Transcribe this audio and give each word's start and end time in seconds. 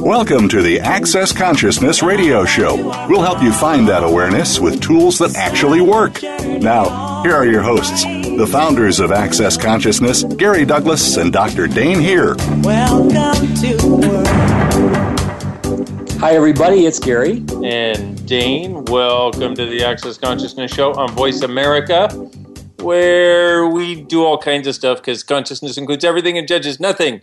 Welcome 0.00 0.48
to 0.48 0.62
the 0.62 0.80
Access 0.80 1.30
Consciousness 1.30 2.02
Radio 2.02 2.46
Show. 2.46 2.74
We'll 3.06 3.20
help 3.20 3.42
you 3.42 3.52
find 3.52 3.86
that 3.88 4.02
awareness 4.02 4.58
with 4.58 4.80
tools 4.80 5.18
that 5.18 5.36
actually 5.36 5.82
work. 5.82 6.22
Now, 6.22 7.22
here 7.22 7.34
are 7.34 7.44
your 7.44 7.60
hosts, 7.60 8.04
the 8.04 8.48
founders 8.50 8.98
of 8.98 9.12
Access 9.12 9.58
Consciousness, 9.58 10.24
Gary 10.24 10.64
Douglas 10.64 11.18
and 11.18 11.30
Dr. 11.30 11.66
Dane 11.66 12.00
Heer. 12.00 12.34
Welcome 12.62 13.54
to 13.56 13.76
the 13.76 13.88
world. 16.00 16.10
Hi, 16.20 16.32
everybody. 16.32 16.86
It's 16.86 16.98
Gary. 16.98 17.44
and 17.62 18.26
Dane. 18.26 18.86
Welcome 18.86 19.54
to 19.54 19.66
the 19.66 19.84
Access 19.84 20.16
Consciousness 20.16 20.72
Show 20.72 20.94
on 20.94 21.10
Voice 21.12 21.42
America, 21.42 22.08
where 22.80 23.66
we 23.68 24.00
do 24.00 24.24
all 24.24 24.38
kinds 24.38 24.66
of 24.66 24.74
stuff 24.74 24.98
because 24.98 25.22
consciousness 25.22 25.76
includes 25.76 26.04
everything 26.04 26.38
and 26.38 26.48
judges 26.48 26.80
nothing. 26.80 27.20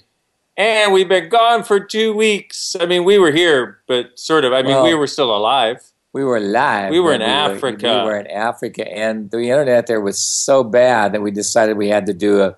And 0.57 0.91
we've 0.91 1.07
been 1.07 1.29
gone 1.29 1.63
for 1.63 1.79
two 1.79 2.13
weeks. 2.15 2.75
I 2.79 2.87
mean, 2.87 3.03
we 3.03 3.19
were 3.19 3.31
here, 3.31 3.79
but 3.87 4.17
sort 4.17 4.43
of. 4.43 4.53
I 4.53 4.63
mean, 4.63 4.71
Well- 4.71 4.83
we 4.83 4.95
were 4.95 5.07
still 5.07 5.35
alive. 5.35 5.83
We 6.13 6.23
were 6.23 6.37
alive. 6.37 6.89
We 6.89 6.99
were 6.99 7.13
in 7.13 7.21
Africa. 7.21 7.99
We 8.03 8.09
were 8.09 8.17
in 8.17 8.25
Africa, 8.27 8.91
and 8.91 9.29
the 9.29 9.49
internet 9.51 9.85
there 9.85 10.01
was 10.01 10.17
so 10.17 10.63
bad 10.63 11.11
that 11.13 11.21
we 11.21 11.29
decided 11.29 11.77
we 11.77 11.89
had 11.89 12.07
to 12.07 12.13
do 12.13 12.41
a 12.41 12.55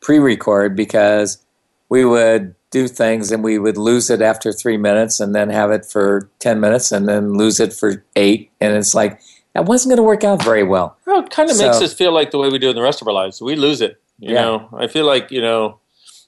pre-record 0.00 0.74
because 0.74 1.38
we 1.90 2.06
would 2.06 2.54
do 2.70 2.88
things 2.88 3.30
and 3.30 3.44
we 3.44 3.58
would 3.58 3.76
lose 3.76 4.08
it 4.08 4.22
after 4.22 4.50
three 4.50 4.78
minutes, 4.78 5.20
and 5.20 5.34
then 5.34 5.50
have 5.50 5.70
it 5.70 5.84
for 5.84 6.30
ten 6.38 6.58
minutes, 6.58 6.90
and 6.90 7.06
then 7.06 7.34
lose 7.34 7.60
it 7.60 7.74
for 7.74 8.02
eight, 8.16 8.50
and 8.62 8.74
it's 8.74 8.94
like 8.94 9.20
that 9.52 9.66
wasn't 9.66 9.90
going 9.90 9.98
to 9.98 10.02
work 10.02 10.24
out 10.24 10.42
very 10.42 10.62
well. 10.62 10.96
Well, 11.04 11.20
it 11.20 11.28
kind 11.28 11.50
of 11.50 11.56
So- 11.56 11.66
makes 11.66 11.82
us 11.82 11.92
feel 11.92 12.12
like 12.12 12.30
the 12.30 12.38
way 12.38 12.48
we 12.48 12.58
do 12.58 12.70
in 12.70 12.76
the 12.76 12.80
rest 12.82 13.02
of 13.02 13.08
our 13.08 13.12
lives. 13.12 13.42
We 13.42 13.56
lose 13.56 13.82
it. 13.82 13.98
You 14.18 14.32
Yeah. 14.34 14.42
know, 14.42 14.68
I 14.78 14.86
feel 14.86 15.04
like, 15.04 15.30
you 15.30 15.42
know, 15.42 15.80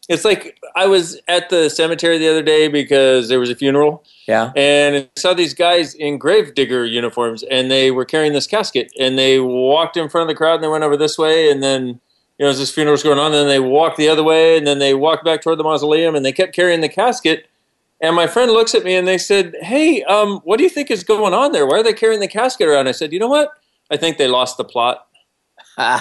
it's 0.08 0.24
like 0.24 0.58
I 0.76 0.86
was 0.86 1.20
at 1.28 1.48
the 1.48 1.70
cemetery 1.70 2.18
the 2.18 2.28
other 2.28 2.42
day 2.42 2.68
because 2.68 3.28
there 3.28 3.40
was 3.40 3.50
a 3.50 3.54
funeral. 3.54 4.04
Yeah, 4.28 4.52
and 4.54 4.96
I 4.96 5.08
saw 5.16 5.32
these 5.34 5.54
guys 5.54 5.94
in 5.94 6.18
grave 6.18 6.54
digger 6.54 6.84
uniforms, 6.84 7.42
and 7.44 7.70
they 7.70 7.90
were 7.90 8.04
carrying 8.04 8.32
this 8.32 8.46
casket, 8.46 8.92
and 8.98 9.18
they 9.18 9.40
walked 9.40 9.96
in 9.96 10.08
front 10.08 10.28
of 10.28 10.28
the 10.28 10.36
crowd, 10.36 10.56
and 10.56 10.64
they 10.64 10.68
went 10.68 10.84
over 10.84 10.96
this 10.96 11.16
way, 11.16 11.50
and 11.50 11.62
then 11.62 12.00
you 12.38 12.44
know 12.44 12.48
as 12.48 12.58
this 12.58 12.72
funeral 12.72 12.92
was 12.92 13.02
going 13.02 13.18
on, 13.18 13.32
then 13.32 13.48
they 13.48 13.60
walked 13.60 13.96
the 13.96 14.08
other 14.08 14.22
way, 14.22 14.58
and 14.58 14.66
then 14.66 14.78
they 14.78 14.94
walked 14.94 15.24
back 15.24 15.40
toward 15.40 15.58
the 15.58 15.64
mausoleum, 15.64 16.14
and 16.14 16.24
they 16.24 16.32
kept 16.32 16.54
carrying 16.54 16.80
the 16.80 16.88
casket. 16.88 17.46
And 18.00 18.14
my 18.14 18.26
friend 18.26 18.50
looks 18.50 18.74
at 18.74 18.84
me, 18.84 18.94
and 18.96 19.08
they 19.08 19.18
said, 19.18 19.54
"Hey, 19.62 20.02
um, 20.04 20.40
what 20.44 20.58
do 20.58 20.64
you 20.64 20.70
think 20.70 20.90
is 20.90 21.02
going 21.02 21.32
on 21.32 21.52
there? 21.52 21.66
Why 21.66 21.78
are 21.78 21.82
they 21.82 21.94
carrying 21.94 22.20
the 22.20 22.28
casket 22.28 22.68
around?" 22.68 22.88
I 22.88 22.92
said, 22.92 23.12
"You 23.12 23.20
know 23.20 23.28
what? 23.28 23.52
I 23.90 23.96
think 23.96 24.18
they 24.18 24.28
lost 24.28 24.58
the 24.58 24.64
plot." 24.64 25.06
oh 25.78 26.00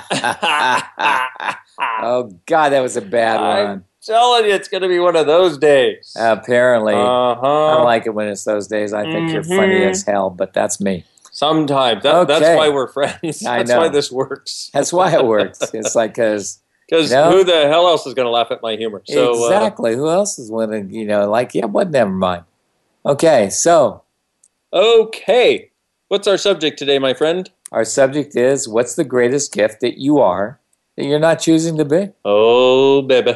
God, 2.46 2.70
that 2.70 2.82
was 2.82 2.96
a 2.98 3.02
bad 3.02 3.40
I'm 3.40 3.68
one. 3.68 3.86
Telling 4.06 4.46
you, 4.46 4.52
it's 4.54 4.68
going 4.68 4.84
to 4.84 4.88
be 4.90 5.00
one 5.00 5.16
of 5.16 5.26
those 5.28 5.58
days. 5.58 6.14
Apparently, 6.20 6.94
Uh-huh. 6.94 7.68
I 7.80 7.82
like 7.84 8.06
it 8.06 8.12
when 8.14 8.28
it's 8.28 8.44
those 8.44 8.68
days. 8.68 8.94
I 8.94 9.04
think 9.04 9.32
you're 9.32 9.44
funny 9.44 9.84
as 9.84 10.04
hell, 10.04 10.30
but 10.30 10.54
that's 10.54 10.80
me. 10.82 11.06
Sometimes 11.32 12.04
that, 12.04 12.28
that's 12.28 12.58
why 12.58 12.70
we're 12.70 12.88
friends. 12.88 13.40
That's 13.40 13.70
know. 13.70 13.80
why 13.80 13.90
this 13.90 14.12
works. 14.12 14.70
That's 14.74 14.94
why 14.94 15.14
it 15.14 15.26
works. 15.26 15.60
It's 15.74 15.96
like 15.96 16.12
because 16.14 16.60
Because 16.88 17.12
No. 17.18 17.32
who 17.32 17.44
the 17.44 17.68
hell 17.68 17.88
else 17.88 18.06
is 18.06 18.14
going 18.14 18.28
to 18.28 18.30
laugh 18.32 18.52
at 18.52 18.62
my 18.62 18.76
humor? 18.76 19.02
So, 19.06 19.32
uh, 19.32 19.48
exactly. 19.48 19.96
Who 19.96 20.10
else 20.10 20.38
is 20.38 20.52
willing? 20.52 20.92
You 20.92 21.06
know, 21.06 21.28
like 21.30 21.56
yeah, 21.56 21.66
what? 21.66 21.90
Never 21.90 22.12
mind. 22.12 22.44
Okay, 23.06 23.50
so 23.50 24.04
okay. 24.72 25.72
What's 26.08 26.28
our 26.28 26.38
subject 26.38 26.78
today, 26.78 27.00
my 27.00 27.14
friend? 27.14 27.50
our 27.72 27.84
subject 27.84 28.36
is 28.36 28.68
what's 28.70 28.94
the 28.94 29.04
greatest 29.04 29.52
gift 29.52 29.82
that 29.82 29.98
you 29.98 30.20
are 30.20 30.60
that 30.96 31.06
you're 31.06 31.18
not 31.18 31.40
choosing 31.40 31.76
to 31.78 31.84
be? 31.84 32.10
Oh, 32.24 33.02
baby. 33.02 33.34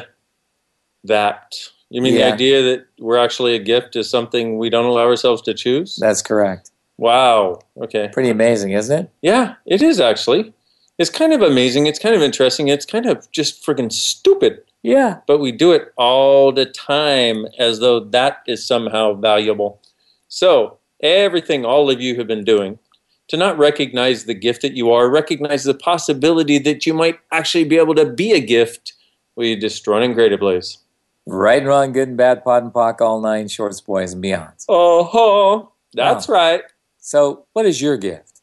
That. 1.04 1.54
You 1.90 2.02
mean 2.02 2.14
Yeah. 2.14 2.28
the 2.28 2.34
idea 2.34 2.62
that 2.62 2.86
we're 2.98 3.16
actually 3.18 3.54
a 3.54 3.58
gift 3.58 3.96
is 3.96 4.10
something 4.10 4.58
we 4.58 4.68
don't 4.70 4.84
allow 4.84 5.04
ourselves 5.06 5.40
to 5.42 5.54
choose? 5.54 5.96
That's 5.96 6.22
correct. 6.22 6.70
Wow. 6.98 7.60
Okay. 7.80 8.08
Pretty 8.12 8.28
amazing, 8.30 8.72
isn't 8.72 8.98
it? 9.04 9.10
Yeah, 9.22 9.54
it 9.66 9.80
is 9.82 10.00
actually. 10.00 10.52
It's 10.98 11.10
kind 11.10 11.32
of 11.32 11.42
amazing. 11.42 11.86
It's 11.86 11.98
kind 11.98 12.14
of 12.14 12.22
interesting. 12.22 12.68
It's 12.68 12.84
kind 12.84 13.06
of 13.06 13.30
just 13.30 13.64
friggin' 13.64 13.92
stupid. 13.92 14.62
Yeah. 14.82 15.18
but 15.26 15.38
we 15.38 15.50
do 15.52 15.72
it 15.72 15.92
all 15.96 16.52
the 16.52 16.64
time 16.64 17.46
as 17.58 17.80
though 17.80 17.98
that 18.00 18.38
is 18.46 18.64
somehow 18.64 19.12
valuable. 19.12 19.80
So, 20.28 20.78
everything 21.02 21.64
all 21.64 21.90
of 21.90 22.00
you 22.00 22.14
have 22.16 22.26
been 22.28 22.44
doing 22.44 22.78
to 23.26 23.36
not 23.36 23.58
recognize 23.58 24.24
the 24.24 24.34
gift 24.34 24.62
that 24.62 24.74
you 24.74 24.90
are, 24.92 25.10
recognize 25.10 25.64
the 25.64 25.74
possibility 25.74 26.58
that 26.60 26.86
you 26.86 26.94
might 26.94 27.18
actually 27.32 27.64
be 27.64 27.76
able 27.76 27.94
to 27.96 28.06
be 28.06 28.32
a 28.32 28.40
gift, 28.40 28.92
will 29.36 29.46
you 29.46 29.56
destroy 29.56 30.00
and 30.00 30.14
great 30.14 30.32
ablaze? 30.32 30.78
Right 31.30 31.58
and 31.58 31.66
wrong, 31.68 31.92
good 31.92 32.08
and 32.08 32.16
bad, 32.16 32.42
POD 32.42 32.62
and 32.64 32.72
POC, 32.72 33.00
all 33.02 33.20
nine 33.20 33.48
shorts, 33.48 33.80
boys 33.82 34.14
and 34.14 34.24
beyonds. 34.24 34.64
Uh-huh. 34.68 34.72
Oh, 34.74 35.04
ho, 35.04 35.72
that's 35.92 36.28
right. 36.28 36.62
So, 36.98 37.44
what 37.52 37.66
is 37.66 37.80
your 37.82 37.96
gift? 37.98 38.40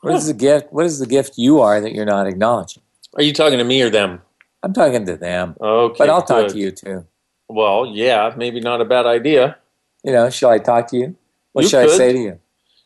What 0.00 0.14
is 0.14 0.26
the 0.26 0.34
gift? 0.34 0.72
What 0.72 0.86
is 0.86 0.98
the 1.00 1.06
gift 1.06 1.36
you 1.36 1.60
are 1.60 1.80
that 1.80 1.92
you're 1.92 2.06
not 2.06 2.26
acknowledging? 2.26 2.82
Are 3.16 3.22
you 3.22 3.32
talking 3.32 3.58
to 3.58 3.64
me 3.64 3.82
or 3.82 3.90
them? 3.90 4.22
I'm 4.62 4.72
talking 4.72 5.04
to 5.06 5.16
them, 5.16 5.54
Okay, 5.60 5.96
but 5.98 6.08
I'll 6.10 6.22
talk 6.22 6.48
to 6.48 6.58
you 6.58 6.70
too. 6.70 7.06
Well, 7.48 7.86
yeah, 7.86 8.32
maybe 8.36 8.60
not 8.60 8.80
a 8.80 8.84
bad 8.84 9.06
idea. 9.06 9.56
You 10.04 10.12
know, 10.12 10.30
shall 10.30 10.50
I 10.50 10.58
talk 10.58 10.88
to 10.88 10.96
you? 10.96 11.16
What 11.52 11.62
You 11.62 11.68
should 11.68 11.90
I 11.90 11.96
say 11.96 12.12
to 12.12 12.18
you? 12.18 12.40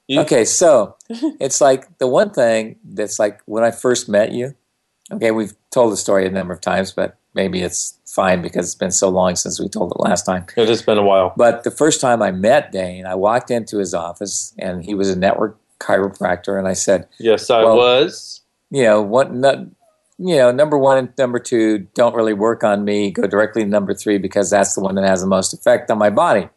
You- 0.09 0.21
Okay, 0.22 0.44
so 0.44 0.97
it's 1.41 1.60
like 1.60 1.99
the 1.99 2.06
one 2.09 2.31
thing 2.31 2.77
that's 2.84 3.19
like 3.19 3.41
when 3.47 3.62
I 3.62 3.71
first 3.71 4.09
met 4.09 4.33
you. 4.33 4.54
Okay, 5.12 5.31
we've 5.31 5.54
told 5.71 5.93
the 5.93 5.97
story 5.97 6.27
a 6.27 6.31
number 6.31 6.53
of 6.54 6.60
times, 6.60 6.93
but 6.93 7.16
maybe 7.34 7.62
it's 7.62 7.98
fine 8.06 8.43
because 8.43 8.66
it's 8.66 8.75
been 8.75 8.91
so 8.91 9.09
long 9.09 9.37
since 9.37 9.59
we 9.60 9.69
told 9.69 9.93
it 9.93 10.00
last 10.00 10.25
time. 10.25 10.44
It 10.56 10.69
has 10.69 10.82
been 10.82 10.98
a 10.98 11.03
while. 11.03 11.32
But 11.37 11.65
the 11.65 11.70
first 11.70 12.00
time 12.00 12.22
I 12.22 12.31
met 12.31 12.72
Dane, 12.72 13.06
I 13.06 13.15
walked 13.15 13.50
into 13.50 13.78
his 13.78 13.94
office 13.94 14.54
and 14.59 14.84
he 14.84 14.94
was 14.94 15.09
a 15.10 15.19
network 15.19 15.59
chiropractor, 15.81 16.59
and 16.59 16.69
I 16.69 16.75
said, 16.75 17.09
Yes, 17.19 17.50
I 17.50 17.65
Well- 17.65 17.76
was. 17.76 18.41
you 18.71 18.84
know, 18.84 19.03
what, 19.03 19.32
no, 19.32 19.66
you 20.19 20.37
know, 20.37 20.53
number 20.53 20.78
one 20.78 20.98
and 20.98 21.09
number 21.19 21.38
two 21.41 21.78
don't 21.94 22.15
really 22.15 22.34
work 22.34 22.62
on 22.62 22.84
me. 22.84 23.10
Go 23.10 23.26
directly 23.26 23.62
to 23.65 23.69
number 23.69 23.92
three 23.94 24.19
because 24.19 24.50
that's 24.50 24.75
the 24.75 24.81
one 24.81 24.94
that 24.94 25.04
has 25.04 25.21
the 25.22 25.26
most 25.26 25.53
effect 25.53 25.91
on 25.91 25.98
my 25.98 26.10
body. 26.10 26.48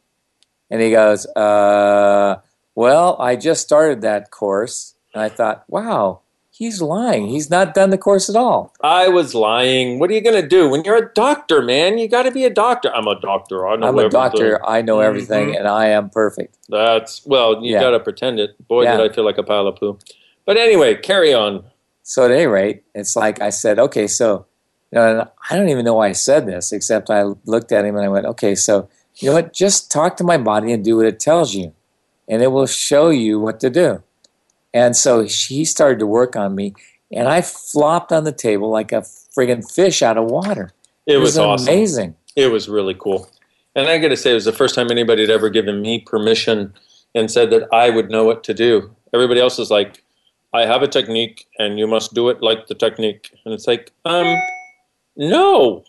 And 0.69 0.81
he 0.81 0.91
goes, 0.91 1.25
uh, 1.35 2.35
well, 2.75 3.15
I 3.19 3.35
just 3.35 3.61
started 3.63 4.01
that 4.01 4.29
course, 4.31 4.95
and 5.13 5.23
I 5.23 5.29
thought, 5.29 5.63
wow, 5.67 6.21
he's 6.57 6.81
lying. 6.81 7.27
He's 7.27 7.49
not 7.49 7.73
done 7.73 7.89
the 7.89 7.97
course 7.97 8.29
at 8.29 8.35
all. 8.35 8.73
I 8.81 9.07
was 9.09 9.35
lying. 9.35 9.99
What 9.99 10.09
are 10.09 10.13
you 10.13 10.21
going 10.21 10.41
to 10.41 10.47
do 10.47 10.69
when 10.69 10.83
you're 10.83 10.95
a 10.97 11.13
doctor, 11.13 11.61
man? 11.61 11.97
You 11.97 12.07
got 12.07 12.23
to 12.23 12.31
be 12.31 12.45
a 12.45 12.49
doctor. 12.49 12.93
I'm 12.95 13.07
a 13.07 13.19
doctor. 13.19 13.67
I 13.67 13.75
know 13.75 13.87
I'm 13.87 13.95
a 13.95 14.05
everything. 14.05 14.09
doctor. 14.11 14.65
I 14.67 14.81
know 14.81 14.99
everything, 15.01 15.49
Mhm. 15.49 15.59
and 15.59 15.67
I 15.67 15.87
am 15.87 16.09
perfect. 16.09 16.57
That's 16.69 17.25
well, 17.25 17.63
you 17.63 17.73
Yeah. 17.73 17.81
got 17.81 17.91
to 17.91 17.99
pretend 17.99 18.39
it. 18.39 18.51
Boy, 18.67 18.83
Yeah. 18.83 18.97
did 18.97 19.11
I 19.11 19.13
feel 19.13 19.25
like 19.25 19.37
a 19.37 19.43
pile 19.43 19.67
of 19.67 19.75
poo. 19.75 19.97
But 20.45 20.57
anyway, 20.57 20.95
carry 20.95 21.33
on. 21.33 21.63
So 22.03 22.23
at 22.25 22.31
any 22.31 22.45
rate, 22.47 22.83
it's 22.93 23.15
like 23.15 23.41
I 23.41 23.49
said, 23.49 23.79
okay, 23.79 24.07
so 24.07 24.45
you 24.91 24.99
know, 25.01 25.27
I 25.49 25.57
don't 25.57 25.69
even 25.69 25.83
know 25.83 25.95
why 25.95 26.07
I 26.07 26.11
said 26.13 26.45
this, 26.45 26.71
except 26.71 27.09
I 27.09 27.23
looked 27.45 27.71
at 27.71 27.83
him 27.83 27.95
and 27.97 28.05
I 28.05 28.09
went, 28.09 28.25
okay, 28.27 28.55
so 28.55 28.87
you 29.17 29.29
know 29.29 29.35
what? 29.35 29.51
Just 29.51 29.91
talk 29.91 30.15
to 30.17 30.23
my 30.23 30.37
body 30.37 30.71
and 30.71 30.85
do 30.85 30.97
what 30.97 31.05
it 31.05 31.19
tells 31.19 31.53
you, 31.55 31.73
and 32.29 32.41
it 32.41 32.51
will 32.51 32.67
show 32.67 33.09
you 33.09 33.39
what 33.39 33.59
to 33.61 33.69
do. 33.69 34.03
And 34.75 34.93
so 34.93 35.21
he 35.21 35.63
started 35.63 35.99
to 35.99 36.05
work 36.05 36.35
on 36.35 36.53
me, 36.53 36.73
and 37.09 37.29
I 37.29 37.41
flopped 37.41 38.11
on 38.11 38.25
the 38.25 38.33
table 38.33 38.69
like 38.69 38.91
a 38.91 39.05
friggin' 39.35 39.63
fish 39.71 40.01
out 40.01 40.17
of 40.17 40.25
water. 40.25 40.73
It, 41.07 41.15
was, 41.15 41.37
awesome. 41.37 41.65
amazing. 41.65 42.15
It 42.35 42.51
was 42.51 42.67
really 42.67 42.93
cool. 42.93 43.29
And 43.73 43.87
I 43.87 43.97
got 43.99 44.09
to 44.09 44.17
say, 44.17 44.31
it 44.31 44.33
was 44.33 44.43
the 44.43 44.51
first 44.51 44.75
time 44.75 44.91
anybody 44.91 45.21
had 45.21 45.29
ever 45.29 45.49
given 45.49 45.81
me 45.81 46.01
permission 46.01 46.73
and 47.15 47.31
said 47.31 47.51
that 47.51 47.69
I 47.73 47.89
would 47.89 48.11
know 48.11 48.25
what 48.25 48.43
to 48.43 48.53
do. 48.53 48.93
Everybody 49.13 49.39
else 49.39 49.59
is 49.59 49.71
like, 49.71 50.03
I 50.53 50.65
have 50.65 50.81
a 50.81 50.89
technique 50.89 51.47
and 51.57 51.79
you 51.79 51.87
must 51.87 52.13
do 52.13 52.27
it 52.27 52.41
like 52.41 52.67
the 52.67 52.75
technique. 52.75 53.31
And 53.45 53.53
it's 53.53 53.67
like, 53.67 53.93
um, 54.03 54.35
no, 55.15 55.85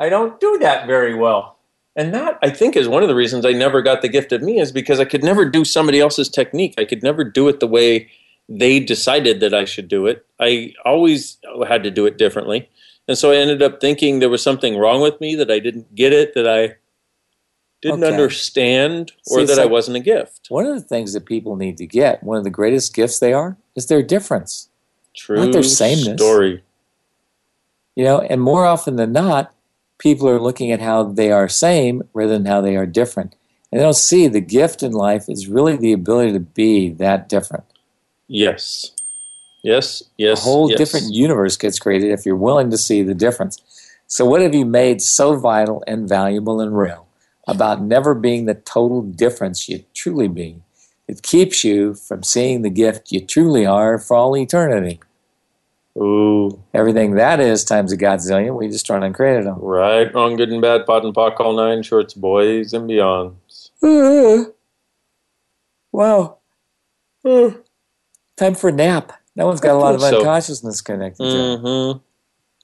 I 0.00 0.08
don't 0.08 0.40
do 0.40 0.58
that 0.58 0.88
very 0.88 1.14
well. 1.14 1.53
And 1.96 2.12
that, 2.12 2.38
I 2.42 2.50
think, 2.50 2.76
is 2.76 2.88
one 2.88 3.02
of 3.02 3.08
the 3.08 3.14
reasons 3.14 3.46
I 3.46 3.52
never 3.52 3.80
got 3.80 4.02
the 4.02 4.08
gift 4.08 4.32
of 4.32 4.42
me, 4.42 4.58
is 4.58 4.72
because 4.72 4.98
I 4.98 5.04
could 5.04 5.22
never 5.22 5.48
do 5.48 5.64
somebody 5.64 6.00
else's 6.00 6.28
technique. 6.28 6.74
I 6.76 6.84
could 6.84 7.02
never 7.02 7.22
do 7.22 7.48
it 7.48 7.60
the 7.60 7.68
way 7.68 8.10
they 8.48 8.80
decided 8.80 9.40
that 9.40 9.54
I 9.54 9.64
should 9.64 9.88
do 9.88 10.06
it. 10.06 10.26
I 10.40 10.74
always 10.84 11.38
had 11.66 11.82
to 11.84 11.90
do 11.90 12.04
it 12.06 12.18
differently. 12.18 12.68
And 13.06 13.16
so 13.16 13.30
I 13.30 13.36
ended 13.36 13.62
up 13.62 13.80
thinking 13.80 14.18
there 14.18 14.28
was 14.28 14.42
something 14.42 14.76
wrong 14.76 15.00
with 15.02 15.20
me, 15.20 15.34
that 15.36 15.50
I 15.50 15.60
didn't 15.60 15.94
get 15.94 16.12
it, 16.12 16.34
that 16.34 16.48
I 16.48 16.76
didn't 17.80 18.02
Okay. 18.02 18.12
understand, 18.12 19.12
or 19.30 19.40
See, 19.40 19.44
that 19.46 19.58
I 19.58 19.66
wasn't 19.66 19.98
a 19.98 20.00
gift. 20.00 20.46
One 20.48 20.66
of 20.66 20.74
the 20.74 20.80
things 20.80 21.12
that 21.12 21.26
people 21.26 21.54
need 21.54 21.76
to 21.76 21.86
get, 21.86 22.22
one 22.24 22.38
of 22.38 22.44
the 22.44 22.50
greatest 22.50 22.94
gifts 22.94 23.18
they 23.18 23.32
are, 23.32 23.56
is 23.76 23.86
their 23.86 24.02
difference. 24.02 24.68
True 25.14 25.36
Not 25.36 25.52
their 25.52 25.62
sameness. 25.62 26.20
story. 26.20 26.64
You 27.94 28.04
know, 28.04 28.20
and 28.20 28.40
more 28.40 28.64
often 28.66 28.96
than 28.96 29.12
not, 29.12 29.53
people 30.04 30.28
are 30.28 30.38
looking 30.38 30.70
at 30.70 30.80
how 30.80 31.02
they 31.02 31.32
are 31.32 31.48
same 31.48 32.02
rather 32.12 32.34
than 32.34 32.44
how 32.44 32.60
they 32.60 32.76
are 32.76 32.84
different. 32.84 33.34
And 33.72 33.80
they 33.80 33.82
don't 33.82 33.94
see 33.94 34.28
the 34.28 34.40
gift 34.40 34.82
in 34.82 34.92
life 34.92 35.30
is 35.30 35.48
really 35.48 35.76
the 35.76 35.94
ability 35.94 36.32
to 36.34 36.40
be 36.40 36.90
that 36.90 37.26
different. 37.28 37.64
Yes. 38.28 38.92
Yes, 39.62 40.02
yes. 40.18 40.42
a 40.42 40.44
whole 40.44 40.68
yes. 40.68 40.76
different 40.76 41.14
universe 41.14 41.56
gets 41.56 41.78
created 41.78 42.12
if 42.12 42.26
you're 42.26 42.36
willing 42.36 42.70
to 42.70 42.76
see 42.76 43.02
the 43.02 43.14
difference. 43.14 43.62
So, 44.06 44.26
what 44.26 44.42
have 44.42 44.54
you 44.54 44.66
made 44.66 45.00
so 45.00 45.36
vital 45.36 45.82
and 45.86 46.06
valuable 46.06 46.60
and 46.60 46.76
real 46.76 47.06
about 47.48 47.80
never 47.80 48.14
being 48.14 48.44
the 48.44 48.54
total 48.54 49.00
difference 49.00 49.70
you 49.70 49.84
truly 49.94 50.28
be? 50.28 50.60
It 51.08 51.22
keeps 51.22 51.64
you 51.64 51.94
from 51.94 52.22
seeing 52.22 52.60
the 52.60 52.68
gift 52.68 53.10
you 53.10 53.24
truly 53.24 53.64
are 53.64 53.98
for 53.98 54.18
all 54.18 54.36
eternity. 54.36 55.00
Ooh, 55.96 56.60
Everything 56.74 57.14
that 57.14 57.38
is 57.38 57.62
times 57.64 57.92
a 57.92 57.96
godzillion, 57.96 58.58
we 58.58 58.68
just 58.68 58.84
turned 58.84 59.04
and 59.04 59.14
created 59.14 59.46
them. 59.46 59.58
right, 59.60 60.12
wrong, 60.12 60.34
good 60.36 60.50
and 60.50 60.60
bad, 60.60 60.86
POD 60.86 61.04
and 61.04 61.14
POC, 61.14 61.38
all 61.40 61.54
nine 61.56 61.82
shorts, 61.84 62.14
boys 62.14 62.72
and 62.72 62.90
beyonds. 62.90 63.70
wow. 65.92 66.38
Time 68.36 68.54
for 68.54 68.68
a 68.68 68.72
nap. 68.72 69.12
That 69.36 69.46
one's 69.46 69.60
got 69.60 69.70
I 69.70 69.74
a 69.74 69.78
lot 69.78 69.94
of 69.94 70.00
so. 70.00 70.18
unconsciousness 70.18 70.80
connected 70.80 71.22
to 71.22 71.28
it. 71.28 71.58
Mm-hmm. 71.60 71.98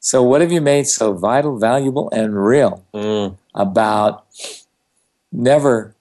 So, 0.00 0.22
what 0.22 0.40
have 0.40 0.50
you 0.52 0.60
made 0.60 0.86
so 0.86 1.12
vital, 1.12 1.58
valuable, 1.58 2.08
and 2.10 2.34
real 2.44 2.84
Mm. 2.94 3.36
about 3.54 4.26
never 5.30 5.94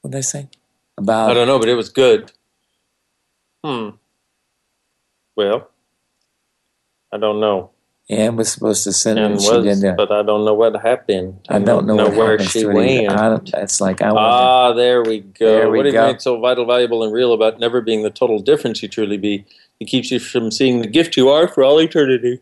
what 0.00 0.12
did 0.12 0.18
I 0.18 0.22
say? 0.22 0.48
About 0.96 1.30
I 1.30 1.34
don't 1.34 1.46
know, 1.48 1.58
but 1.58 1.68
it 1.68 1.74
was 1.74 1.88
good. 1.88 2.30
Hmm. 3.64 3.90
Well, 5.36 5.68
I 7.14 7.16
don't 7.16 7.38
know. 7.38 7.70
Anne 8.10 8.34
was 8.36 8.52
supposed 8.52 8.82
to 8.84 8.92
send 8.92 9.18
And 9.18 9.34
and 9.34 9.40
she 9.40 9.50
was, 9.50 9.80
didn't. 9.80 9.96
but 9.96 10.10
I 10.10 10.22
don't 10.22 10.44
know 10.44 10.52
what 10.52 10.74
happened. 10.82 11.40
I 11.48 11.58
don't 11.60 11.86
know, 11.86 11.94
what 11.94 12.16
where 12.16 12.38
she 12.40 12.62
to 12.62 12.66
went. 12.72 13.08
I 13.08 13.38
it's 13.62 13.80
like 13.80 14.02
I. 14.02 14.10
Ah, 14.10 14.72
there 14.74 15.02
we 15.02 15.20
go. 15.20 15.46
There 15.46 15.70
we 15.70 15.78
what 15.78 15.84
go. 15.84 15.88
you 16.06 16.12
made 16.12 16.20
so 16.20 16.38
vital, 16.40 16.66
valuable, 16.66 17.04
and 17.04 17.12
real 17.14 17.32
about 17.32 17.60
never 17.60 17.80
being 17.80 18.02
the 18.02 18.10
total 18.10 18.40
difference 18.40 18.82
you 18.82 18.88
truly 18.88 19.16
be? 19.16 19.46
It 19.80 19.86
keeps 19.86 20.10
you 20.10 20.18
from 20.18 20.50
seeing 20.50 20.80
the 20.82 20.88
gift 20.88 21.16
you 21.16 21.28
are 21.30 21.46
for 21.48 21.62
all 21.64 21.80
eternity. 21.80 22.40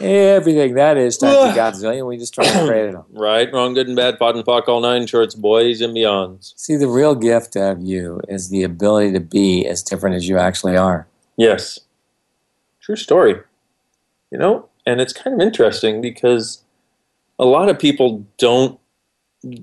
everything 0.00 0.74
that 0.74 0.96
is 0.96 1.18
times 1.18 1.34
a 1.54 1.58
godzillion. 1.60 2.06
We 2.08 2.16
just 2.16 2.34
try 2.34 2.44
to 2.46 2.66
create 2.66 2.88
it. 2.88 2.94
all. 2.94 3.06
Right, 3.12 3.52
wrong, 3.52 3.74
good 3.74 3.86
and 3.88 3.94
bad, 3.96 4.18
POD 4.18 4.36
and 4.36 4.44
POC, 4.44 4.68
all 4.68 4.80
nine 4.80 5.06
shorts, 5.06 5.34
boys 5.34 5.80
and 5.82 5.94
beyonds. 5.94 6.54
See, 6.56 6.76
the 6.76 6.88
real 6.88 7.14
gift 7.14 7.56
of 7.56 7.80
you 7.82 8.20
is 8.26 8.48
the 8.48 8.62
ability 8.62 9.12
to 9.12 9.20
be 9.20 9.66
as 9.66 9.82
different 9.82 10.16
as 10.16 10.28
you 10.28 10.38
actually 10.38 10.76
are. 10.76 11.06
Yes. 11.36 11.78
True 12.80 12.96
story. 12.96 13.36
You 14.32 14.38
know, 14.38 14.70
and 14.86 14.98
it's 14.98 15.12
kind 15.12 15.34
of 15.38 15.46
interesting 15.46 16.00
because 16.00 16.64
a 17.38 17.44
lot 17.44 17.68
of 17.68 17.78
people 17.78 18.26
don't 18.38 18.80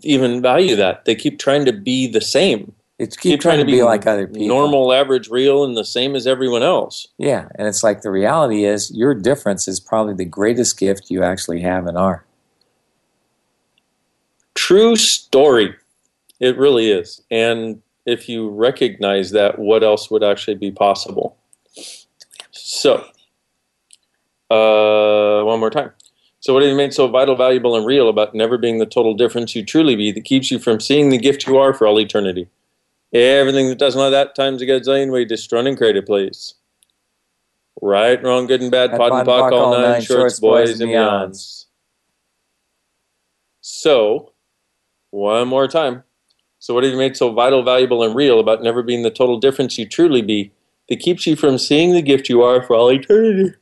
even 0.04 0.44
value 0.44 0.76
that. 0.76 1.06
They 1.06 1.16
keep 1.16 1.40
trying 1.40 1.66
to 1.66 1.74
be 1.74 2.06
the 2.06 2.22
same. 2.22 2.74
It's 3.00 3.18
keep, 3.18 3.40
trying, 3.40 3.58
to 3.58 3.66
be, 3.66 3.82
like 3.82 4.06
other 4.06 4.28
people. 4.28 4.48
Normal, 4.48 4.94
average, 4.94 5.28
real, 5.30 5.64
and 5.64 5.76
the 5.76 5.86
same 5.86 6.16
as 6.16 6.28
everyone 6.28 6.62
else. 6.62 7.08
Yeah, 7.18 7.48
and 7.56 7.68
it's 7.68 7.82
like 7.82 8.02
the 8.02 8.12
reality 8.12 8.66
is 8.66 8.92
your 8.92 9.16
difference 9.16 9.68
is 9.68 9.80
probably 9.80 10.14
the 10.14 10.26
greatest 10.26 10.78
gift 10.78 11.10
you 11.10 11.24
actually 11.24 11.62
have 11.62 11.88
and 11.88 11.98
are. 11.98 12.26
True 14.54 14.96
story. 14.98 15.74
It 16.40 16.58
really 16.58 16.92
is. 16.92 17.22
And 17.32 17.82
if 18.06 18.30
you 18.30 18.50
recognize 18.50 19.32
that, 19.32 19.58
what 19.58 19.82
else 19.82 20.12
would 20.12 20.24
actually 20.24 20.58
be 20.58 20.70
possible? 20.70 21.38
So, 22.52 23.06
uh, 24.50 25.44
one 25.44 25.60
more 25.60 25.70
time. 25.70 25.92
So, 26.42 26.54
what 26.54 26.64
have 26.64 26.70
you 26.72 26.78
made 26.78 26.94
so 26.94 27.08
vital, 27.08 27.36
valuable, 27.36 27.76
and 27.76 27.86
real 27.86 28.08
about 28.08 28.34
never 28.34 28.58
being 28.58 28.80
the 28.80 28.86
total 28.86 29.14
difference 29.14 29.56
you 29.56 29.66
truly 29.66 29.96
be 29.96 30.12
that 30.12 30.24
keeps 30.24 30.50
you 30.50 30.60
from 30.60 30.80
seeing 30.80 31.10
the 31.10 31.18
gift 31.18 31.46
you 31.48 31.58
are 31.58 31.74
for 31.74 31.86
all 31.86 32.00
eternity? 32.00 32.48
Everything 33.12 33.68
that 33.70 33.80
doesn't 33.80 34.00
have 34.00 34.12
that 34.12 34.36
times 34.36 34.62
a 34.62 34.66
gazillion 34.66 35.12
way 35.12 35.26
destroyed 35.26 35.68
and 35.68 35.78
created, 35.78 36.06
please. 36.06 36.56
Right, 37.82 38.22
wrong, 38.24 38.48
good 38.48 38.62
and 38.62 38.72
bad, 38.72 38.92
POD 38.92 39.14
and 39.14 39.28
POC, 39.28 39.52
all 39.52 39.72
nine, 39.72 40.02
shorts, 40.02 40.40
boys, 40.40 40.80
and 40.80 40.92
beyonds. 40.92 41.66
So, 43.62 44.34
one 45.12 45.48
more 45.48 45.68
time. 45.68 46.04
So, 46.60 46.74
what 46.74 46.84
have 46.84 46.92
you 46.92 46.98
made 47.00 47.18
so 47.18 47.32
vital, 47.34 47.64
valuable, 47.64 48.04
and 48.04 48.16
real 48.16 48.40
about 48.40 48.64
never 48.64 48.84
being 48.84 49.04
the 49.04 49.12
total 49.12 49.40
difference 49.40 49.78
you 49.78 49.88
truly 49.88 50.22
be 50.22 50.52
that 50.88 51.00
keeps 51.00 51.26
you 51.26 51.36
from 51.36 51.58
seeing 51.58 51.94
the 51.94 52.02
gift 52.02 52.30
you 52.30 52.42
are 52.42 52.62
for 52.62 52.76
all 52.76 52.92
eternity? 52.92 53.56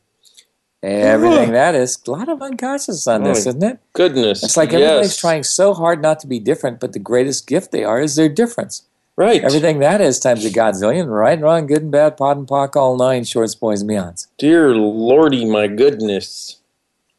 Everything 0.83 1.51
that 1.53 1.73
is 1.73 1.97
a 2.07 2.11
lot 2.11 2.29
of 2.29 2.41
unconscious 2.41 3.07
on 3.07 3.23
this, 3.23 3.45
Oh, 3.45 3.49
isn't 3.49 3.63
it? 3.63 3.79
Goodness. 3.93 4.43
It's 4.43 4.57
like 4.57 4.73
everybody's 4.73 5.09
yes. 5.09 5.17
trying 5.17 5.43
so 5.43 5.73
hard 5.73 6.01
not 6.01 6.19
to 6.19 6.27
be 6.27 6.39
different, 6.39 6.79
but 6.79 6.93
the 6.93 6.99
greatest 6.99 7.47
gift 7.47 7.71
they 7.71 7.83
are 7.83 7.99
is 7.99 8.15
their 8.15 8.29
difference. 8.29 8.83
Right. 9.15 9.43
Everything 9.43 9.79
that 9.79 9.99
is 9.99 10.19
times 10.19 10.45
a 10.45 10.51
godzillion, 10.51 11.07
right, 11.09 11.33
and 11.33 11.41
wrong, 11.41 11.65
good 11.65 11.81
and 11.81 11.91
bad, 11.91 12.17
POD 12.17 12.37
and 12.37 12.47
POC, 12.47 12.75
all 12.75 12.95
nine, 12.97 13.23
shorts, 13.23 13.55
boys, 13.55 13.81
and 13.81 13.89
beyonds. 13.89 14.27
Dear 14.37 14.75
Lordy, 14.75 15.43
my 15.45 15.65
goodness. 15.65 16.57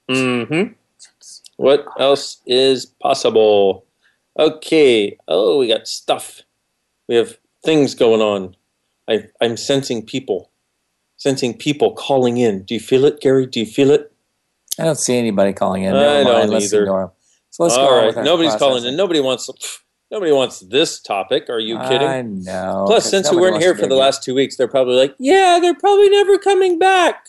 Mm-hmm. 0.09 0.75
What 1.57 1.85
else 1.99 2.41
is 2.47 2.87
possible? 2.87 3.85
Okay. 4.39 5.19
Oh, 5.27 5.59
we 5.59 5.67
got 5.67 5.89
stuff. 5.89 6.43
We 7.09 7.17
have 7.17 7.37
things 7.65 7.97
going 7.97 8.21
on. 8.21 8.55
I, 9.09 9.25
I'm 9.41 9.57
sensing 9.57 10.05
people. 10.07 10.48
Sensing 11.19 11.53
people 11.59 11.93
calling 11.93 12.39
in. 12.39 12.63
Do 12.63 12.73
you 12.75 12.81
feel 12.81 13.05
it, 13.05 13.21
Gary? 13.21 13.45
Do 13.47 13.61
you 13.61 13.67
feel 13.67 13.91
it? 13.91 14.11
I 14.79 14.85
don't 14.85 14.97
see 14.99 15.19
anybody 15.19 15.53
calling 15.53 15.83
in. 15.83 15.95
I 15.95 16.23
don't 16.23 16.33
mind, 16.33 16.51
let's 16.51 16.73
either. 16.73 17.03
'em. 17.03 17.11
So 17.51 17.65
let's 17.65 17.77
All 17.77 17.91
right. 17.91 18.17
Nobody's 18.25 18.55
calling 18.57 18.85
in. 18.85 18.97
Nobody 18.97 19.21
wants. 19.21 19.51
Nobody 20.11 20.33
wants 20.33 20.61
this 20.61 21.01
topic. 21.01 21.51
Are 21.51 21.59
you 21.59 21.79
kidding? 21.81 22.09
I 22.09 22.23
know. 22.23 22.85
Plus, 22.87 23.05
since 23.11 23.31
we 23.31 23.37
weren't 23.37 23.61
here 23.61 23.75
for 23.75 23.87
the 23.87 23.95
last 23.97 24.23
two 24.23 24.35
weeks, 24.35 24.57
they're 24.57 24.69
probably 24.69 24.95
like, 24.97 25.15
"Yeah, 25.19 25.59
they're 25.61 25.75
probably 25.75 26.09
never 26.09 26.39
coming 26.39 26.79
back." 26.79 27.29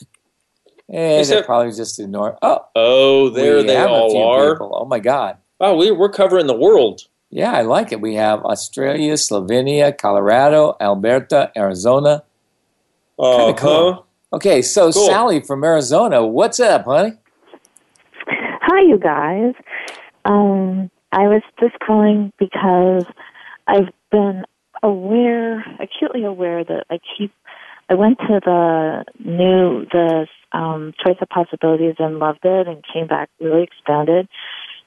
Eh, 0.92 1.24
they're 1.24 1.44
probably 1.44 1.72
just 1.74 2.00
ignore. 2.00 2.38
Oh, 2.42 2.66
Oh, 2.76 3.30
there 3.30 3.62
they 3.64 3.76
all 3.78 4.16
are. 4.32 4.54
people. 4.54 4.72
Oh 4.74 4.86
my 4.86 5.00
God. 5.00 5.38
Wow, 5.60 5.76
we, 5.76 5.92
we're 5.92 6.10
covering 6.10 6.48
the 6.48 6.56
world. 6.56 7.02
Yeah, 7.32 7.52
I 7.52 7.62
like 7.62 7.92
it. 7.92 8.02
We 8.02 8.16
have 8.16 8.44
Australia, 8.44 9.14
Slovenia, 9.14 9.96
Colorado, 9.96 10.76
Alberta, 10.80 11.52
Arizona. 11.56 12.24
Uh 13.20 13.54
cool. 13.54 14.06
Okay, 14.32 14.62
so 14.62 14.92
Cool. 14.92 15.08
Sally 15.08 15.42
from 15.42 15.64
Arizona, 15.64 16.26
what's 16.26 16.60
up, 16.60 16.86
honey? 16.86 17.14
Hi, 18.28 18.82
you 18.82 18.98
guys. 18.98 19.56
Um, 20.26 20.90
I 21.12 21.24
was 21.28 21.42
just 21.60 21.74
calling 21.86 22.32
because 22.38 23.04
I've 23.68 23.90
been 24.12 24.44
aware, 24.84 25.66
acutely 25.80 26.24
aware 26.24 26.64
that 26.64 26.86
I 26.90 27.00
keep. 27.18 27.34
I 27.90 27.96
went 27.96 28.20
to 28.20 28.40
the 28.46 29.06
new 29.20 29.86
the 29.92 30.28
um, 30.52 30.94
choice 31.04 31.18
of 31.22 31.28
possibilities 31.30 31.96
and 32.00 32.20
loved 32.20 32.44
it, 32.44 32.68
and 32.68 32.84
came 32.94 33.08
back 33.08 33.30
really 33.42 33.64
expanded. 33.64 34.28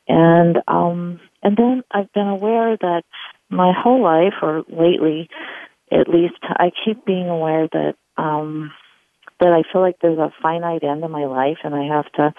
And 0.09 0.59
um, 0.69 1.21
and 1.43 1.57
then 1.57 1.83
I've 1.91 2.13
been 2.13 2.29
aware 2.29 2.77
that 2.77 3.03
my 3.51 3.73
whole 3.77 4.03
life, 4.03 4.35
or 4.41 4.63
lately, 4.69 5.29
at 5.93 6.09
least, 6.09 6.39
I 6.43 6.71
keep 6.85 7.05
being 7.05 7.29
aware 7.29 7.69
that 7.73 7.95
um, 8.17 8.73
that 9.41 9.53
I 9.53 9.63
feel 9.73 9.83
like 9.83 9.97
there's 10.01 10.19
a 10.19 10.33
finite 10.41 10.85
end 10.85 11.03
to 11.03 11.09
my 11.09 11.25
life, 11.25 11.59
and 11.65 11.75
I 11.75 11.95
have 11.95 12.11
to 12.13 12.35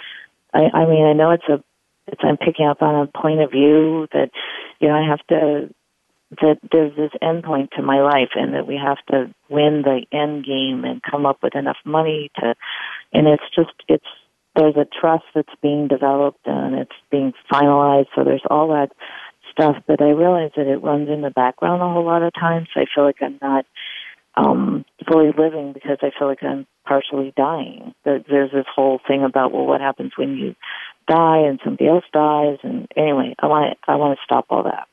I, 0.54 0.70
I 0.74 0.86
mean, 0.86 1.06
I 1.06 1.14
know 1.14 1.32
it's 1.32 1.48
a, 1.50 1.64
it's, 2.08 2.22
I'm 2.24 2.38
picking 2.38 2.68
up 2.68 2.82
on 2.82 2.96
a 2.96 3.20
point 3.20 3.42
of 3.42 3.52
view 3.52 4.08
that, 4.14 4.30
you 4.80 4.88
know, 4.88 4.96
I 4.96 5.08
have 5.08 5.26
to, 5.28 5.74
that 6.42 6.58
there's 6.72 6.96
this 6.96 7.12
end 7.22 7.44
point 7.44 7.72
to 7.76 7.82
my 7.84 8.02
life 8.02 8.30
and 8.36 8.54
that 8.54 8.68
we 8.68 8.76
have 8.76 8.98
to 9.10 9.34
win 9.50 9.84
the 9.84 10.06
end 10.12 10.46
game 10.46 10.84
and 10.84 11.02
come 11.02 11.26
up 11.26 11.40
with 11.42 11.56
enough 11.56 11.78
money 11.86 12.32
to, 12.40 12.56
and 13.14 13.28
it's 13.28 13.44
just, 13.56 13.74
it's, 13.88 14.06
there's 14.56 14.76
a 14.76 14.88
trust 15.00 15.26
that's 15.34 15.54
being 15.62 15.88
developed 15.88 16.46
and 16.46 16.76
it's 16.76 16.92
being 17.10 17.34
finalized. 17.52 18.08
So 18.16 18.24
there's 18.24 18.46
all 18.50 18.68
that 18.70 18.92
stuff, 19.54 19.78
but 19.88 20.02
I 20.02 20.10
realize 20.10 20.52
that 20.58 20.68
it 20.68 20.84
runs 20.84 21.10
in 21.10 21.22
the 21.22 21.30
background 21.32 21.82
a 21.82 21.90
whole 21.94 22.06
lot 22.06 22.24
of 22.24 22.34
times. 22.34 22.68
I 22.76 22.86
feel 22.94 23.06
like 23.06 23.22
I'm 23.22 23.40
not, 23.42 23.66
um, 24.36 24.84
fully 25.08 25.32
living 25.38 25.74
because 25.74 26.00
I 26.02 26.12
feel 26.18 26.28
like 26.28 26.44
I'm 26.44 26.68
partially 26.86 27.34
dying. 27.38 27.94
There- 28.04 28.20
There's 28.28 28.52
this 28.52 28.66
whole 28.76 29.00
thing 29.08 29.24
about 29.24 29.52
well, 29.54 29.66
what 29.66 29.80
happens 29.82 30.14
when 30.18 30.38
you 30.38 30.56
die 31.08 31.38
and 31.40 31.60
somebody 31.64 31.88
else 31.88 32.06
dies. 32.12 32.58
And 32.64 32.88
anyway, 32.98 33.36
I 33.40 33.48
want 33.48 33.78
I 33.88 33.96
want 33.96 34.18
to 34.18 34.24
stop 34.26 34.46
all 34.50 34.64
that. 34.64 34.88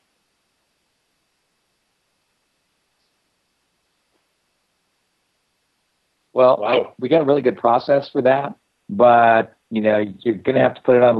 Well, 6.33 6.57
Wow. 6.61 6.67
I, 6.67 6.93
we 6.99 7.09
got 7.09 7.21
a 7.21 7.25
really 7.25 7.41
good 7.41 7.57
process 7.57 8.09
for 8.09 8.21
that, 8.23 8.55
but 8.89 9.55
you 9.71 9.81
know 9.81 10.05
you're 10.19 10.35
going 10.35 10.55
to 10.55 10.61
have 10.61 10.75
to 10.75 10.81
put 10.81 10.97
it 10.97 11.01
on 11.01 11.15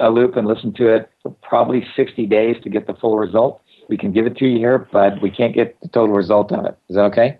a 0.00 0.10
loop 0.10 0.36
and 0.36 0.46
listen 0.46 0.72
to 0.74 0.94
it 0.94 1.10
for 1.22 1.32
probably 1.42 1.84
60 1.96 2.24
days 2.26 2.56
to 2.62 2.70
get 2.70 2.86
the 2.86 2.94
full 2.94 3.18
result. 3.18 3.60
We 3.88 3.98
can 3.98 4.12
give 4.12 4.26
it 4.26 4.36
to 4.38 4.46
you 4.46 4.58
here, 4.58 4.88
but 4.92 5.20
we 5.20 5.30
can't 5.30 5.54
get 5.54 5.78
the 5.80 5.88
total 5.88 6.14
result 6.14 6.52
of 6.52 6.64
it. 6.64 6.78
Is 6.88 6.96
that 6.96 7.04
okay? 7.06 7.38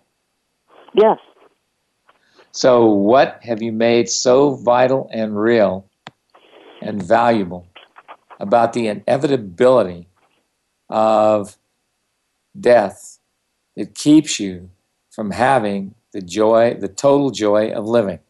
Yes. 0.94 1.18
So, 2.50 2.86
what 2.86 3.38
have 3.42 3.62
you 3.62 3.70
made 3.70 4.08
so 4.08 4.54
vital 4.54 5.08
and 5.12 5.38
real 5.38 5.88
and 6.80 7.02
valuable 7.02 7.66
about 8.40 8.72
the 8.72 8.88
inevitability 8.88 10.08
of 10.88 11.56
death 12.58 13.18
that 13.76 13.94
keeps 13.94 14.40
you 14.40 14.70
from 15.10 15.30
having 15.30 15.94
the 16.12 16.22
joy, 16.22 16.74
the 16.80 16.88
total 16.88 17.30
joy 17.30 17.70
of 17.70 17.86
living? 17.86 18.20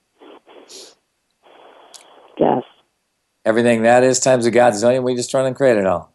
Yes. 2.38 2.62
Everything 3.44 3.82
that 3.82 4.02
is 4.02 4.18
times 4.20 4.44
a 4.46 4.50
godzillion, 4.50 5.02
we 5.04 5.14
just 5.14 5.32
run 5.32 5.46
and 5.46 5.54
create 5.56 5.76
it 5.76 5.86
all. 5.86 6.12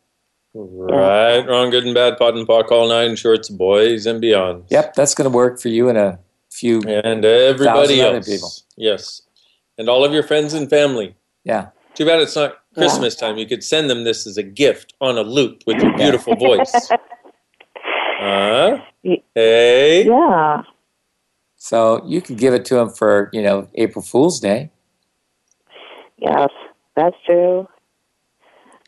Right, 0.54 1.40
wrong, 1.48 1.70
good 1.70 1.86
and 1.86 1.94
bad, 1.94 2.18
POD 2.18 2.36
and 2.40 2.48
POC, 2.48 2.72
all 2.72 2.90
nine 2.90 3.16
shorts, 3.16 3.48
boys 3.50 4.06
and 4.06 4.20
beyond. 4.20 4.66
Yep, 4.70 4.96
that's 4.96 5.16
going 5.16 5.32
to 5.32 5.36
work 5.36 5.62
for 5.62 5.70
you 5.70 5.88
in 5.88 5.96
a 5.96 6.20
few. 6.50 6.82
And 6.82 7.24
everybody 7.24 7.98
Thousand 7.98 8.00
other 8.02 8.16
else. 8.18 8.28
people. 8.30 8.52
Yes. 8.76 9.22
And 9.78 9.88
all 9.88 10.04
of 10.04 10.12
your 10.12 10.24
friends 10.24 10.54
and 10.54 10.70
family. 10.70 11.16
Yeah. 11.46 11.70
Too 11.96 12.06
bad 12.06 12.20
it's 12.20 12.36
not 12.36 12.58
Yeah. 12.76 12.82
Christmas 12.84 13.16
time. 13.16 13.38
You 13.38 13.48
could 13.48 13.64
send 13.64 13.90
them 13.90 14.04
this 14.04 14.28
as 14.28 14.36
a 14.38 14.44
gift 14.44 14.94
on 15.00 15.18
a 15.18 15.22
loop 15.24 15.64
with 15.66 15.78
your 15.82 15.96
beautiful 15.98 16.36
voice. 16.36 16.90
Huh? 18.24 18.78
Y- 19.04 19.24
Hey. 19.34 20.06
Yeah. 20.06 20.62
So 21.58 22.04
you 22.06 22.22
could 22.22 22.38
give 22.38 22.54
it 22.54 22.66
to 22.66 22.76
them 22.76 22.90
for, 22.90 23.30
you 23.34 23.42
know, 23.42 23.68
April 23.76 24.04
Fool's 24.04 24.40
Day. 24.40 24.70
Yes. 26.22 26.50
That's 26.96 27.16
true. 27.26 27.68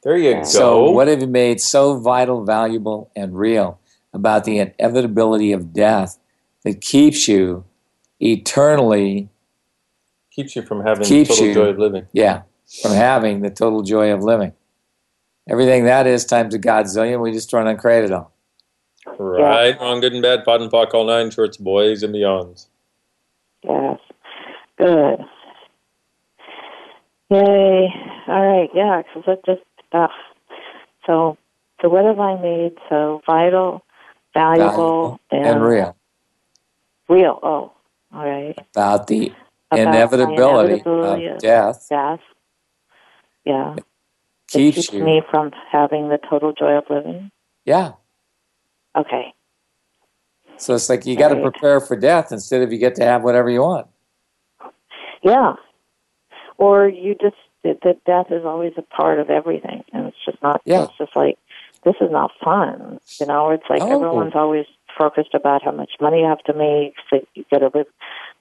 There 0.04 0.18
you 0.18 0.34
go. 0.36 0.44
So, 0.44 0.92
what 0.92 1.08
have 1.08 1.22
you 1.22 1.28
made 1.28 1.62
so 1.62 1.98
vital, 1.98 2.44
valuable, 2.46 3.10
and 3.16 3.38
real 3.38 3.80
about 4.14 4.44
the 4.44 4.60
inevitability 4.60 5.52
of 5.54 5.72
death 5.74 6.20
that 6.64 6.82
keeps 6.82 7.28
you 7.28 7.64
eternally, 8.20 9.30
keeps 10.32 10.56
you 10.56 10.62
from 10.62 10.82
having 10.86 11.06
Keeps 11.06 11.30
total 11.30 11.46
you- 11.48 11.54
joy 11.54 11.68
of 11.70 11.80
living. 11.80 12.08
yeah, 12.12 12.42
from 12.82 12.92
having 12.92 13.42
the 13.42 13.50
total 13.50 13.82
joy 13.82 14.12
of 14.12 14.22
living? 14.24 14.52
Everything 15.50 15.86
that 15.86 16.06
is 16.08 16.26
times 16.26 16.54
a 16.54 16.60
godzillion, 16.60 17.22
we 17.22 17.32
just 17.32 17.52
run 17.54 17.68
and 17.68 17.80
create 17.80 18.04
it 18.04 18.12
all. 18.12 18.32
Right, 19.18 19.80
wrong, 19.80 20.00
good 20.02 20.14
and 20.14 20.22
bad, 20.22 20.44
POD 20.46 20.62
and 20.64 20.72
POC, 20.72 20.94
all 20.94 21.06
nine 21.06 21.32
shorts, 21.32 21.58
boys 21.58 22.04
and 22.04 22.14
beyonds. 22.14 22.68
Yes. 23.64 24.00
Good. 24.78 25.20
Yay. 27.30 27.88
All 28.28 28.46
right. 28.46 28.70
Yeah. 28.74 29.02
Because 29.02 29.24
it 29.28 29.42
just, 29.46 29.62
uh, 29.92 30.08
so, 31.06 31.38
so 31.82 31.90
what 31.90 32.06
have 32.06 32.20
I 32.20 32.40
made 32.42 32.78
so 32.90 33.22
vital, 33.26 33.84
valuable, 34.34 35.20
Valuable 35.32 35.54
and 35.54 35.64
real 35.64 35.96
Real. 37.10 37.40
Oh, 37.44 37.72
all 38.14 38.26
right. 38.30 38.58
about 38.76 39.08
the 39.08 39.34
About 39.72 39.80
inevitability, 39.90 40.74
inevitability 40.74 41.26
of 41.28 41.34
of 41.36 41.40
death 41.40 41.86
Death. 41.90 42.20
Yeah. 43.46 43.76
It 43.78 43.84
keeps 44.48 44.76
keeps 44.76 44.94
you. 44.94 45.04
me 45.04 45.22
from 45.30 45.52
having 45.72 46.10
the 46.10 46.18
total 46.30 46.54
joy 46.54 46.78
of 46.78 46.86
living. 46.90 47.30
Yeah. 47.66 47.94
Okay. 48.96 49.34
So 50.58 50.76
it's 50.76 50.90
like 50.90 51.06
you 51.06 51.18
got 51.18 51.30
to 51.30 51.36
Right. 51.36 51.44
prepare 51.52 51.80
for 51.82 51.96
death 51.96 52.32
instead 52.32 52.62
of 52.62 52.72
you 52.72 52.78
get 52.78 52.96
to 52.96 53.04
have 53.04 53.24
whatever 53.24 53.50
you 53.50 53.62
want. 53.62 53.88
Yeah. 55.24 55.56
Or 56.64 56.88
you 56.88 57.16
just 57.20 57.36
that 57.64 57.80
that 57.84 58.04
death 58.06 58.28
is 58.32 58.46
always 58.46 58.74
a 58.78 58.82
part 58.82 59.20
of 59.20 59.30
everything, 59.30 59.84
and 59.92 60.08
it's 60.08 60.18
just 60.26 60.42
not. 60.42 60.62
Yeah. 60.64 60.84
It's 60.84 60.98
just 60.98 61.16
like 61.16 61.38
this 61.84 61.96
is 62.00 62.10
not 62.10 62.32
fun. 62.44 63.00
You 63.20 63.26
know, 63.26 63.50
it's 63.52 63.70
like 63.70 63.82
Oh. 63.82 63.94
everyone's 63.94 64.36
always 64.36 64.66
focused 64.98 65.34
about 65.34 65.64
how 65.64 65.72
much 65.72 65.92
money 66.00 66.20
you 66.20 66.26
have 66.26 66.44
to 66.44 66.54
make. 66.54 66.94
So 67.10 67.20
you 67.36 67.44
got 67.52 67.60
to 67.60 67.86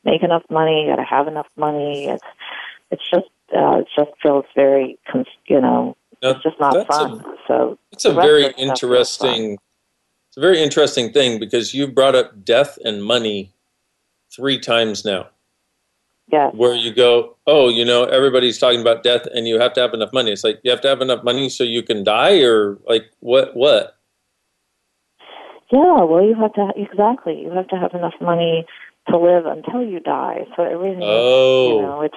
make 0.04 0.22
enough 0.22 0.44
money. 0.50 0.82
You 0.82 0.90
got 0.90 0.96
to 0.96 1.08
have 1.16 1.26
enough 1.26 1.48
money. 1.56 2.06
It's 2.06 2.24
it's 2.92 3.02
just 3.10 3.26
uh, 3.56 3.80
it 3.80 3.88
just 3.96 4.10
feels 4.22 4.44
very 4.54 4.98
you 5.46 5.60
know 5.60 5.96
Now, 6.22 6.30
it's 6.30 6.42
just 6.42 6.60
not 6.60 6.74
that's 6.74 6.86
fun. 6.86 7.20
A, 7.20 7.34
so 7.48 7.78
it's 7.90 8.04
a 8.04 8.12
very 8.12 8.44
of 8.46 8.54
the 8.54 8.58
stuff 8.58 8.80
feels 8.80 8.90
interesting. 8.90 9.58
It's 10.28 10.36
a 10.36 10.40
very 10.40 10.62
interesting 10.62 11.12
thing 11.12 11.40
because 11.40 11.74
you 11.74 11.88
brought 11.88 12.14
up 12.14 12.44
death 12.44 12.78
and 12.84 13.04
money 13.04 13.52
three 14.34 14.58
times 14.58 15.04
now. 15.04 15.28
Yes, 16.30 16.52
where 16.54 16.74
you 16.74 16.92
go, 16.94 17.36
oh, 17.46 17.68
you 17.68 17.84
know, 17.84 18.04
everybody's 18.04 18.58
talking 18.58 18.80
about 18.80 19.02
death 19.02 19.26
and 19.34 19.48
you 19.48 19.58
have 19.58 19.72
to 19.74 19.80
have 19.80 19.94
enough 19.94 20.12
money. 20.12 20.30
It's 20.32 20.44
like 20.44 20.60
you 20.62 20.70
have 20.70 20.80
to 20.82 20.88
have 20.88 21.00
enough 21.00 21.24
money 21.24 21.48
so 21.48 21.64
you 21.64 21.82
can 21.82 22.04
die, 22.04 22.40
or 22.42 22.78
like 22.86 23.10
what? 23.20 23.56
What? 23.56 23.96
yeah. 25.70 26.02
Well, 26.04 26.22
you 26.22 26.34
have 26.34 26.52
to 26.54 26.72
exactly. 26.76 27.40
You 27.40 27.50
have 27.50 27.68
to 27.68 27.76
have 27.76 27.94
enough 27.94 28.14
money 28.20 28.66
to 29.08 29.18
live 29.18 29.46
until 29.46 29.82
you 29.82 30.00
die. 30.00 30.46
So 30.56 30.62
everything. 30.62 31.00
Oh, 31.02 31.76
You 31.76 31.82
know, 31.82 32.00
it's 32.02 32.16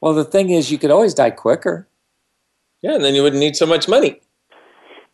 Well, 0.00 0.14
the 0.14 0.24
thing 0.24 0.50
is, 0.50 0.70
you 0.70 0.78
could 0.78 0.90
always 0.90 1.14
die 1.14 1.30
quicker. 1.30 1.88
yeah, 2.82 2.94
and 2.94 3.04
then 3.04 3.14
you 3.14 3.22
wouldn't 3.22 3.40
need 3.40 3.56
so 3.56 3.66
much 3.66 3.88
money. 3.88 4.20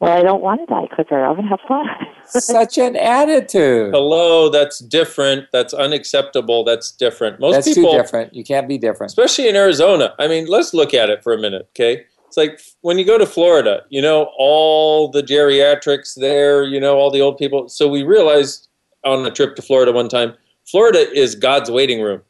Well, 0.00 0.12
I 0.12 0.23
don't 0.23 0.43
want 0.43 0.61
to 0.61 0.67
die 0.67 0.87
quicker. 0.95 1.25
I 1.25 1.31
want 1.31 1.43
to 1.43 1.49
have 1.49 1.61
fun. 1.67 1.87
Such 2.26 2.76
an 2.76 2.97
attitude. 2.97 3.95
Hello, 3.95 4.50
that's 4.50 4.81
different. 4.81 5.47
That's 5.53 5.73
unacceptable. 5.73 6.65
That's 6.65 6.93
different. 6.93 7.41
Most 7.41 7.55
That's 7.55 7.75
people, 7.75 7.93
too 7.93 7.99
different. 7.99 8.35
You 8.35 8.45
can't 8.45 8.69
be 8.69 8.79
different. 8.79 9.11
especially 9.11 9.49
in 9.49 9.57
Arizona. 9.57 10.15
I 10.19 10.29
mean, 10.29 10.47
let's 10.47 10.75
look 10.75 10.93
at 10.93 11.09
it 11.09 11.23
for 11.23 11.33
a 11.33 11.38
minute, 11.38 11.69
okay? 11.71 12.05
It's 12.26 12.37
like 12.37 12.61
when 12.83 12.99
you 12.99 13.05
go 13.05 13.17
to 13.17 13.26
Florida, 13.26 13.85
you 13.88 14.03
know, 14.03 14.31
all 14.37 15.09
the 15.09 15.23
geriatrics 15.23 16.15
there, 16.15 16.65
you 16.65 16.81
know, 16.81 16.97
all 16.97 17.11
the 17.11 17.21
old 17.21 17.38
people. 17.38 17.69
So 17.69 17.88
we 17.88 18.03
realized 18.03 18.69
on 19.05 19.25
a 19.25 19.31
trip 19.31 19.57
to 19.57 19.62
Florida 19.62 19.93
one 19.93 20.09
time, 20.09 20.35
Florida 20.67 20.99
is 20.99 21.35
God's 21.37 21.71
waiting 21.71 22.03
room. 22.03 22.23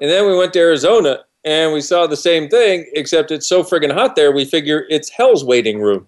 And 0.00 0.08
then 0.08 0.26
we 0.26 0.36
went 0.36 0.52
to 0.52 0.60
Arizona 0.60 1.24
and 1.44 1.72
we 1.72 1.80
saw 1.80 2.06
the 2.06 2.16
same 2.16 2.48
thing, 2.48 2.88
except 2.94 3.30
it's 3.30 3.46
so 3.46 3.62
friggin' 3.62 3.92
hot 3.92 4.16
there, 4.16 4.32
we 4.32 4.44
figure 4.44 4.86
it's 4.88 5.10
hell's 5.10 5.44
waiting 5.44 5.80
room. 5.80 6.06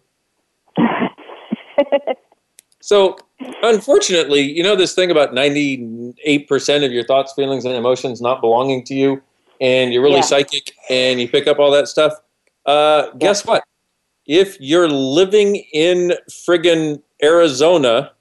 So, 2.81 3.19
unfortunately, 3.63 4.41
you 4.41 4.63
know 4.63 4.75
this 4.75 4.95
thing 4.95 5.11
about 5.11 5.35
98% 5.35 6.85
of 6.85 6.93
your 6.93 7.05
thoughts, 7.05 7.33
feelings, 7.35 7.65
and 7.65 7.75
emotions 7.75 8.21
not 8.21 8.41
belonging 8.41 8.85
to 8.85 8.95
you, 8.95 9.23
and 9.61 9.93
you're 9.93 10.03
really 10.03 10.17
Yeah. 10.17 10.23
psychic 10.23 10.73
and 10.89 11.21
you 11.21 11.29
pick 11.29 11.47
up 11.47 11.59
all 11.59 11.71
that 11.71 11.89
stuff? 11.89 12.15
Uh, 12.65 13.11
guess 13.19 13.45
what? 13.47 13.63
If 14.27 14.57
you're 14.61 14.89
living 14.89 15.57
in 15.73 16.15
friggin' 16.31 17.03
Arizona, 17.23 18.13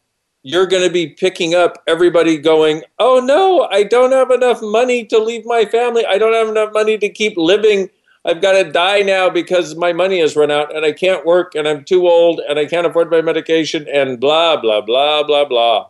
you're 0.44 0.66
going 0.66 0.84
to 0.84 0.89
be 0.89 1.08
picking 1.08 1.54
up 1.54 1.82
everybody 1.88 2.38
going, 2.38 2.84
Oh 2.98 3.20
no, 3.20 3.68
I 3.72 3.84
don't 3.84 4.12
have 4.12 4.32
enough 4.32 4.62
money 4.62 5.06
to 5.06 5.20
leave 5.20 5.46
my 5.46 5.66
family. 5.66 6.06
I 6.06 6.18
don't 6.18 6.34
have 6.34 6.48
enough 6.50 6.74
money 6.74 6.98
to 6.98 7.10
keep 7.10 7.38
living. 7.38 7.89
I've 8.26 8.42
got 8.42 8.62
to 8.62 8.70
die 8.70 9.00
now 9.02 9.30
because 9.30 9.76
my 9.76 9.94
money 9.94 10.20
has 10.20 10.36
run 10.36 10.52
out 10.52 10.76
and 10.76 10.86
I 10.86 10.92
can't 10.92 11.26
work 11.26 11.56
and 11.56 11.68
I'm 11.68 11.84
too 11.84 12.08
old 12.08 12.42
and 12.48 12.60
I 12.60 12.66
can't 12.66 12.86
afford 12.86 13.10
my 13.10 13.22
medication 13.22 13.88
and 13.88 14.20
blah, 14.20 14.58
blah, 14.58 14.82
blah, 14.82 15.24
blah, 15.24 15.46
blah. 15.46 15.88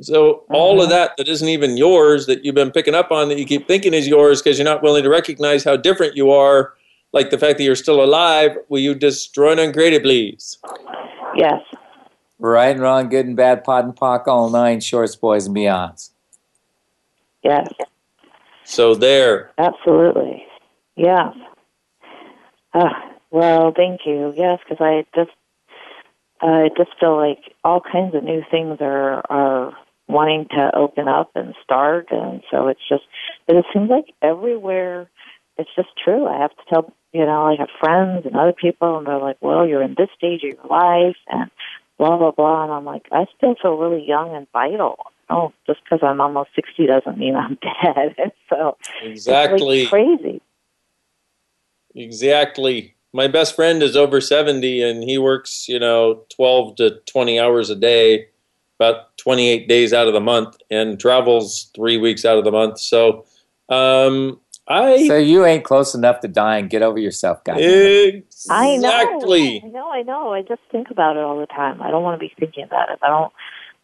So, 0.00 0.44
all 0.50 0.80
of 0.80 0.88
mm-hmm. 0.88 0.90
that 0.90 1.16
that 1.18 1.28
isn't 1.28 1.48
even 1.48 1.76
yours 1.76 2.26
that 2.26 2.44
you've 2.44 2.56
been 2.56 2.72
picking 2.72 2.96
up 2.96 3.12
on 3.12 3.28
that 3.28 3.38
you 3.38 3.46
keep 3.46 3.68
thinking 3.68 3.94
is 3.94 4.08
yours 4.08 4.42
because 4.42 4.58
you're 4.58 4.64
not 4.64 4.82
willing 4.82 5.04
to 5.04 5.08
recognize 5.08 5.62
how 5.62 5.76
different 5.76 6.16
you 6.16 6.32
are, 6.32 6.74
like 7.12 7.30
the 7.30 7.38
fact 7.38 7.58
that 7.58 7.64
you're 7.64 7.76
still 7.76 8.02
alive, 8.02 8.56
will 8.68 8.80
you 8.80 8.96
destroy 8.96 9.52
and 9.52 9.60
uncreate 9.60 9.92
it, 9.92 10.02
please? 10.02 10.58
yes. 11.36 11.60
Right 12.40 12.70
and 12.70 12.80
wrong, 12.80 13.08
good 13.08 13.26
and 13.26 13.36
bad, 13.36 13.62
POD 13.62 13.84
and 13.84 13.96
POC, 13.96 14.26
all 14.26 14.50
nine 14.50 14.80
shorts, 14.80 15.14
boys 15.14 15.46
and 15.46 15.54
beyonds. 15.54 16.10
Yes. 17.44 17.68
So, 18.64 18.96
there. 18.96 19.52
Absolutely. 19.58 20.44
Yes. 20.96 21.34
Ah, 22.74 23.12
well, 23.30 23.72
thank 23.74 24.00
you. 24.04 24.34
Yes, 24.36 24.58
because 24.68 24.84
I 24.84 25.06
just, 25.14 25.30
I 26.40 26.68
just 26.76 26.90
feel 26.98 27.16
like 27.16 27.38
all 27.62 27.80
kinds 27.80 28.14
of 28.14 28.24
new 28.24 28.42
things 28.50 28.78
are 28.80 29.22
are 29.30 29.76
wanting 30.08 30.46
to 30.50 30.70
open 30.76 31.08
up 31.08 31.30
and 31.34 31.54
start, 31.62 32.08
and 32.10 32.42
so 32.50 32.66
it's 32.68 32.80
just, 32.88 33.04
but 33.46 33.56
it 33.56 33.64
seems 33.72 33.88
like 33.88 34.06
everywhere, 34.20 35.08
it's 35.56 35.70
just 35.76 35.88
true. 36.02 36.26
I 36.26 36.40
have 36.40 36.50
to 36.50 36.62
tell, 36.68 36.92
you 37.12 37.24
know, 37.24 37.46
I 37.46 37.54
have 37.58 37.68
friends 37.80 38.26
and 38.26 38.36
other 38.36 38.52
people, 38.52 38.98
and 38.98 39.06
they're 39.06 39.18
like, 39.18 39.38
"Well, 39.40 39.66
you're 39.66 39.82
in 39.82 39.94
this 39.96 40.10
stage 40.16 40.42
of 40.42 40.50
your 40.58 40.66
life," 40.68 41.16
and 41.28 41.50
blah 41.96 42.18
blah 42.18 42.32
blah, 42.32 42.64
and 42.64 42.72
I'm 42.72 42.84
like, 42.84 43.06
I 43.12 43.26
still 43.36 43.54
feel 43.62 43.76
really 43.78 44.04
young 44.06 44.34
and 44.34 44.48
vital. 44.52 44.98
Oh, 45.30 45.52
just 45.66 45.78
because 45.84 46.00
I'm 46.02 46.20
almost 46.20 46.50
sixty 46.56 46.86
doesn't 46.86 47.18
mean 47.18 47.36
I'm 47.36 47.54
dead. 47.62 48.16
and 48.18 48.32
so 48.50 48.76
Exactly. 49.04 49.82
it's 49.82 49.92
like 49.92 50.00
crazy. 50.02 50.42
Exactly. 51.94 52.94
My 53.12 53.28
best 53.28 53.54
friend 53.54 53.82
is 53.82 53.96
over 53.96 54.20
70 54.20 54.82
and 54.82 55.04
he 55.04 55.18
works, 55.18 55.68
you 55.68 55.78
know, 55.78 56.24
12 56.34 56.76
to 56.76 56.90
20 57.06 57.38
hours 57.38 57.70
a 57.70 57.76
day, 57.76 58.26
about 58.78 59.16
28 59.18 59.68
days 59.68 59.92
out 59.92 60.08
of 60.08 60.14
the 60.14 60.20
month, 60.20 60.56
and 60.70 60.98
travels 60.98 61.70
three 61.74 61.96
weeks 61.96 62.24
out 62.24 62.38
of 62.38 62.44
the 62.44 62.50
month. 62.50 62.80
So, 62.80 63.24
um, 63.68 64.40
I. 64.66 65.06
So 65.06 65.16
you 65.16 65.44
ain't 65.44 65.64
close 65.64 65.94
enough 65.94 66.20
to 66.20 66.28
die 66.28 66.58
and 66.58 66.68
get 66.68 66.82
over 66.82 66.98
yourself, 66.98 67.44
guys. 67.44 67.62
I 68.50 68.76
know. 68.76 68.88
Exactly. 68.88 69.62
I 69.64 69.68
know, 69.68 69.90
I 69.90 70.02
know. 70.02 70.32
I 70.32 70.42
just 70.42 70.62
think 70.72 70.90
about 70.90 71.16
it 71.16 71.22
all 71.22 71.38
the 71.38 71.46
time. 71.46 71.80
I 71.82 71.90
don't 71.90 72.02
want 72.02 72.20
to 72.20 72.26
be 72.26 72.32
thinking 72.38 72.64
about 72.64 72.90
it. 72.90 72.98
I 73.02 73.08
don't 73.08 73.32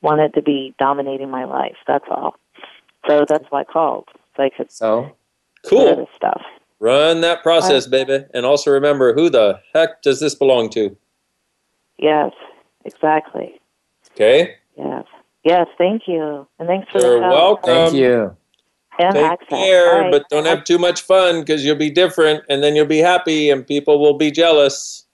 want 0.02 0.20
it 0.20 0.32
to 0.34 0.42
be 0.42 0.74
dominating 0.78 1.30
my 1.30 1.44
life. 1.44 1.76
That's 1.86 2.04
all. 2.10 2.34
So 3.08 3.24
that's 3.28 3.44
why 3.50 3.60
I 3.60 3.64
called. 3.64 4.08
So 4.36 4.42
I 4.42 4.50
could 4.50 4.72
So 4.72 5.16
Cool. 5.66 5.96
this 5.96 6.08
stuff. 6.16 6.42
Run 6.80 7.20
that 7.20 7.42
process, 7.42 7.86
baby. 7.86 8.24
And 8.32 8.46
also 8.46 8.70
remember 8.70 9.12
who 9.14 9.28
the 9.28 9.60
heck 9.74 10.00
does 10.02 10.18
this 10.18 10.34
belong 10.34 10.70
to? 10.70 10.96
Yes, 11.98 12.32
exactly. 12.86 13.60
Okay? 14.12 14.54
Yes. 14.76 15.04
Yes, 15.44 15.66
thank 15.78 16.02
you. 16.06 16.46
And 16.58 16.66
thanks 16.66 16.90
for 16.90 17.00
You're 17.00 17.20
the 17.20 17.26
help. 17.26 17.34
welcome. 17.34 17.68
thank 17.74 17.94
you. 17.94 18.36
And 18.98 19.14
Take 19.14 19.24
access. 19.24 19.48
care, 19.48 20.02
Bye. 20.04 20.10
but 20.10 20.28
don't 20.30 20.46
have 20.46 20.64
too 20.64 20.78
much 20.78 21.02
fun 21.02 21.40
because 21.40 21.64
you'll 21.64 21.76
be 21.76 21.90
different 21.90 22.44
and 22.48 22.62
then 22.62 22.74
you'll 22.76 22.86
be 22.86 22.98
happy 22.98 23.48
and 23.50 23.66
people 23.66 24.00
will 24.00 24.16
be 24.18 24.30
jealous. 24.30 25.06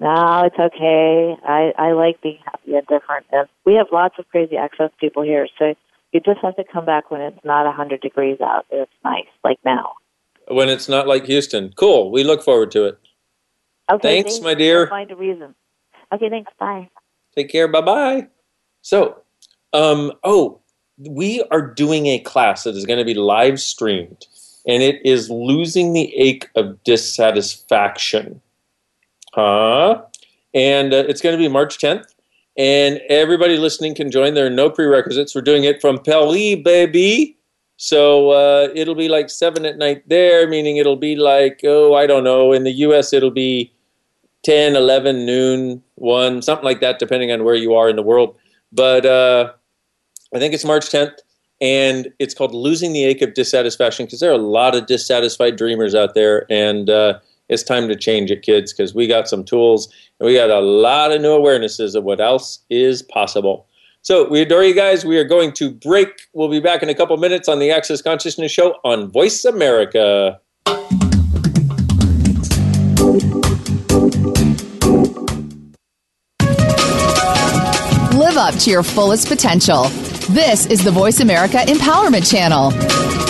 No, 0.00 0.42
it's 0.44 0.58
okay. 0.58 1.34
I, 1.46 1.72
I 1.76 1.92
like 1.92 2.20
being 2.22 2.38
happy 2.44 2.74
and 2.76 2.86
different. 2.86 3.26
And 3.32 3.48
we 3.64 3.74
have 3.74 3.88
lots 3.92 4.14
of 4.18 4.28
crazy 4.28 4.56
access 4.56 4.90
people 5.00 5.22
here, 5.22 5.48
so 5.58 5.74
you 6.12 6.20
just 6.20 6.38
have 6.40 6.56
to 6.56 6.64
come 6.64 6.84
back 6.86 7.10
when 7.10 7.20
it's 7.20 7.44
not 7.44 7.62
a 7.62 7.70
100 7.70 8.00
degrees 8.00 8.40
out. 8.40 8.64
It's 8.70 8.92
nice, 9.04 9.26
like 9.44 9.58
now. 9.64 9.94
When 10.50 10.68
it's 10.68 10.88
not 10.88 11.06
like 11.06 11.26
Houston. 11.26 11.72
Cool. 11.76 12.10
We 12.10 12.24
look 12.24 12.42
forward 12.42 12.70
to 12.72 12.84
it. 12.86 12.98
Okay, 13.90 14.22
Thanks, 14.22 14.40
my 14.40 14.54
dear. 14.54 14.82
I'll 14.82 14.90
Find 14.90 15.10
a 15.10 15.16
reason. 15.16 15.54
Okay, 16.12 16.28
thanks. 16.28 16.52
Bye. 16.58 16.88
Take 17.34 17.50
care. 17.50 17.68
Bye 17.68 17.80
bye. 17.80 18.28
So, 18.82 19.22
um, 19.72 20.12
oh, 20.24 20.60
we 20.98 21.42
are 21.50 21.62
doing 21.62 22.06
a 22.06 22.18
class 22.18 22.64
that 22.64 22.74
is 22.74 22.84
going 22.84 22.98
to 22.98 23.04
be 23.04 23.14
live 23.14 23.60
streamed, 23.60 24.26
and 24.66 24.82
it 24.82 25.00
is 25.04 25.30
losing 25.30 25.92
the 25.92 26.14
ache 26.14 26.48
of 26.54 26.82
dissatisfaction. 26.84 28.40
Huh? 29.32 30.02
And 30.54 30.92
uh, 30.92 31.04
it's 31.08 31.20
going 31.20 31.36
to 31.36 31.42
be 31.42 31.48
March 31.48 31.78
10th, 31.78 32.14
and 32.56 33.00
everybody 33.08 33.56
listening 33.56 33.94
can 33.94 34.10
join. 34.10 34.34
There 34.34 34.46
are 34.46 34.50
no 34.50 34.68
prerequisites. 34.68 35.34
We're 35.34 35.42
doing 35.42 35.64
it 35.64 35.80
from 35.80 35.98
Paris, 35.98 36.56
baby. 36.62 37.37
So 37.78 38.30
uh, 38.30 38.68
it'll 38.74 38.96
be 38.96 39.08
like 39.08 39.30
seven 39.30 39.64
at 39.64 39.78
night 39.78 40.02
there, 40.08 40.48
meaning 40.48 40.78
it'll 40.78 40.96
be 40.96 41.14
like, 41.14 41.60
oh, 41.62 41.94
I 41.94 42.08
don't 42.08 42.24
know. 42.24 42.52
In 42.52 42.64
the 42.64 42.72
US, 42.72 43.12
it'll 43.12 43.30
be 43.30 43.72
10, 44.42 44.74
11, 44.74 45.24
noon, 45.24 45.82
1, 45.94 46.42
something 46.42 46.64
like 46.64 46.80
that, 46.80 46.98
depending 46.98 47.30
on 47.30 47.44
where 47.44 47.54
you 47.54 47.74
are 47.74 47.88
in 47.88 47.94
the 47.94 48.02
world. 48.02 48.36
But 48.72 49.06
uh, 49.06 49.52
I 50.34 50.40
think 50.40 50.54
it's 50.54 50.64
March 50.64 50.90
10th, 50.90 51.18
and 51.60 52.08
it's 52.18 52.34
called 52.34 52.52
Losing 52.52 52.92
the 52.92 53.04
Ache 53.04 53.22
of 53.22 53.34
Dissatisfaction 53.34 54.06
because 54.06 54.18
there 54.18 54.30
are 54.30 54.34
a 54.34 54.38
lot 54.38 54.74
of 54.74 54.86
dissatisfied 54.86 55.54
dreamers 55.54 55.94
out 55.94 56.14
there, 56.14 56.46
and 56.50 56.90
uh, 56.90 57.20
it's 57.48 57.62
time 57.62 57.86
to 57.86 57.94
change 57.94 58.32
it, 58.32 58.42
kids, 58.42 58.72
because 58.72 58.92
we 58.92 59.06
got 59.06 59.28
some 59.28 59.44
tools 59.44 59.86
and 60.18 60.26
we 60.26 60.34
got 60.34 60.50
a 60.50 60.58
lot 60.58 61.12
of 61.12 61.22
new 61.22 61.30
awarenesses 61.30 61.94
of 61.94 62.02
what 62.02 62.20
else 62.20 62.58
is 62.70 63.02
possible. 63.02 63.68
So 64.02 64.28
we 64.28 64.40
adore 64.40 64.64
you 64.64 64.74
guys. 64.74 65.04
We 65.04 65.18
are 65.18 65.24
going 65.24 65.52
to 65.54 65.70
break. 65.70 66.08
We'll 66.32 66.48
be 66.48 66.60
back 66.60 66.82
in 66.82 66.88
a 66.88 66.94
couple 66.94 67.16
minutes 67.16 67.48
on 67.48 67.58
the 67.58 67.70
Access 67.70 68.00
Consciousness 68.00 68.52
Show 68.52 68.76
on 68.84 69.10
Voice 69.10 69.44
America. 69.44 70.40
Live 78.14 78.36
up 78.36 78.54
to 78.56 78.70
your 78.70 78.82
fullest 78.82 79.28
potential. 79.28 79.84
This 80.30 80.66
is 80.66 80.84
the 80.84 80.90
Voice 80.90 81.20
America 81.20 81.58
Empowerment 81.58 82.30
Channel. 82.30 83.27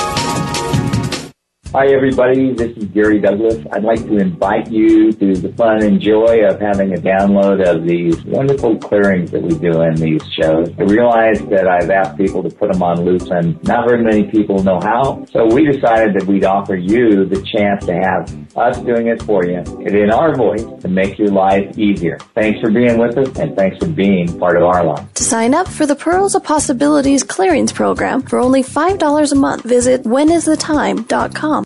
Hi, 1.74 1.88
everybody. 1.88 2.54
This 2.54 2.74
is 2.78 2.84
Gary 2.86 3.20
Douglas. 3.20 3.62
I'd 3.72 3.84
like 3.84 4.02
to 4.06 4.16
invite 4.16 4.72
you 4.72 5.12
to 5.12 5.34
the 5.34 5.52
fun 5.52 5.82
and 5.82 6.00
joy 6.00 6.46
of 6.46 6.58
having 6.58 6.94
a 6.94 6.96
download 6.96 7.62
of 7.62 7.86
these 7.86 8.24
wonderful 8.24 8.78
clearings 8.78 9.30
that 9.32 9.42
we 9.42 9.50
do 9.58 9.82
in 9.82 9.94
these 9.96 10.22
shows. 10.32 10.72
I 10.78 10.84
realize 10.84 11.44
that 11.50 11.68
I've 11.68 11.90
asked 11.90 12.16
people 12.16 12.42
to 12.42 12.48
put 12.48 12.72
them 12.72 12.82
on 12.82 13.04
loops 13.04 13.28
and 13.28 13.62
not 13.64 13.86
very 13.86 14.02
many 14.02 14.30
people 14.30 14.62
know 14.64 14.80
how. 14.80 15.26
So 15.26 15.44
we 15.44 15.66
decided 15.66 16.14
that 16.14 16.26
we'd 16.26 16.44
offer 16.44 16.74
you 16.74 17.26
the 17.26 17.42
chance 17.42 17.84
to 17.84 17.92
have 17.92 18.47
us 18.58 18.78
doing 18.78 19.06
it 19.06 19.22
for 19.22 19.44
you 19.44 19.56
and 19.58 19.94
in 19.94 20.10
our 20.10 20.34
voice 20.34 20.64
to 20.82 20.88
make 20.88 21.18
your 21.18 21.28
life 21.28 21.78
easier. 21.78 22.18
Thanks 22.34 22.60
for 22.60 22.70
being 22.70 22.98
with 22.98 23.16
us 23.16 23.38
and 23.38 23.56
thanks 23.56 23.78
for 23.78 23.86
being 23.86 24.38
part 24.38 24.56
of 24.56 24.62
our 24.62 24.84
life. 24.84 25.12
To 25.14 25.24
sign 25.24 25.54
up 25.54 25.68
for 25.68 25.86
the 25.86 25.96
Pearls 25.96 26.34
of 26.34 26.44
Possibilities 26.44 27.22
Clearings 27.22 27.72
Program 27.72 28.22
for 28.22 28.38
only 28.38 28.62
$5 28.62 29.32
a 29.32 29.34
month, 29.34 29.62
visit 29.64 30.04
whenisthetime.com. 30.04 31.64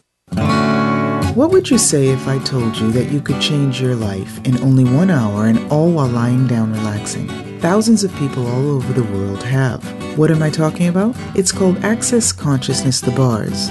What 1.34 1.50
would 1.50 1.70
you 1.70 1.78
say 1.78 2.08
if 2.08 2.28
I 2.28 2.38
told 2.40 2.76
you 2.76 2.92
that 2.92 3.10
you 3.10 3.22
could 3.22 3.40
change 3.40 3.80
your 3.80 3.94
life 3.94 4.38
in 4.44 4.60
only 4.60 4.84
one 4.84 5.08
hour 5.08 5.46
and 5.46 5.58
all 5.72 5.90
while 5.90 6.08
lying 6.08 6.46
down 6.46 6.72
relaxing? 6.72 7.26
Thousands 7.60 8.04
of 8.04 8.14
people 8.16 8.46
all 8.46 8.70
over 8.72 8.92
the 8.92 9.04
world 9.04 9.42
have. 9.44 9.82
What 10.18 10.30
am 10.30 10.42
I 10.42 10.50
talking 10.50 10.88
about? 10.88 11.16
It's 11.34 11.50
called 11.50 11.78
Access 11.78 12.32
Consciousness 12.32 13.00
The 13.00 13.12
Bars. 13.12 13.70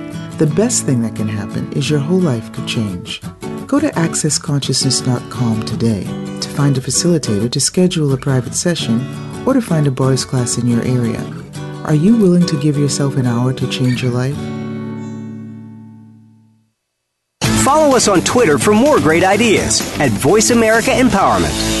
The 0.41 0.47
best 0.55 0.87
thing 0.87 1.03
that 1.03 1.15
can 1.15 1.27
happen 1.27 1.71
is 1.73 1.87
your 1.87 1.99
whole 1.99 2.19
life 2.19 2.51
could 2.51 2.67
change. 2.67 3.21
Go 3.67 3.79
to 3.79 3.91
accessconsciousness.com 3.91 5.65
today 5.65 6.03
to 6.39 6.49
find 6.49 6.75
a 6.75 6.81
facilitator 6.81 7.47
to 7.51 7.59
schedule 7.59 8.11
a 8.11 8.17
private 8.17 8.55
session 8.55 9.05
or 9.45 9.53
to 9.53 9.61
find 9.61 9.85
a 9.85 9.91
bars 9.91 10.25
class 10.25 10.57
in 10.57 10.65
your 10.65 10.81
area. 10.81 11.21
Are 11.85 11.93
you 11.93 12.17
willing 12.17 12.47
to 12.47 12.59
give 12.59 12.75
yourself 12.75 13.17
an 13.17 13.27
hour 13.27 13.53
to 13.53 13.69
change 13.69 14.01
your 14.01 14.13
life? 14.13 14.35
Follow 17.63 17.95
us 17.95 18.07
on 18.07 18.21
Twitter 18.21 18.57
for 18.57 18.73
more 18.73 18.99
great 18.99 19.23
ideas 19.23 19.79
at 19.99 20.09
Voice 20.09 20.49
America 20.49 20.89
Empowerment. 20.89 21.80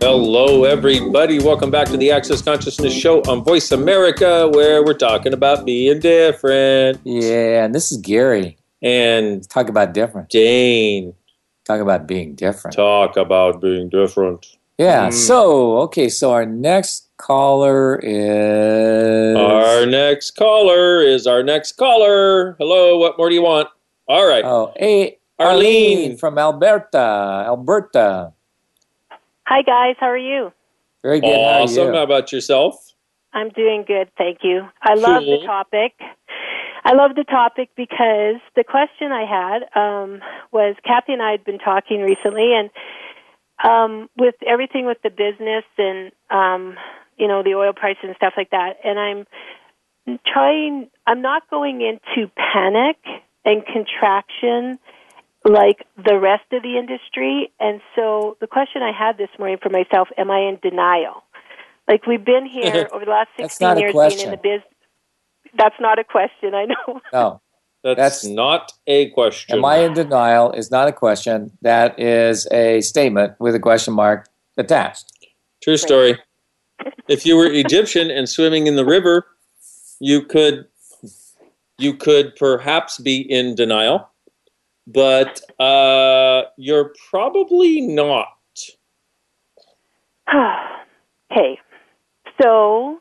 Hello, 0.00 0.62
everybody. 0.64 1.40
Welcome 1.40 1.70
back 1.72 1.88
to 1.88 1.96
the 1.96 2.12
Access 2.12 2.40
Consciousness 2.40 2.94
Show 2.94 3.20
on 3.22 3.42
Voice 3.42 3.72
America, 3.72 4.48
where 4.48 4.84
we're 4.84 4.94
talking 4.94 5.32
about 5.32 5.66
being 5.66 5.98
different. 5.98 7.00
Yeah, 7.04 7.64
and 7.64 7.74
this 7.74 7.90
is 7.90 7.98
Gary. 7.98 8.56
And 8.80 9.46
Talk 9.50 9.68
about 9.68 9.92
different. 9.92 10.28
Dane, 10.30 11.14
Talk 11.64 11.80
about 11.80 12.06
being 12.06 12.36
different. 12.36 12.76
talk 12.76 13.16
about 13.16 13.60
being 13.60 13.88
different. 13.88 14.46
Yeah. 14.78 15.08
Mm. 15.08 15.12
So 15.12 15.78
okay, 15.78 16.08
so 16.08 16.30
our 16.30 16.46
next 16.46 17.08
caller 17.16 17.98
is 18.00 19.36
Our 19.36 19.84
next 19.84 20.36
caller 20.36 21.02
is 21.02 21.26
our 21.26 21.42
next 21.42 21.72
caller. 21.72 22.54
Hello, 22.60 22.96
what 22.98 23.18
more 23.18 23.28
do 23.28 23.34
you 23.34 23.42
want? 23.42 23.68
All 24.06 24.26
right. 24.26 24.44
oh, 24.44 24.72
hey, 24.76 25.18
Arlene. 25.40 25.98
Arlene 25.98 26.16
from 26.16 26.38
Alberta. 26.38 27.44
Alberta. 27.46 28.32
Hi, 29.48 29.62
guys. 29.62 29.96
How 29.98 30.08
are 30.08 30.18
you? 30.18 30.52
Very 31.02 31.20
good. 31.20 31.28
awesome. 31.34 31.88
How 31.88 31.94
How 31.94 32.02
about 32.02 32.32
yourself? 32.32 32.92
I'm 33.32 33.48
doing 33.48 33.82
good, 33.86 34.10
thank 34.18 34.40
you. 34.42 34.68
I 34.82 34.92
love 34.92 35.24
the 35.24 35.40
topic. 35.46 35.94
I 36.84 36.92
love 36.92 37.14
the 37.16 37.24
topic 37.24 37.70
because 37.74 38.42
the 38.56 38.64
question 38.64 39.10
I 39.10 39.24
had 39.24 39.62
um, 39.74 40.20
was 40.52 40.76
Kathy 40.84 41.14
and 41.14 41.22
I 41.22 41.30
had 41.30 41.46
been 41.46 41.58
talking 41.58 42.02
recently, 42.02 42.52
and 42.52 42.68
um, 43.64 44.10
with 44.18 44.34
everything 44.46 44.84
with 44.84 44.98
the 45.02 45.08
business 45.08 45.64
and 45.78 46.12
um, 46.28 46.76
you 47.16 47.26
know 47.26 47.42
the 47.42 47.54
oil 47.54 47.72
price 47.72 47.96
and 48.02 48.14
stuff 48.16 48.34
like 48.36 48.50
that, 48.50 48.74
and 48.84 48.98
I'm 48.98 50.18
trying. 50.30 50.90
I'm 51.06 51.22
not 51.22 51.48
going 51.48 51.80
into 51.80 52.30
panic 52.36 52.98
and 53.46 53.64
contraction 53.64 54.78
like 55.48 55.86
the 55.96 56.18
rest 56.18 56.44
of 56.52 56.62
the 56.62 56.78
industry. 56.78 57.52
And 57.58 57.80
so 57.96 58.36
the 58.40 58.46
question 58.46 58.82
I 58.82 58.92
had 58.92 59.18
this 59.18 59.30
morning 59.38 59.58
for 59.62 59.70
myself: 59.70 60.08
Am 60.16 60.30
I 60.30 60.40
in 60.40 60.58
denial? 60.62 61.22
Like 61.88 62.06
we've 62.06 62.24
been 62.24 62.46
here 62.50 62.88
over 62.92 63.04
the 63.04 63.10
last 63.10 63.28
That's 63.38 63.60
not 63.60 63.76
16 63.76 63.76
a 63.76 63.80
years 63.80 64.14
being 64.14 64.26
in 64.26 64.30
the 64.30 64.36
business. 64.36 64.74
That's 65.56 65.76
not 65.80 65.98
a 65.98 66.04
question. 66.04 66.54
I 66.54 66.66
know. 66.66 67.00
No. 67.12 67.40
That's, 67.84 67.96
That's- 67.96 68.24
not 68.26 68.72
a 68.88 69.08
question. 69.10 69.56
Am 69.56 69.64
I 69.64 69.78
in 69.78 69.94
denial 69.94 70.50
is 70.50 70.68
not 70.70 70.88
a 70.88 70.92
question. 70.92 71.52
That 71.62 71.98
is 71.98 72.48
a 72.50 72.80
statement 72.80 73.34
with 73.38 73.54
a 73.54 73.60
question 73.60 73.94
mark 73.94 74.28
attached. 74.56 75.12
True 75.62 75.76
story. 75.76 76.18
If 77.08 77.24
you 77.26 77.36
were 77.36 77.46
Egyptian 77.50 78.08
and 78.10 78.28
swimming 78.28 78.68
in 78.68 78.76
the 78.76 78.84
river, 78.84 79.26
you 79.98 80.22
could 80.22 80.66
you 81.78 81.94
could 81.94 82.36
perhaps 82.36 82.98
be 82.98 83.18
in 83.20 83.54
denial, 83.54 84.08
but 84.88 85.40
uh, 85.60 86.42
you're 86.56 86.92
probably 87.10 87.80
not. 87.82 88.28
okay. 91.32 91.58
So 92.40 92.98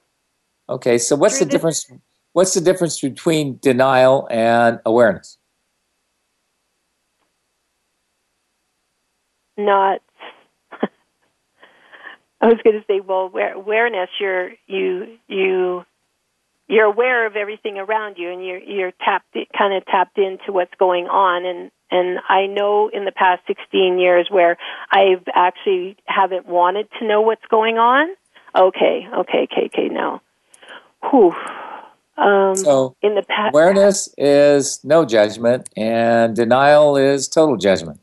Okay, 0.70 0.98
so 0.98 1.16
what's 1.16 1.40
the 1.40 1.46
this- 1.46 1.52
difference? 1.52 1.92
What's 2.34 2.54
the 2.54 2.62
difference 2.62 3.00
between 3.00 3.58
denial 3.62 4.28
and 4.30 4.80
awareness? 4.86 5.38
not. 9.58 10.02
I 12.42 12.46
was 12.46 12.60
going 12.64 12.76
to 12.80 12.86
say, 12.88 13.00
well, 13.00 13.32
awareness. 13.56 14.10
You're 14.20 14.52
you 14.68 15.18
you 15.28 15.84
you're 16.68 16.86
aware 16.86 17.26
of 17.26 17.36
everything 17.36 17.78
around 17.78 18.18
you, 18.18 18.32
and 18.32 18.46
you're 18.46 18.60
you're 18.60 18.92
tapped 19.04 19.36
kind 19.58 19.76
of 19.76 19.86
tapped 19.86 20.18
into 20.18 20.52
what's 20.52 20.74
going 20.80 21.06
on. 21.08 21.46
And 21.46 21.72
and 21.92 22.20
I 22.28 22.46
know 22.48 22.90
in 22.94 23.06
the 23.06 23.12
past 23.12 23.44
16 23.48 24.00
years 24.00 24.28
where 24.30 24.58
I've 24.92 25.24
actually 25.34 25.98
haven't 26.06 26.46
wanted 26.48 26.88
to 27.00 27.08
know 27.08 27.22
what's 27.22 27.46
going 27.50 27.78
on. 27.78 28.10
Okay, 28.56 29.08
okay, 29.20 29.48
okay, 29.52 29.66
okay. 29.74 29.88
Now, 29.90 30.22
whew. 31.10 31.34
Um, 32.18 32.56
So 32.56 32.96
in 33.02 33.14
the 33.16 33.22
past, 33.24 33.54
awareness 33.54 34.10
is 34.18 34.84
no 34.84 35.06
judgment, 35.06 35.70
and 35.78 36.36
denial 36.36 36.98
is 36.98 37.28
total 37.28 37.58
judgment. 37.58 38.00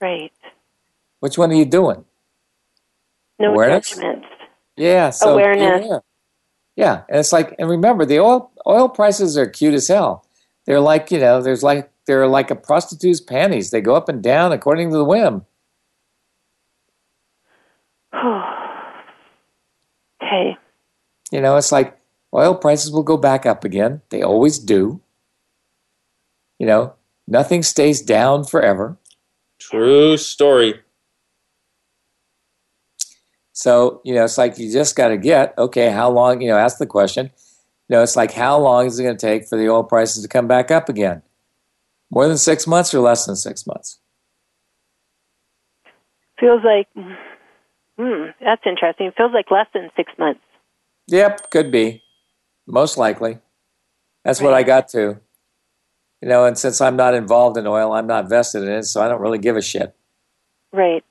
right? 0.00 0.32
Which 1.20 1.36
one 1.38 1.50
are 1.50 1.54
you 1.54 1.64
doing? 1.66 2.04
No 3.38 3.52
Awareness? 3.52 3.90
judgment. 3.90 4.24
Yeah, 4.76 5.10
so 5.10 5.32
Awareness. 5.34 5.86
aware. 5.86 6.00
Yeah, 6.76 7.02
and 7.08 7.18
it's 7.20 7.32
like, 7.32 7.54
and 7.58 7.68
remember, 7.70 8.04
the 8.04 8.18
oil 8.20 8.50
oil 8.66 8.88
prices 8.88 9.36
are 9.38 9.46
cute 9.46 9.74
as 9.74 9.88
hell. 9.88 10.26
They're 10.66 10.80
like, 10.80 11.10
you 11.10 11.18
know, 11.20 11.40
there's 11.42 11.62
like 11.62 11.90
they're 12.06 12.26
like 12.26 12.50
a 12.50 12.56
prostitute's 12.56 13.20
panties. 13.20 13.70
They 13.70 13.80
go 13.80 13.94
up 13.94 14.08
and 14.08 14.22
down 14.22 14.52
according 14.52 14.90
to 14.90 14.96
the 14.96 15.04
whim. 15.04 15.46
okay. 20.22 20.56
You 21.30 21.40
know, 21.40 21.56
it's 21.56 21.72
like 21.72 21.98
oil 22.34 22.54
prices 22.54 22.90
will 22.92 23.02
go 23.02 23.16
back 23.16 23.46
up 23.46 23.64
again. 23.64 24.02
They 24.10 24.22
always 24.22 24.58
do. 24.58 25.00
You 26.58 26.66
know, 26.66 26.94
nothing 27.26 27.62
stays 27.62 28.00
down 28.02 28.44
forever. 28.44 28.98
True 29.58 30.16
story. 30.16 30.80
So, 33.52 34.00
you 34.04 34.14
know, 34.14 34.24
it's 34.24 34.36
like 34.36 34.58
you 34.58 34.70
just 34.70 34.96
got 34.96 35.08
to 35.08 35.16
get, 35.16 35.56
okay, 35.56 35.90
how 35.90 36.10
long, 36.10 36.40
you 36.40 36.48
know, 36.48 36.58
ask 36.58 36.78
the 36.78 36.86
question. 36.86 37.30
You 37.88 37.96
know, 37.96 38.02
it's 38.02 38.16
like 38.16 38.32
how 38.32 38.58
long 38.58 38.86
is 38.86 38.98
it 38.98 39.04
going 39.04 39.16
to 39.16 39.26
take 39.26 39.46
for 39.46 39.56
the 39.56 39.68
oil 39.68 39.84
prices 39.84 40.22
to 40.22 40.28
come 40.28 40.48
back 40.48 40.70
up 40.70 40.88
again? 40.88 41.22
More 42.14 42.28
than 42.28 42.38
six 42.38 42.68
months 42.68 42.94
or 42.94 43.00
less 43.00 43.26
than 43.26 43.34
six 43.34 43.66
months? 43.66 43.98
Feels 46.38 46.62
like, 46.64 46.86
hmm, 47.98 48.26
that's 48.40 48.62
interesting. 48.64 49.10
Feels 49.16 49.32
like 49.34 49.50
less 49.50 49.66
than 49.74 49.90
six 49.96 50.12
months. 50.16 50.40
Yep, 51.08 51.50
could 51.50 51.72
be. 51.72 52.04
Most 52.68 52.96
likely. 52.98 53.38
That's 54.24 54.40
what 54.40 54.54
I 54.54 54.62
got 54.62 54.88
to. 54.90 55.20
You 56.22 56.28
know, 56.28 56.44
and 56.44 56.56
since 56.56 56.80
I'm 56.80 56.94
not 56.94 57.14
involved 57.14 57.56
in 57.56 57.66
oil, 57.66 57.92
I'm 57.92 58.06
not 58.06 58.28
vested 58.28 58.62
in 58.62 58.70
it, 58.70 58.84
so 58.84 59.02
I 59.02 59.08
don't 59.08 59.20
really 59.20 59.38
give 59.38 59.56
a 59.56 59.62
shit. 59.62 59.94
Right. 60.72 61.04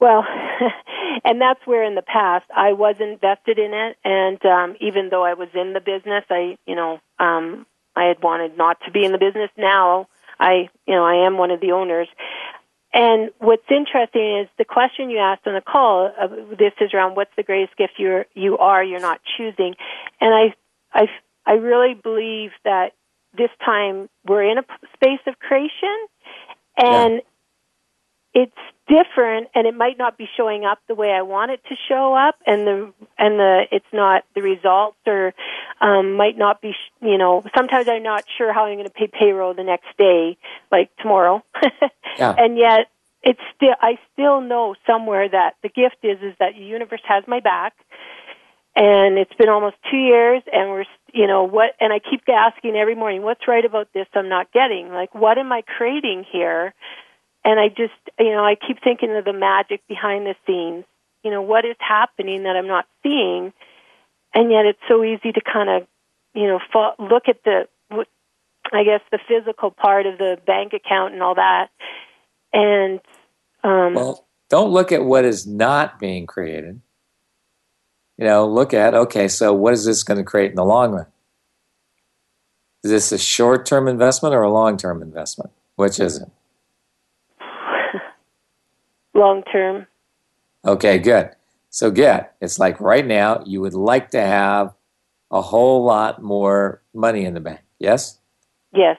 Well, 0.00 0.26
and 1.24 1.40
that's 1.40 1.64
where 1.66 1.84
in 1.84 1.94
the 1.94 2.02
past 2.02 2.46
I 2.54 2.72
was 2.72 2.96
invested 2.98 3.60
in 3.60 3.72
it, 3.72 3.96
and 4.04 4.44
um, 4.44 4.76
even 4.80 5.08
though 5.10 5.24
I 5.24 5.34
was 5.34 5.48
in 5.54 5.72
the 5.72 5.80
business, 5.80 6.24
I, 6.28 6.58
you 6.66 6.74
know, 6.74 6.98
um, 7.20 7.64
I 7.96 8.04
had 8.04 8.22
wanted 8.22 8.56
not 8.56 8.78
to 8.86 8.90
be 8.90 9.04
in 9.04 9.12
the 9.12 9.18
business. 9.18 9.50
Now, 9.56 10.08
I, 10.38 10.68
you 10.86 10.94
know, 10.94 11.04
I 11.04 11.26
am 11.26 11.38
one 11.38 11.50
of 11.50 11.60
the 11.60 11.72
owners. 11.72 12.08
And 12.92 13.30
what's 13.38 13.64
interesting 13.70 14.38
is 14.42 14.48
the 14.56 14.64
question 14.64 15.10
you 15.10 15.18
asked 15.18 15.46
on 15.46 15.54
the 15.54 15.60
call. 15.60 16.12
Uh, 16.20 16.28
this 16.56 16.72
is 16.80 16.94
around 16.94 17.16
what's 17.16 17.34
the 17.36 17.42
greatest 17.42 17.76
gift 17.76 17.94
you 17.98 18.22
you 18.34 18.56
are 18.58 18.84
you're 18.84 19.00
not 19.00 19.20
choosing, 19.36 19.74
and 20.20 20.32
I 20.32 20.54
I 20.92 21.08
I 21.44 21.54
really 21.54 21.94
believe 21.94 22.52
that 22.64 22.92
this 23.36 23.50
time 23.64 24.08
we're 24.24 24.44
in 24.44 24.58
a 24.58 24.64
space 24.94 25.18
of 25.26 25.40
creation, 25.40 26.06
and 26.76 27.20
it's 28.34 28.52
different, 28.88 29.48
and 29.54 29.66
it 29.66 29.74
might 29.74 29.96
not 29.96 30.18
be 30.18 30.28
showing 30.36 30.64
up 30.64 30.78
the 30.88 30.94
way 30.94 31.10
I 31.12 31.22
want 31.22 31.52
it 31.52 31.60
to 31.68 31.76
show 31.88 32.14
up, 32.14 32.36
and 32.46 32.66
the 32.66 32.92
and 33.16 33.38
the 33.38 33.62
it's 33.70 33.92
not 33.92 34.24
the 34.34 34.42
results 34.42 34.98
or 35.06 35.32
um, 35.80 36.14
might 36.14 36.36
not 36.36 36.60
be 36.60 36.72
sh- 36.72 36.92
you 37.00 37.16
know 37.16 37.42
sometimes 37.54 37.88
I'm 37.88 38.02
not 38.02 38.24
sure 38.36 38.52
how 38.52 38.66
I'm 38.66 38.74
going 38.74 38.84
to 38.84 38.90
pay 38.90 39.06
payroll 39.06 39.54
the 39.54 39.64
next 39.64 39.96
day, 39.96 40.36
like 40.70 40.90
tomorrow. 40.98 41.42
Yeah. 42.16 42.32
and 42.38 42.56
yet 42.56 42.90
it's 43.24 43.40
still 43.56 43.74
I 43.80 43.98
still 44.12 44.40
know 44.40 44.76
somewhere 44.86 45.28
that 45.28 45.54
the 45.64 45.68
gift 45.68 45.96
is 46.04 46.18
is 46.22 46.34
that 46.38 46.54
the 46.56 46.62
universe 46.62 47.00
has 47.08 47.24
my 47.26 47.40
back 47.40 47.72
and 48.76 49.18
it's 49.18 49.34
been 49.34 49.48
almost 49.48 49.76
2 49.90 49.96
years 49.96 50.42
and 50.52 50.70
we're 50.70 50.84
you 51.12 51.26
know 51.26 51.42
what 51.42 51.70
and 51.80 51.92
I 51.92 51.98
keep 51.98 52.22
asking 52.28 52.76
every 52.76 52.94
morning 52.94 53.22
what's 53.22 53.48
right 53.48 53.64
about 53.64 53.88
this 53.92 54.06
I'm 54.14 54.28
not 54.28 54.52
getting 54.52 54.90
like 54.90 55.12
what 55.12 55.38
am 55.38 55.50
I 55.50 55.62
creating 55.62 56.24
here 56.30 56.72
and 57.44 57.60
I 57.60 57.68
just 57.68 57.92
you 58.18 58.32
know 58.32 58.44
I 58.44 58.54
keep 58.54 58.82
thinking 58.82 59.14
of 59.16 59.24
the 59.24 59.32
magic 59.32 59.86
behind 59.88 60.26
the 60.26 60.34
scenes 60.46 60.84
you 61.22 61.30
know 61.30 61.42
what 61.42 61.64
is 61.64 61.76
happening 61.78 62.44
that 62.44 62.56
I'm 62.56 62.68
not 62.68 62.86
seeing 63.02 63.52
and 64.34 64.50
yet 64.50 64.66
it's 64.66 64.80
so 64.88 65.04
easy 65.04 65.32
to 65.32 65.40
kind 65.40 65.70
of 65.70 65.88
you 66.34 66.46
know 66.46 66.58
look 66.98 67.24
at 67.28 67.42
the 67.44 67.68
I 68.72 68.82
guess 68.82 69.00
the 69.12 69.18
physical 69.28 69.70
part 69.70 70.06
of 70.06 70.18
the 70.18 70.38
bank 70.46 70.72
account 70.72 71.12
and 71.12 71.22
all 71.22 71.34
that 71.34 71.68
and 72.52 73.00
um 73.62 73.94
Well, 73.94 74.26
don't 74.48 74.70
look 74.70 74.92
at 74.92 75.04
what 75.04 75.24
is 75.24 75.46
not 75.46 75.98
being 75.98 76.26
created. 76.26 76.80
You 78.16 78.26
know, 78.26 78.46
look 78.46 78.72
at, 78.72 78.94
okay, 78.94 79.26
so 79.26 79.52
what 79.52 79.72
is 79.72 79.84
this 79.84 80.04
going 80.04 80.18
to 80.18 80.24
create 80.24 80.50
in 80.50 80.56
the 80.56 80.64
long 80.64 80.92
run? 80.92 81.06
Is 82.84 82.90
this 82.90 83.10
a 83.10 83.18
short 83.18 83.66
term 83.66 83.88
investment 83.88 84.34
or 84.34 84.42
a 84.42 84.52
long 84.52 84.76
term 84.76 85.02
investment? 85.02 85.50
Which 85.74 85.98
is 85.98 86.18
it? 86.18 86.28
Long 89.14 89.42
term 89.50 89.86
Okay, 90.64 90.98
good. 90.98 91.30
So 91.68 91.90
get, 91.90 92.36
it's 92.40 92.58
like 92.58 92.80
right 92.80 93.06
now 93.06 93.42
you 93.44 93.60
would 93.60 93.74
like 93.74 94.10
to 94.12 94.20
have 94.20 94.74
a 95.30 95.42
whole 95.42 95.84
lot 95.84 96.22
more 96.22 96.82
money 96.94 97.24
in 97.24 97.34
the 97.34 97.40
bank. 97.40 97.60
Yes? 97.78 98.18
yes 98.72 98.96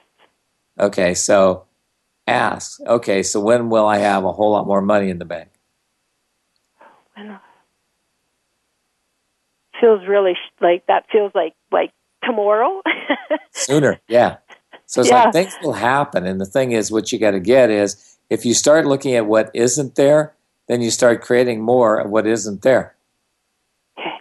Okay, 0.78 1.14
so 1.14 1.64
ask, 2.26 2.80
okay, 2.86 3.22
so 3.22 3.40
when 3.40 3.70
will 3.70 3.86
I 3.86 3.98
have 3.98 4.24
a 4.24 4.32
whole 4.32 4.52
lot 4.52 4.66
more 4.66 4.82
money 4.82 5.10
in 5.10 5.18
the 5.18 5.24
bank? 5.24 5.48
When- 7.14 7.40
feels 9.80 10.06
really 10.08 10.32
sh- 10.32 10.62
like 10.62 10.86
that 10.86 11.04
feels 11.12 11.30
like 11.34 11.52
like 11.70 11.92
tomorrow 12.24 12.80
Sooner, 13.52 14.00
yeah. 14.08 14.38
So 14.86 15.00
it's 15.00 15.10
Yeah. 15.10 15.24
like 15.24 15.32
things 15.32 15.56
will 15.60 15.74
happen. 15.74 16.26
And 16.26 16.40
the 16.40 16.46
thing 16.46 16.72
is, 16.72 16.90
what 16.90 17.12
you 17.12 17.18
got 17.18 17.32
to 17.32 17.40
get 17.40 17.70
is 17.70 18.16
if 18.30 18.44
you 18.44 18.54
start 18.54 18.86
looking 18.86 19.14
at 19.14 19.26
what 19.26 19.50
isn't 19.54 19.94
there, 19.96 20.34
then 20.68 20.82
you 20.82 20.90
start 20.90 21.22
creating 21.22 21.60
more 21.60 21.98
of 21.98 22.10
what 22.10 22.26
isn't 22.26 22.62
there. 22.62 22.94
Okay. 23.98 24.18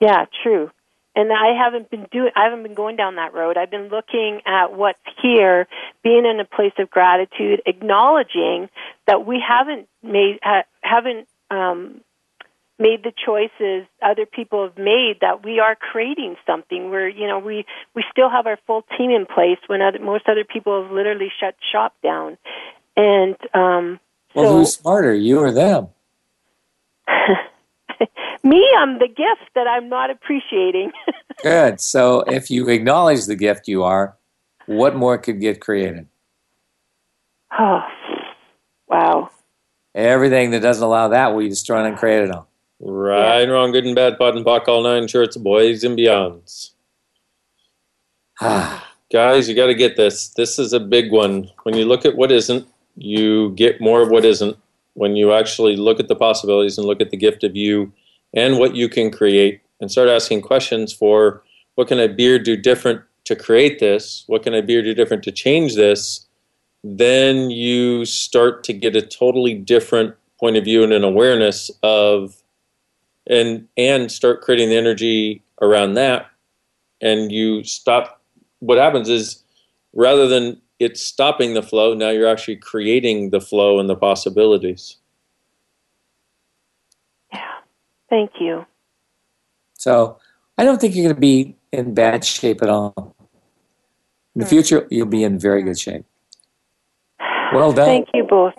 yeah 0.00 0.24
true 0.42 0.70
and 1.16 1.32
I 1.32 1.54
haven't 1.56 1.90
been 1.90 2.06
doing 2.10 2.30
I 2.36 2.44
haven't 2.44 2.62
been 2.62 2.74
going 2.74 2.96
down 2.96 3.16
that 3.16 3.34
road 3.34 3.56
I've 3.56 3.70
been 3.70 3.88
looking 3.88 4.40
at 4.46 4.72
what's 4.72 5.00
here 5.22 5.66
being 6.02 6.24
in 6.26 6.40
a 6.40 6.44
place 6.44 6.72
of 6.78 6.90
gratitude 6.90 7.62
acknowledging 7.66 8.68
that 9.06 9.26
we 9.26 9.42
haven't 9.46 9.88
made 10.02 10.38
ha, 10.42 10.64
haven't 10.82 11.28
um 11.50 12.00
made 12.78 13.04
the 13.04 13.12
choices 13.24 13.86
other 14.02 14.26
people 14.26 14.64
have 14.64 14.76
made 14.76 15.18
that 15.20 15.44
we 15.44 15.60
are 15.60 15.76
creating 15.76 16.36
something 16.46 16.90
we're 16.90 17.08
you 17.08 17.26
know 17.26 17.38
we 17.38 17.64
we 17.94 18.04
still 18.10 18.28
have 18.28 18.46
our 18.46 18.58
full 18.66 18.84
team 18.98 19.10
in 19.10 19.26
place 19.26 19.58
when 19.68 19.80
other, 19.80 19.98
most 20.00 20.28
other 20.28 20.44
people 20.44 20.82
have 20.82 20.90
literally 20.90 21.30
shut 21.40 21.54
shop 21.72 21.94
down 22.02 22.36
and 22.96 23.36
um 23.54 24.00
Well, 24.34 24.46
so 24.46 24.56
who's 24.58 24.74
smarter, 24.74 25.14
you 25.14 25.38
or 25.38 25.52
them? 25.52 25.88
me 28.42 28.68
i'm 28.78 28.98
the 28.98 29.08
gift 29.08 29.50
that 29.54 29.66
i'm 29.68 29.88
not 29.88 30.10
appreciating 30.10 30.90
Good. 31.42 31.80
So 31.80 32.20
if 32.22 32.50
you 32.50 32.68
acknowledge 32.68 33.26
the 33.26 33.36
gift 33.36 33.68
you 33.68 33.82
are, 33.82 34.16
what 34.66 34.94
more 34.96 35.18
could 35.18 35.40
get 35.40 35.60
created? 35.60 36.06
oh 37.58 37.82
wow 38.88 39.30
Everything 39.94 40.50
that 40.50 40.60
doesn't 40.60 40.82
allow 40.82 41.08
that, 41.08 41.36
we 41.36 41.48
destroy 41.48 41.78
and 41.78 41.88
uncreate 41.88 42.24
it 42.24 42.30
all. 42.32 42.48
Right 42.86 43.40
and 43.40 43.50
wrong, 43.50 43.72
good 43.72 43.86
and 43.86 43.94
bad, 43.94 44.18
POD 44.18 44.36
and 44.36 44.44
POC, 44.44 44.68
all 44.68 44.82
nine 44.82 45.08
shorts, 45.08 45.38
boys 45.38 45.84
and 45.84 45.98
beyonds. 45.98 46.72
Ah. 48.40 48.90
Guys, 49.12 49.48
you 49.48 49.54
got 49.54 49.66
to 49.66 49.74
get 49.74 49.96
this. 49.96 50.28
This 50.30 50.58
is 50.58 50.72
a 50.72 50.80
big 50.80 51.12
one. 51.12 51.48
When 51.62 51.76
you 51.76 51.84
look 51.84 52.04
at 52.04 52.16
what 52.16 52.32
isn't, 52.32 52.66
you 52.96 53.50
get 53.50 53.80
more 53.80 54.02
of 54.02 54.08
what 54.08 54.24
isn't. 54.24 54.56
When 54.94 55.14
you 55.14 55.32
actually 55.32 55.76
look 55.76 56.00
at 56.00 56.08
the 56.08 56.16
possibilities 56.16 56.78
and 56.78 56.86
look 56.86 57.00
at 57.00 57.10
the 57.10 57.16
gift 57.16 57.44
of 57.44 57.54
you 57.54 57.92
and 58.34 58.58
what 58.58 58.74
you 58.74 58.88
can 58.88 59.10
create 59.10 59.60
and 59.80 59.90
start 59.90 60.08
asking 60.08 60.42
questions 60.42 60.92
for 60.92 61.42
what 61.76 61.88
can 61.88 62.00
a 62.00 62.08
be 62.08 62.28
or 62.28 62.38
do 62.38 62.56
different 62.56 63.02
to 63.24 63.36
create 63.36 63.78
this? 63.78 64.24
What 64.26 64.42
can 64.42 64.54
a 64.54 64.62
be 64.62 64.76
or 64.76 64.82
do 64.82 64.94
different 64.94 65.22
to 65.24 65.32
change 65.32 65.76
this? 65.76 66.26
Then 66.82 67.50
you 67.50 68.04
start 68.04 68.64
to 68.64 68.72
get 68.72 68.96
a 68.96 69.02
totally 69.02 69.54
different 69.54 70.16
point 70.40 70.56
of 70.56 70.64
view 70.64 70.82
and 70.82 70.92
an 70.92 71.04
awareness 71.04 71.70
of 71.82 72.42
and 73.26 73.66
and 73.76 74.10
start 74.10 74.42
creating 74.42 74.68
the 74.68 74.76
energy 74.76 75.42
around 75.62 75.94
that 75.94 76.26
and 77.00 77.32
you 77.32 77.64
stop 77.64 78.20
what 78.60 78.78
happens 78.78 79.08
is 79.08 79.42
rather 79.94 80.26
than 80.26 80.60
it 80.78 80.96
stopping 80.98 81.54
the 81.54 81.62
flow 81.62 81.94
now 81.94 82.10
you're 82.10 82.28
actually 82.28 82.56
creating 82.56 83.30
the 83.30 83.40
flow 83.40 83.78
and 83.78 83.88
the 83.88 83.96
possibilities 83.96 84.96
Yeah. 87.32 87.40
thank 88.10 88.32
you 88.40 88.66
So 89.78 90.18
I 90.56 90.64
don't 90.64 90.80
think 90.80 90.94
you're 90.94 91.04
going 91.04 91.14
to 91.14 91.20
be 91.20 91.56
in 91.72 91.94
bad 91.94 92.24
shape 92.24 92.62
at 92.62 92.68
all. 92.68 93.14
In 94.34 94.40
the 94.40 94.44
hmm. 94.44 94.50
future, 94.50 94.86
you'll 94.90 95.06
be 95.06 95.24
in 95.24 95.38
very 95.38 95.62
good 95.62 95.78
shape. 95.78 96.04
Well 97.52 97.72
done. 97.72 97.86
Thank 97.86 98.08
you 98.14 98.24
both. 98.24 98.54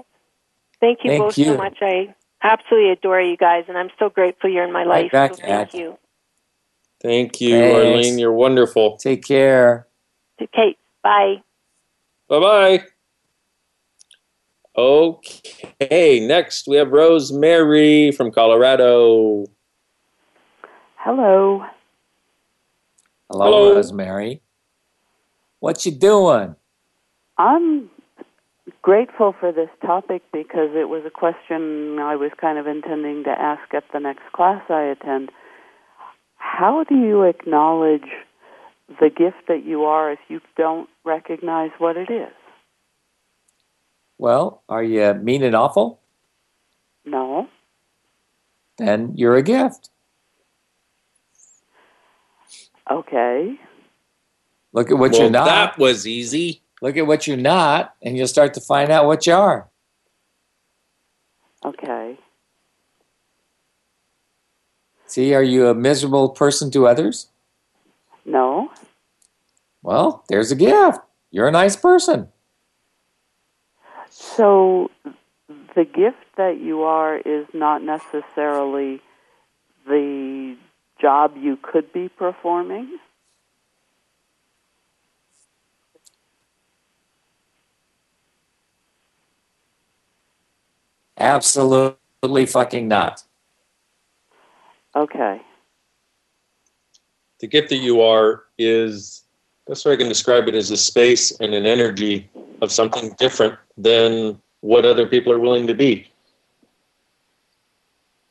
Thank 0.79 0.99
you 1.03 1.11
Thank 1.11 1.23
both 1.23 1.37
you. 1.37 1.45
so 1.45 1.57
much. 1.57 1.77
I 1.81 2.13
absolutely 2.45 2.91
adore 2.91 3.21
you 3.21 3.37
guys, 3.37 3.65
and 3.67 3.77
I'm 3.77 3.89
so 3.99 4.09
grateful 4.09 4.49
you're 4.49 4.63
in 4.63 4.71
my 4.73 4.83
life. 4.83 5.11
back 5.11 5.31
so 5.31 5.37
thank 5.37 5.69
at 5.69 5.73
you. 5.73 5.97
thank 7.01 7.41
you 7.41 7.55
Thanks. 7.57 7.75
arlene 7.75 8.17
you're 8.19 8.31
wonderful 8.33 8.97
take 8.97 9.23
care 9.25 9.87
Okay, 10.41 10.77
bye. 11.03 11.41
bye-bye 12.29 12.83
okay 14.77 16.19
next 16.25 16.67
we 16.67 16.77
have 16.77 16.89
rosemary 16.91 18.11
from 18.11 18.31
colorado 18.31 19.45
Hello. 21.05 21.63
Hello, 23.29 23.45
Hello. 23.45 23.75
Rosemary. 23.75 24.41
What 25.59 25.85
you 25.85 25.91
doing? 25.91 26.55
I'm 27.37 27.91
grateful 28.85 29.33
for 29.39 29.51
this 29.51 29.69
topic 29.81 30.21
because 30.31 30.69
it 30.75 30.87
was 30.89 31.01
a 31.07 31.09
question 31.09 31.97
I 31.97 32.15
was 32.15 32.29
kind 32.39 32.59
of 32.59 32.67
intending 32.67 33.23
to 33.23 33.31
ask 33.31 33.73
at 33.73 33.83
the 33.91 33.99
next 33.99 34.31
class 34.31 34.61
I 34.69 34.83
attend. 34.83 35.31
How 36.35 36.83
do 36.87 36.93
you 36.93 37.23
acknowledge 37.23 38.11
the 38.87 39.09
gift 39.09 39.47
that 39.47 39.65
you 39.65 39.85
are 39.85 40.11
if 40.11 40.19
you 40.27 40.39
don't 40.55 40.87
recognize 41.03 41.71
what 41.79 41.97
it 41.97 42.11
is? 42.11 42.31
Well, 44.19 44.61
are 44.69 44.83
you 44.83 45.15
mean 45.15 45.41
and 45.41 45.55
awful? 45.55 45.99
No. 47.05 47.47
Then 48.77 49.13
you're 49.15 49.35
a 49.35 49.41
gift. 49.41 49.89
Okay. 52.91 53.55
Look 54.73 54.91
at 54.91 54.97
what 54.99 55.13
well, 55.13 55.21
you're 55.21 55.31
not. 55.31 55.45
that 55.45 55.77
was 55.79 56.05
easy 56.05 56.61
Look 56.85 56.97
at 56.97 57.07
what 57.07 57.25
you're 57.25 57.35
not, 57.35 57.95
and 58.03 58.15
you'll 58.15 58.27
start 58.27 58.53
to 58.53 58.61
find 58.61 58.91
out 58.91 59.07
what 59.07 59.25
you 59.25 59.33
are. 59.33 59.67
Okay. 61.65 62.19
See, 65.07 65.33
are 65.33 65.41
you 65.41 65.67
a 65.67 65.73
miserable 65.73 66.29
person 66.29 66.69
to 66.69 66.85
others? 66.85 67.29
No. 68.23 68.69
Well, 69.81 70.25
there's 70.29 70.51
a 70.51 70.55
gift. 70.55 70.99
You're 71.31 71.47
a 71.47 71.51
nice 71.51 71.75
person. 71.75 72.27
So 74.11 74.91
the 75.73 75.85
gift 75.85 76.23
that 76.37 76.59
you 76.61 76.83
are 76.83 77.17
is 77.17 77.47
not 77.51 77.81
necessarily 77.81 79.01
the 79.87 80.55
job 81.01 81.33
you 81.35 81.57
could 81.59 81.91
be 81.91 82.09
performing? 82.09 82.99
Absolutely 91.25 92.45
fucking 92.45 92.87
not. 92.87 93.23
Okay. 94.95 95.41
the 97.39 97.47
gift 97.47 97.69
that 97.69 97.77
you 97.77 98.01
are 98.01 98.43
is 98.57 99.23
best 99.67 99.85
way 99.85 99.93
I 99.93 99.95
can 99.97 100.07
describe 100.07 100.47
it 100.47 100.55
is 100.55 100.71
a 100.71 100.77
space 100.77 101.31
and 101.39 101.53
an 101.53 101.65
energy 101.65 102.29
of 102.61 102.71
something 102.71 103.13
different 103.19 103.55
than 103.77 104.41
what 104.61 104.85
other 104.85 105.05
people 105.05 105.31
are 105.31 105.39
willing 105.39 105.67
to 105.67 105.73
be. 105.73 106.09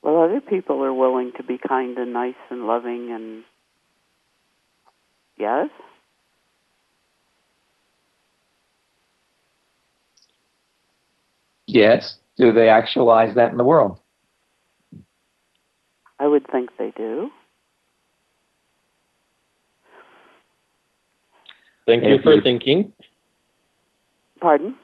Well, 0.03 0.23
other 0.23 0.41
people 0.41 0.83
are 0.83 0.93
willing 0.93 1.33
to 1.37 1.43
be 1.43 1.59
kind 1.59 1.97
and 1.99 2.13
nice 2.13 2.35
and 2.51 2.67
loving 2.67 3.13
and. 3.13 3.45
Yes? 5.37 5.69
Yes. 11.67 12.19
Do 12.37 12.53
they 12.53 12.69
actualize 12.69 13.35
that 13.37 13.53
in 13.53 13.57
the 13.57 13.65
world? 13.65 14.01
I 16.19 16.27
would 16.27 16.47
think 16.51 16.71
they 16.79 16.93
do. 16.97 17.31
Thank 21.87 22.05
you 22.05 22.19
for 22.23 22.35
you- 22.35 22.41
thinking. 22.41 22.93
Pardon? 24.41 24.77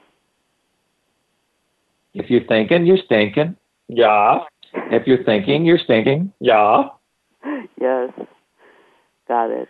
If 2.13 2.29
you're 2.29 2.43
thinking, 2.43 2.85
you're 2.85 2.97
stinking. 2.97 3.55
Yeah. 3.87 4.39
If 4.73 5.07
you're 5.07 5.23
thinking, 5.23 5.65
you're 5.65 5.77
stinking. 5.77 6.33
Yeah. 6.39 6.89
Yes. 7.79 8.11
Got 9.27 9.49
it. 9.51 9.69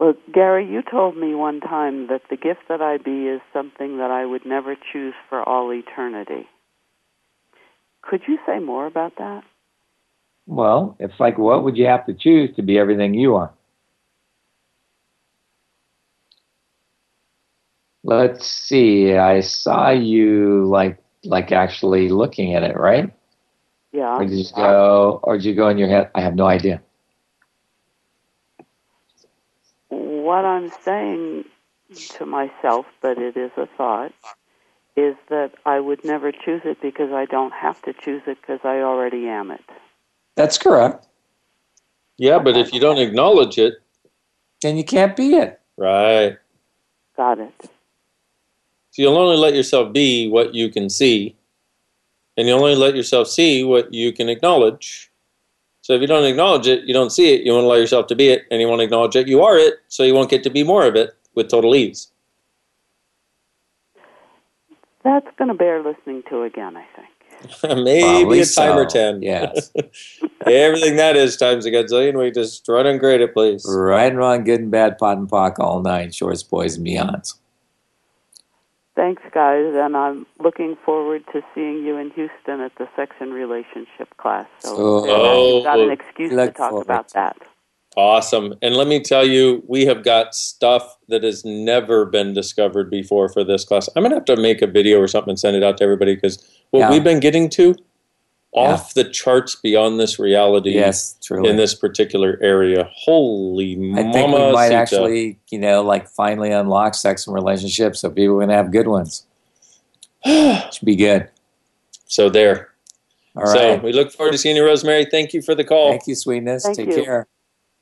Well, 0.00 0.14
Gary, 0.32 0.66
you 0.66 0.82
told 0.82 1.16
me 1.16 1.34
one 1.34 1.60
time 1.60 2.08
that 2.08 2.22
the 2.28 2.36
gift 2.36 2.60
that 2.68 2.80
I 2.80 2.98
be 2.98 3.28
is 3.28 3.40
something 3.52 3.98
that 3.98 4.10
I 4.10 4.26
would 4.26 4.44
never 4.44 4.74
choose 4.74 5.14
for 5.28 5.42
all 5.48 5.72
eternity. 5.72 6.48
Could 8.08 8.22
you 8.28 8.38
say 8.46 8.58
more 8.58 8.86
about 8.86 9.16
that? 9.18 9.44
Well, 10.46 10.96
it's 10.98 11.18
like 11.18 11.38
what 11.38 11.64
would 11.64 11.76
you 11.76 11.86
have 11.86 12.06
to 12.06 12.14
choose 12.14 12.54
to 12.56 12.62
be 12.62 12.78
everything 12.78 13.14
you 13.14 13.34
are? 13.36 13.52
Let's 18.02 18.46
see. 18.46 19.14
I 19.14 19.40
saw 19.40 19.90
you 19.90 20.66
like 20.66 20.98
like 21.24 21.52
actually 21.52 22.10
looking 22.10 22.54
at 22.54 22.62
it, 22.62 22.76
right? 22.76 23.10
Yeah. 23.92 24.16
Or 24.16 24.26
did 24.26 24.38
you 24.38 24.44
go 24.54 25.20
or 25.22 25.36
did 25.38 25.46
you 25.46 25.54
go 25.54 25.68
in 25.68 25.78
your 25.78 25.88
head? 25.88 26.10
I 26.14 26.20
have 26.20 26.34
no 26.34 26.46
idea. 26.46 26.82
What 29.88 30.44
I'm 30.44 30.70
saying 30.82 31.44
to 32.18 32.26
myself, 32.26 32.86
but 33.00 33.18
it 33.18 33.36
is 33.36 33.52
a 33.56 33.66
thought, 33.76 34.12
is 34.96 35.16
that 35.28 35.52
I 35.66 35.80
would 35.80 36.04
never 36.04 36.30
choose 36.30 36.62
it 36.64 36.80
because 36.80 37.12
I 37.12 37.24
don't 37.24 37.52
have 37.52 37.82
to 37.82 37.92
choose 37.92 38.22
it 38.26 38.38
because 38.40 38.60
I 38.64 38.80
already 38.80 39.28
am 39.28 39.50
it. 39.50 39.64
That's 40.36 40.58
correct. 40.58 41.06
Yeah, 42.16 42.38
but 42.38 42.56
if 42.56 42.72
you 42.72 42.80
don't 42.80 42.98
acknowledge 42.98 43.58
it, 43.58 43.74
then 44.62 44.76
you 44.76 44.84
can't 44.84 45.16
be 45.16 45.34
it. 45.34 45.60
Right. 45.76 46.36
Got 47.16 47.40
it. 47.40 47.54
So 48.90 49.02
you'll 49.02 49.16
only 49.16 49.36
let 49.36 49.54
yourself 49.54 49.92
be 49.92 50.28
what 50.28 50.54
you 50.54 50.70
can 50.70 50.88
see, 50.88 51.34
and 52.36 52.46
you 52.46 52.54
only 52.54 52.76
let 52.76 52.94
yourself 52.94 53.26
see 53.26 53.64
what 53.64 53.92
you 53.92 54.12
can 54.12 54.28
acknowledge. 54.28 55.10
So 55.82 55.92
if 55.94 56.00
you 56.00 56.06
don't 56.06 56.24
acknowledge 56.24 56.68
it, 56.68 56.84
you 56.84 56.94
don't 56.94 57.10
see 57.10 57.34
it, 57.34 57.42
you 57.42 57.52
won't 57.52 57.66
allow 57.66 57.74
yourself 57.74 58.06
to 58.06 58.14
be 58.14 58.28
it, 58.28 58.44
and 58.50 58.60
you 58.60 58.68
won't 58.68 58.80
acknowledge 58.80 59.16
it, 59.16 59.26
you 59.26 59.42
are 59.42 59.58
it, 59.58 59.74
so 59.88 60.04
you 60.04 60.14
won't 60.14 60.30
get 60.30 60.44
to 60.44 60.50
be 60.50 60.62
more 60.62 60.86
of 60.86 60.94
it 60.94 61.16
with 61.34 61.48
total 61.48 61.74
ease. 61.74 62.12
That's 65.04 65.26
going 65.36 65.48
to 65.48 65.54
bear 65.54 65.82
listening 65.82 66.22
to 66.30 66.42
again, 66.42 66.76
I 66.76 66.84
think. 66.96 67.08
Maybe 67.84 68.02
Probably 68.02 68.40
a 68.40 68.46
time 68.46 68.78
or 68.78 68.86
ten. 68.86 69.20
yes. 69.22 69.70
Everything 70.46 70.96
that 70.96 71.14
is 71.16 71.36
times 71.36 71.66
a 71.66 71.70
gazillion. 71.70 72.18
We 72.18 72.30
just 72.30 72.66
run 72.68 72.86
and 72.86 72.98
grade 72.98 73.20
it, 73.20 73.34
please. 73.34 73.64
Right 73.68 74.06
and 74.06 74.16
wrong, 74.16 74.44
good 74.44 74.60
and 74.60 74.70
bad, 74.70 74.96
POD 74.98 75.18
and 75.18 75.28
POC, 75.30 75.58
all 75.58 75.82
nine, 75.82 76.10
shorts, 76.10 76.42
boys, 76.42 76.76
and 76.76 76.86
beyonds. 76.86 77.34
Thanks, 78.96 79.22
guys, 79.32 79.74
and 79.74 79.96
I'm 79.96 80.24
looking 80.38 80.76
forward 80.84 81.24
to 81.32 81.42
seeing 81.54 81.84
you 81.84 81.96
in 81.96 82.10
Houston 82.12 82.60
at 82.60 82.72
the 82.76 82.88
sex 82.94 83.16
and 83.20 83.34
relationship 83.34 84.16
class. 84.18 84.46
So 84.60 84.76
Oh. 84.78 85.54
you've 85.56 85.64
got 85.64 85.80
an 85.80 85.90
excuse 85.90 86.30
to 86.30 86.46
talk 86.52 86.70
forward 86.70 86.82
about 86.82 87.08
that. 87.12 87.36
Awesome. 87.96 88.54
And 88.60 88.74
let 88.74 88.88
me 88.88 89.00
tell 89.00 89.24
you, 89.26 89.62
we 89.68 89.86
have 89.86 90.02
got 90.02 90.34
stuff 90.34 90.96
that 91.08 91.22
has 91.22 91.44
never 91.44 92.04
been 92.04 92.34
discovered 92.34 92.90
before 92.90 93.28
for 93.28 93.44
this 93.44 93.64
class. 93.64 93.88
I'm 93.94 94.02
going 94.02 94.10
to 94.10 94.16
have 94.16 94.24
to 94.24 94.36
make 94.36 94.62
a 94.62 94.66
video 94.66 94.98
or 95.00 95.06
something 95.06 95.30
and 95.30 95.38
send 95.38 95.56
it 95.56 95.62
out 95.62 95.78
to 95.78 95.84
everybody 95.84 96.14
because 96.16 96.44
what 96.70 96.80
Yeah. 96.80 96.90
we've 96.90 97.04
been 97.04 97.20
getting 97.20 97.48
to 97.50 97.76
off 98.52 98.94
the 98.94 99.04
charts 99.04 99.56
beyond 99.56 99.98
this 99.98 100.18
reality 100.18 100.72
Yes, 100.74 101.16
truly. 101.22 101.50
in 101.50 101.56
this 101.56 101.74
particular 101.74 102.38
area. 102.40 102.88
Holy 102.94 103.72
I 103.94 104.12
think 104.12 104.32
we 104.32 104.52
might 104.52 104.68
Sita. 104.68 104.76
actually, 104.76 105.38
you 105.50 105.58
know, 105.58 105.82
like 105.82 106.08
finally 106.08 106.50
unlock 106.52 106.94
sex 106.94 107.26
and 107.26 107.34
relationships 107.34 108.00
so 108.00 108.10
people 108.10 108.34
are 108.34 108.38
going 108.38 108.48
to 108.50 108.54
have 108.54 108.70
good 108.72 108.86
ones. 108.88 109.24
Should 110.24 110.84
be 110.84 110.96
good. 110.96 111.28
So 112.06 112.28
there. 112.28 112.70
All 113.36 113.46
so 113.46 113.76
we 113.78 113.92
look 113.92 114.12
forward 114.12 114.32
to 114.32 114.38
seeing 114.38 114.54
you, 114.56 114.64
Rosemary. 114.64 115.06
Thank 115.10 115.32
you 115.34 115.42
for 115.42 115.56
the 115.56 115.64
call. 115.64 115.90
Thank 115.90 116.06
you, 116.06 116.14
sweetness. 116.14 116.62
Thank 116.64 116.76
Take 116.76 116.88
you. 116.96 117.04
care. 117.04 117.26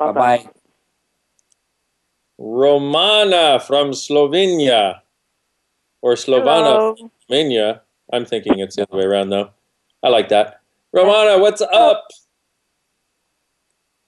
Bye 0.07 0.13
Bye-bye. 0.13 0.51
Romana 2.39 3.61
from 3.61 3.91
Slovenia. 3.91 5.01
Or 6.01 6.15
Slovana 6.15 6.97
from 6.97 7.11
Slovenia. 7.31 7.81
I'm 8.13 8.25
thinking 8.25 8.59
it's 8.59 8.77
the 8.77 8.83
other 8.83 8.99
way 8.99 9.05
around, 9.05 9.31
though. 9.31 9.51
I 10.03 10.09
like 10.09 10.29
that. 10.31 10.61
Romana, 10.93 11.39
what's 11.39 11.63
oh. 11.63 11.91
up? 11.91 12.09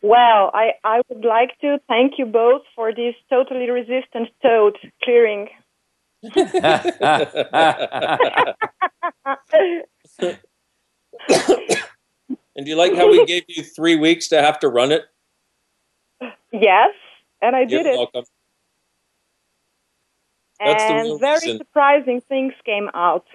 Well, 0.03 0.51
I, 0.53 0.73
I 0.85 1.01
would 1.09 1.25
like 1.25 1.59
to 1.63 1.79
thank 1.89 2.19
you 2.19 2.27
both 2.27 2.63
for 2.75 2.93
this 2.93 3.15
totally 3.31 3.71
resistant 3.71 4.29
toad 4.43 4.77
clearing. 5.03 5.49
And 12.57 12.65
do 12.65 12.71
you 12.71 12.77
like 12.77 12.95
how 12.95 13.11
we 13.11 13.27
gave 13.27 13.45
you 13.49 13.65
three 13.65 13.97
weeks 13.97 14.29
to 14.29 14.41
have 14.41 14.61
to 14.61 14.69
run 14.69 14.93
it? 14.93 15.07
Yes, 16.53 16.91
and 17.43 17.57
I 17.57 17.61
You're 17.61 17.83
did 17.83 17.87
it. 17.87 17.97
welcome. 17.97 18.25
And 20.61 21.21
very 21.21 21.35
reason. 21.43 21.59
surprising 21.59 22.21
things 22.29 22.55
came 22.65 22.89
out. 22.95 23.27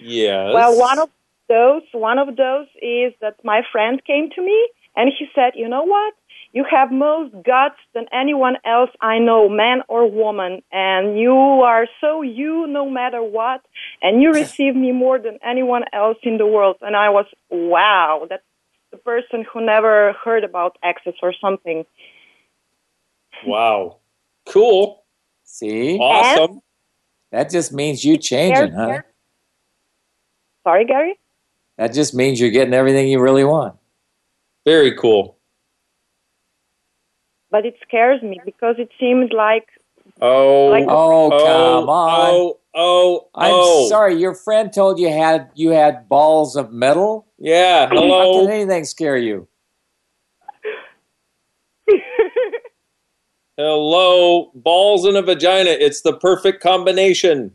Yes. 0.00 0.54
Well, 0.54 0.78
one 0.78 0.98
of 0.98 1.10
those, 1.48 1.82
one 1.92 2.18
of 2.18 2.36
those 2.36 2.66
is 2.80 3.12
that 3.20 3.36
my 3.44 3.62
friend 3.72 4.02
came 4.04 4.30
to 4.34 4.42
me 4.42 4.68
and 4.96 5.12
he 5.16 5.26
said, 5.34 5.52
"You 5.54 5.68
know 5.68 5.84
what? 5.84 6.14
You 6.52 6.64
have 6.70 6.90
most 6.90 7.32
guts 7.44 7.78
than 7.94 8.06
anyone 8.12 8.56
else 8.64 8.90
I 9.00 9.18
know, 9.18 9.48
man 9.48 9.82
or 9.88 10.10
woman, 10.10 10.62
and 10.72 11.18
you 11.18 11.34
are 11.34 11.86
so 12.00 12.22
you 12.22 12.66
no 12.66 12.88
matter 12.88 13.22
what, 13.22 13.60
and 14.02 14.22
you 14.22 14.32
receive 14.32 14.74
me 14.74 14.92
more 14.92 15.18
than 15.18 15.38
anyone 15.44 15.84
else 15.92 16.18
in 16.22 16.38
the 16.38 16.46
world." 16.46 16.76
And 16.80 16.96
I 16.96 17.10
was, 17.10 17.26
"Wow, 17.50 18.26
that's 18.28 18.47
the 18.90 18.96
person 18.98 19.44
who 19.52 19.64
never 19.64 20.12
heard 20.24 20.44
about 20.44 20.76
access 20.82 21.14
or 21.22 21.32
something." 21.40 21.84
Wow. 23.46 23.98
Cool. 24.46 25.04
See? 25.44 25.98
Awesome. 25.98 26.60
That 27.30 27.50
just 27.50 27.72
means 27.72 28.04
you 28.04 28.16
changing, 28.16 28.72
Here- 28.72 28.74
huh? 28.74 29.02
Sorry, 30.64 30.84
Gary. 30.84 31.18
That 31.76 31.92
just 31.92 32.14
means 32.14 32.40
you're 32.40 32.50
getting 32.50 32.74
everything 32.74 33.08
you 33.08 33.20
really 33.20 33.44
want. 33.44 33.76
Very 34.66 34.96
cool. 34.96 35.36
But 37.50 37.64
it 37.64 37.76
scares 37.86 38.22
me 38.22 38.40
because 38.44 38.76
it 38.78 38.90
seems 38.98 39.32
like 39.32 39.68
Oh, 40.20 40.66
Like- 40.68 40.86
Oh, 40.88 41.32
oh, 41.32 41.44
come 41.44 41.88
on. 41.88 42.30
Oh, 42.30 42.58
oh, 42.78 43.28
I'm 43.34 43.52
oh. 43.54 43.88
sorry. 43.88 44.14
Your 44.14 44.34
friend 44.34 44.72
told 44.72 44.98
you 44.98 45.10
had 45.10 45.50
you 45.54 45.70
had 45.70 46.08
balls 46.08 46.56
of 46.56 46.72
metal. 46.72 47.26
Yeah. 47.38 47.88
How 47.88 47.96
Hello. 47.96 48.46
can 48.46 48.50
anything 48.50 48.84
scare 48.84 49.16
you? 49.16 49.48
Hello. 53.56 54.52
Balls 54.54 55.04
in 55.04 55.16
a 55.16 55.22
vagina. 55.22 55.70
It's 55.70 56.02
the 56.02 56.16
perfect 56.16 56.62
combination. 56.62 57.52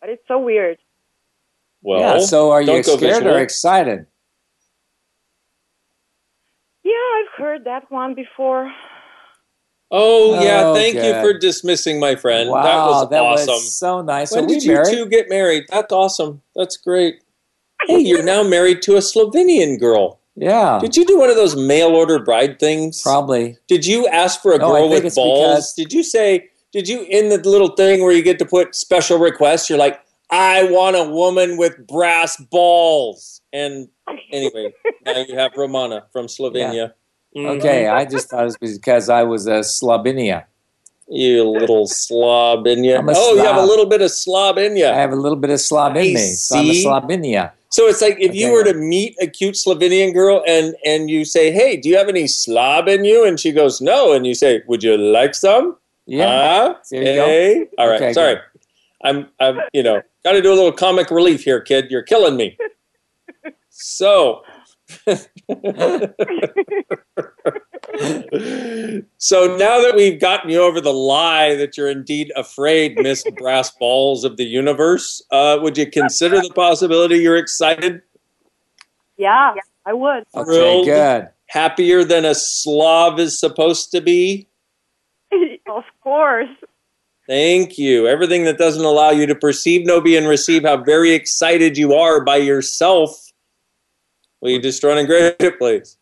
but 0.00 0.10
it's 0.10 0.26
so 0.26 0.38
weird. 0.38 0.78
Well, 1.82 2.00
yeah. 2.00 2.18
So 2.24 2.50
are 2.50 2.62
you 2.62 2.82
scared 2.82 3.00
visual. 3.00 3.34
or 3.34 3.40
excited? 3.40 4.06
Yeah, 6.84 6.92
I've 6.92 7.38
heard 7.38 7.64
that 7.64 7.90
one 7.90 8.14
before. 8.14 8.72
Oh, 9.94 10.42
yeah. 10.42 10.68
Oh, 10.68 10.74
Thank 10.74 10.94
you 10.94 11.12
for 11.20 11.38
dismissing 11.38 12.00
my 12.00 12.14
friend. 12.16 12.48
Wow, 12.48 12.62
that 12.62 12.76
was 12.86 13.10
that 13.10 13.22
awesome. 13.22 13.48
was 13.48 13.72
so 13.76 14.00
nice. 14.02 14.32
when 14.32 14.46
did 14.46 14.62
you 14.64 14.72
married? 14.72 14.90
two 14.90 15.06
get 15.06 15.28
married? 15.28 15.64
That's 15.68 15.92
awesome. 15.92 16.40
That's 16.56 16.76
great. 16.78 17.16
Hey, 17.86 17.98
you're 17.98 18.22
now 18.22 18.42
married 18.42 18.80
to 18.82 18.94
a 18.96 19.00
Slovenian 19.00 19.78
girl. 19.78 20.18
Yeah. 20.34 20.78
Did 20.80 20.96
you 20.96 21.04
do 21.04 21.18
one 21.18 21.28
of 21.28 21.36
those 21.36 21.54
mail 21.56 21.88
order 21.88 22.18
bride 22.18 22.58
things? 22.58 23.02
Probably. 23.02 23.58
Did 23.68 23.84
you 23.84 24.06
ask 24.08 24.40
for 24.40 24.54
a 24.54 24.58
No, 24.58 24.70
girl 24.72 24.88
with 24.88 25.14
balls? 25.14 25.48
because- 25.50 25.74
Did 25.74 25.92
you 25.92 26.02
say, 26.02 26.48
did 26.72 26.88
you, 26.88 27.02
in 27.02 27.28
the 27.28 27.36
little 27.46 27.68
thing 27.76 28.02
where 28.02 28.12
you 28.12 28.22
get 28.22 28.38
to 28.38 28.46
put 28.46 28.74
special 28.74 29.18
requests, 29.18 29.68
you're 29.68 29.78
like, 29.78 30.00
I 30.30 30.62
want 30.64 30.96
a 30.96 31.04
woman 31.04 31.58
with 31.58 31.86
brass 31.86 32.38
balls. 32.38 33.42
And 33.52 33.88
anyway, 34.32 34.72
now 35.04 35.18
you 35.28 35.36
have 35.36 35.52
Romana 35.54 36.06
from 36.12 36.26
Slovenia. 36.28 36.72
Mhm. 36.88 36.92
Mm-hmm. 37.36 37.58
Okay, 37.58 37.86
I 37.88 38.04
just 38.04 38.28
thought 38.28 38.44
it 38.46 38.56
was 38.60 38.78
because 38.78 39.08
I 39.08 39.22
was 39.22 39.46
a 39.46 39.60
Slovenia. 39.60 40.44
You 41.08 41.48
little 41.48 41.86
slob 41.86 42.66
in 42.66 42.84
you. 42.84 42.96
Oh, 42.96 43.34
you 43.34 43.42
have 43.42 43.56
a 43.56 43.66
little 43.66 43.86
bit 43.86 44.00
of 44.00 44.10
slob 44.10 44.58
in 44.58 44.76
you. 44.76 44.86
I 44.86 44.94
have 44.94 45.12
a 45.12 45.16
little 45.16 45.36
bit 45.36 45.50
of 45.50 45.60
Slav 45.60 45.92
in 45.96 46.02
I 46.02 46.04
me. 46.04 46.16
So 46.16 46.58
I'm 46.58 46.70
a. 46.70 46.72
Slovenia. 46.72 47.52
So 47.68 47.86
it's 47.86 48.02
like 48.02 48.16
if 48.20 48.34
you 48.34 48.52
were 48.52 48.64
to 48.64 48.74
meet 48.74 49.16
a 49.20 49.26
cute 49.26 49.54
Slovenian 49.54 50.12
girl 50.12 50.42
and 50.46 50.74
and 50.84 51.10
you 51.10 51.24
say, 51.24 51.50
"Hey, 51.50 51.76
do 51.76 51.88
you 51.88 51.96
have 51.96 52.08
any 52.08 52.26
slob 52.26 52.86
in 52.86 53.04
you?" 53.04 53.26
and 53.26 53.40
she 53.40 53.50
goes, 53.50 53.80
"No," 53.80 54.12
and 54.12 54.26
you 54.26 54.34
say, 54.34 54.62
"Would 54.66 54.82
you 54.82 54.96
like 54.96 55.34
some?" 55.34 55.76
Yeah. 56.06 56.26
Huh? 56.26 56.74
There 56.90 57.00
you 57.00 57.14
go. 57.14 57.26
Hey? 57.26 57.66
All 57.78 57.88
right. 57.88 57.96
Okay, 58.00 58.12
Sorry. 58.12 58.34
good. 58.34 58.42
I'm 59.04 59.28
I'm 59.40 59.60
you 59.72 59.82
know 59.82 60.02
got 60.22 60.32
to 60.32 60.42
do 60.42 60.52
a 60.52 60.54
little 60.54 60.72
comic 60.72 61.10
relief 61.10 61.44
here, 61.44 61.60
kid. 61.60 61.90
You're 61.90 62.02
killing 62.02 62.36
me. 62.36 62.56
so. 63.70 64.44
so 69.18 69.56
now 69.56 69.80
that 69.80 69.92
we've 69.96 70.20
gotten 70.20 70.50
you 70.50 70.60
over 70.60 70.80
the 70.80 70.92
lie 70.92 71.54
that 71.56 71.76
you're 71.76 71.90
indeed 71.90 72.32
afraid, 72.36 72.96
Miss 72.98 73.24
Brass 73.36 73.70
Balls 73.70 74.24
of 74.24 74.36
the 74.36 74.44
Universe, 74.44 75.22
uh, 75.30 75.58
would 75.60 75.76
you 75.76 75.90
consider 75.90 76.40
the 76.40 76.52
possibility 76.54 77.18
you're 77.18 77.36
excited, 77.36 78.02
Yeah, 79.16 79.54
I 79.86 79.92
would. 79.92 80.24
Okay, 80.34 80.84
good. 80.84 81.28
happier 81.46 82.04
than 82.04 82.24
a 82.24 82.34
Slav 82.34 83.18
is 83.18 83.38
supposed 83.38 83.90
to 83.92 84.00
be? 84.00 84.48
of 85.68 85.84
course. 86.02 86.48
Thank 87.26 87.78
you. 87.78 88.08
Everything 88.08 88.44
that 88.44 88.58
doesn't 88.58 88.84
allow 88.84 89.10
you 89.10 89.26
to 89.26 89.34
perceive, 89.34 89.86
know, 89.86 90.00
be, 90.00 90.16
and 90.16 90.26
receive 90.26 90.64
how 90.64 90.78
very 90.78 91.12
excited 91.12 91.78
you 91.78 91.94
are 91.94 92.24
by 92.24 92.36
yourself. 92.36 93.31
Will 94.42 94.50
you 94.50 94.60
just 94.60 94.82
run 94.82 94.98
and 94.98 95.06
grade 95.06 95.36
it, 95.38 95.58
please? 95.58 95.96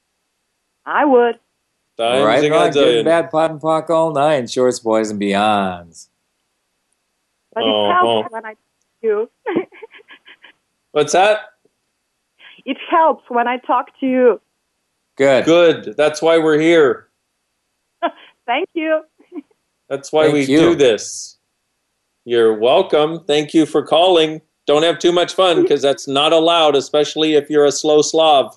I 0.87 1.05
would. 1.05 1.38
Times 1.98 2.24
right, 2.24 2.42
a 2.42 2.50
right. 2.50 2.72
Good 2.72 2.83
gazillion. 2.83 2.96
and 2.96 3.05
bad, 3.05 3.31
POD 3.31 3.50
and 3.50 3.61
POC, 3.61 3.90
all 3.90 4.12
nine. 4.14 4.46
Shorts, 4.46 4.81
boys, 4.81 5.11
and 5.11 5.20
beyonds. 5.20 6.09
But 7.55 7.64
Oh, 7.64 7.90
it 7.90 7.92
helps 7.92 8.29
oh. 8.31 8.33
when 8.35 8.44
I 8.46 8.48
talk 8.55 8.59
to 9.03 9.07
you. 9.07 9.31
What's 10.92 11.12
that? 11.12 11.40
it 12.66 12.76
helps 12.90 13.24
when 13.29 13.46
I 13.46 13.59
talk 13.59 13.88
to 14.00 14.07
you. 14.07 14.40
Good. 15.16 15.44
Good. 15.44 15.94
That's 15.96 16.22
why 16.22 16.38
we're 16.38 16.59
here. 16.59 17.09
Thank 18.46 18.68
you. 18.74 19.03
That's 19.88 20.12
why 20.12 20.24
Thank 20.24 20.34
we 20.34 20.45
you. 20.45 20.59
do 20.61 20.74
this. 20.74 21.36
You're 22.24 22.59
welcome. 22.59 23.24
Thank 23.24 23.53
you 23.53 23.66
for 23.66 23.82
calling. 23.84 24.41
Don't 24.71 24.85
have 24.85 25.01
too 25.01 25.11
much 25.11 25.35
fun 25.35 25.62
because 25.62 25.83
that's 25.83 26.07
not 26.07 26.33
allowed, 26.33 26.77
especially 26.77 27.35
if 27.35 27.51
you're 27.51 27.64
a 27.64 27.73
slow 27.73 28.03
Slav. 28.03 28.57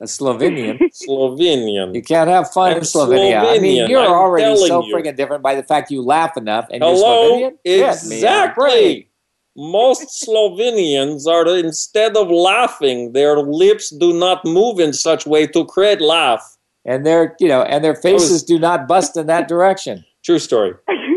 A 0.00 0.04
Slovenian. 0.04 0.78
Slovenian. 1.06 1.94
You 1.94 2.00
can't 2.00 2.30
have 2.30 2.50
fun 2.50 2.70
I'm 2.70 2.78
in 2.78 2.84
Slovenia. 2.84 3.44
I 3.44 3.58
mean, 3.58 3.90
you're 3.90 4.00
I'm 4.00 4.10
already 4.10 4.56
so 4.56 4.82
you. 4.82 4.96
freaking 4.96 5.16
different 5.16 5.42
by 5.42 5.54
the 5.54 5.62
fact 5.62 5.90
you 5.90 6.00
laugh 6.00 6.38
enough 6.38 6.66
and 6.70 6.82
Hello? 6.82 7.36
you're 7.36 7.50
Slovenian. 7.50 7.56
Get 7.62 7.76
me 7.76 8.14
on 8.14 8.14
Exactly. 8.14 9.10
Most 9.54 10.24
Slovenians 10.26 11.26
are 11.26 11.46
instead 11.58 12.16
of 12.16 12.30
laughing, 12.30 13.12
their 13.12 13.36
lips 13.40 13.90
do 13.90 14.14
not 14.14 14.42
move 14.46 14.80
in 14.80 14.94
such 14.94 15.26
way 15.26 15.46
to 15.48 15.66
create 15.66 16.00
laugh. 16.00 16.56
And 16.86 17.04
their, 17.04 17.36
you 17.38 17.48
know, 17.48 17.64
and 17.64 17.84
their 17.84 17.96
faces 17.96 18.42
do 18.42 18.58
not 18.58 18.88
bust 18.88 19.14
in 19.14 19.26
that 19.26 19.46
direction. 19.46 20.06
True 20.22 20.38
story. 20.38 20.72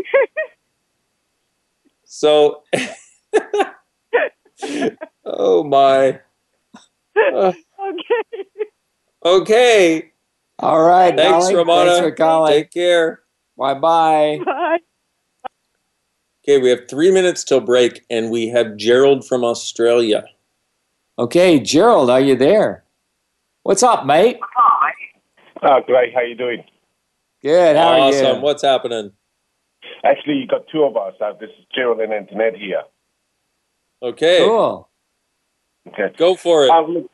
So, 2.16 2.62
oh 5.24 5.64
my. 5.64 6.20
Uh, 7.16 7.52
Okay. 9.24 10.12
All 10.58 10.82
right. 10.82 11.16
Thanks, 11.16 11.46
Dolly. 11.46 11.56
Ramona. 11.56 11.90
Thanks 11.92 12.06
for 12.06 12.12
calling. 12.12 12.52
Take 12.52 12.70
care. 12.70 13.20
Bye 13.56 13.74
bye. 13.74 14.38
Bye. 14.44 14.78
Okay, 16.46 16.58
we 16.58 16.68
have 16.68 16.88
three 16.90 17.10
minutes 17.10 17.42
till 17.42 17.60
break, 17.60 18.04
and 18.10 18.30
we 18.30 18.48
have 18.48 18.76
Gerald 18.76 19.26
from 19.26 19.44
Australia. 19.44 20.24
Okay, 21.18 21.58
Gerald, 21.58 22.10
are 22.10 22.20
you 22.20 22.36
there? 22.36 22.84
What's 23.62 23.82
up, 23.82 24.04
mate? 24.04 24.38
Hi. 24.42 24.90
Oh, 25.62 25.80
great. 25.86 26.12
How 26.12 26.20
you 26.20 26.34
doing? 26.34 26.62
Good. 27.42 27.76
How 27.76 27.92
awesome. 27.92 28.02
are 28.02 28.10
you? 28.10 28.26
Awesome. 28.28 28.42
What's 28.42 28.62
happening? 28.62 29.12
Actually, 30.04 30.34
you 30.34 30.46
got 30.46 30.66
two 30.70 30.82
of 30.82 30.98
us. 30.98 31.14
Uh, 31.18 31.32
this 31.40 31.48
is 31.48 31.64
Gerald 31.74 32.00
and 32.00 32.12
Antoinette 32.12 32.56
here. 32.56 32.82
Okay. 34.04 34.44
Cool. 34.44 34.88
Okay. 35.88 36.14
Go 36.18 36.34
for 36.34 36.64
it. 36.64 36.68
Look, 36.88 37.10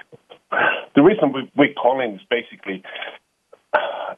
the 0.97 1.03
reason 1.03 1.33
we, 1.33 1.51
we're 1.57 1.73
calling 1.75 2.15
is 2.15 2.21
basically 2.29 2.83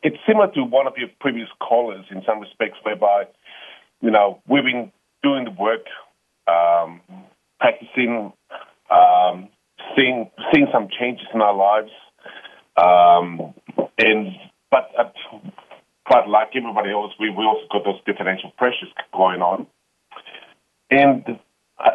it's 0.02 0.16
similar 0.26 0.50
to 0.52 0.64
one 0.64 0.86
of 0.86 0.94
your 0.96 1.08
previous 1.20 1.48
callers 1.60 2.06
in 2.10 2.22
some 2.26 2.40
respects, 2.40 2.78
whereby 2.82 3.24
you 4.00 4.10
know 4.10 4.40
we've 4.48 4.64
been 4.64 4.90
doing 5.22 5.44
the 5.44 5.50
work, 5.50 5.84
um, 6.48 7.02
practicing, 7.60 8.32
um, 8.90 9.48
seeing 9.94 10.30
seeing 10.50 10.66
some 10.72 10.88
changes 10.98 11.26
in 11.34 11.42
our 11.42 11.54
lives, 11.54 11.90
um, 12.78 13.52
and 13.98 14.28
but 14.70 14.88
uh, 14.98 15.10
but 16.08 16.26
like 16.26 16.48
everybody 16.56 16.90
else, 16.90 17.12
we 17.20 17.28
we 17.28 17.44
also 17.44 17.66
got 17.70 17.84
those 17.84 18.00
differential 18.06 18.50
pressures 18.56 18.88
going 19.12 19.42
on, 19.42 19.66
and. 20.90 21.38
Uh, 21.78 21.90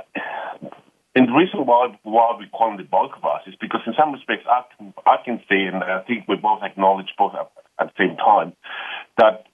and 1.18 1.28
the 1.28 1.34
reason 1.34 1.66
why 1.66 1.98
why 2.04 2.36
we 2.38 2.46
call 2.46 2.70
them 2.70 2.78
the 2.78 2.84
bulk 2.84 3.18
of 3.18 3.26
us 3.26 3.42
is 3.48 3.56
because 3.60 3.82
in 3.88 3.94
some 3.98 4.14
respects 4.14 4.46
I 4.46 4.62
can 4.78 4.94
I 5.08 5.18
can 5.26 5.42
say 5.50 5.66
and 5.66 5.78
I 5.84 6.04
think 6.06 6.28
we 6.28 6.36
both 6.36 6.62
acknowledge 6.62 7.10
both 7.18 7.34
at, 7.34 7.50
at 7.80 7.88
the 7.90 7.98
same 7.98 8.18
time 8.18 8.54
that 9.18 9.48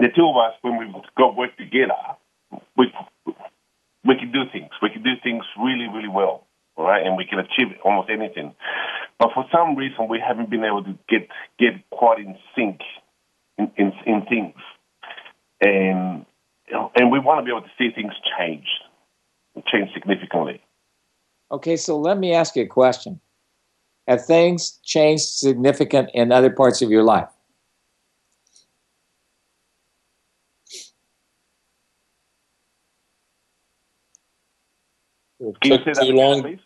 the 0.00 0.08
two 0.08 0.24
of 0.24 0.36
us 0.36 0.56
when 0.62 0.78
we 0.78 0.86
go 1.14 1.34
work 1.36 1.54
together 1.58 2.16
we 2.76 2.90
we 4.04 4.16
can 4.16 4.32
do 4.32 4.44
things. 4.50 4.70
We 4.80 4.88
can 4.88 5.02
do 5.02 5.12
things 5.22 5.44
really 5.60 5.88
really 5.92 6.08
well 6.08 6.46
right? 6.78 7.06
And 7.06 7.18
we 7.18 7.26
can 7.26 7.38
achieve 7.38 7.76
almost 7.84 8.08
anything. 8.10 8.54
But 9.18 9.30
for 9.34 9.44
some 9.52 9.76
reason 9.76 10.08
we 10.08 10.20
haven't 10.26 10.48
been 10.48 10.64
able 10.64 10.84
to 10.84 10.96
get 11.06 11.28
get 11.58 11.84
quite 11.90 12.18
in 12.18 12.34
sync 12.56 12.80
in 13.58 13.70
in, 13.76 13.92
in 14.06 14.22
things. 14.24 14.56
And 15.60 16.24
and 16.96 17.12
we 17.12 17.18
want 17.18 17.40
to 17.40 17.44
be 17.44 17.50
able 17.50 17.68
to 17.68 17.76
see 17.76 17.90
things 17.94 18.14
change 18.38 18.64
change 19.70 19.92
significantly 19.92 20.62
Okay, 21.50 21.76
so 21.76 21.98
let 21.98 22.18
me 22.18 22.32
ask 22.32 22.56
you 22.56 22.62
a 22.62 22.66
question. 22.66 23.20
Have 24.08 24.24
things 24.24 24.80
changed 24.82 25.24
significant 25.24 26.10
in 26.14 26.32
other 26.32 26.50
parts 26.50 26.82
of 26.82 26.90
your 26.90 27.02
life? 27.02 27.28
It 35.40 35.56
took 35.62 35.94
too 35.94 36.12
long. 36.12 36.42
please? 36.42 36.58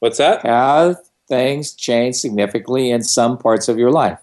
What's 0.00 0.18
that? 0.18 0.44
Have 0.46 0.96
things 1.28 1.74
changed 1.74 2.18
significantly 2.18 2.90
in 2.90 3.02
some 3.02 3.38
parts 3.38 3.68
of 3.68 3.78
your 3.78 3.90
life? 3.90 4.18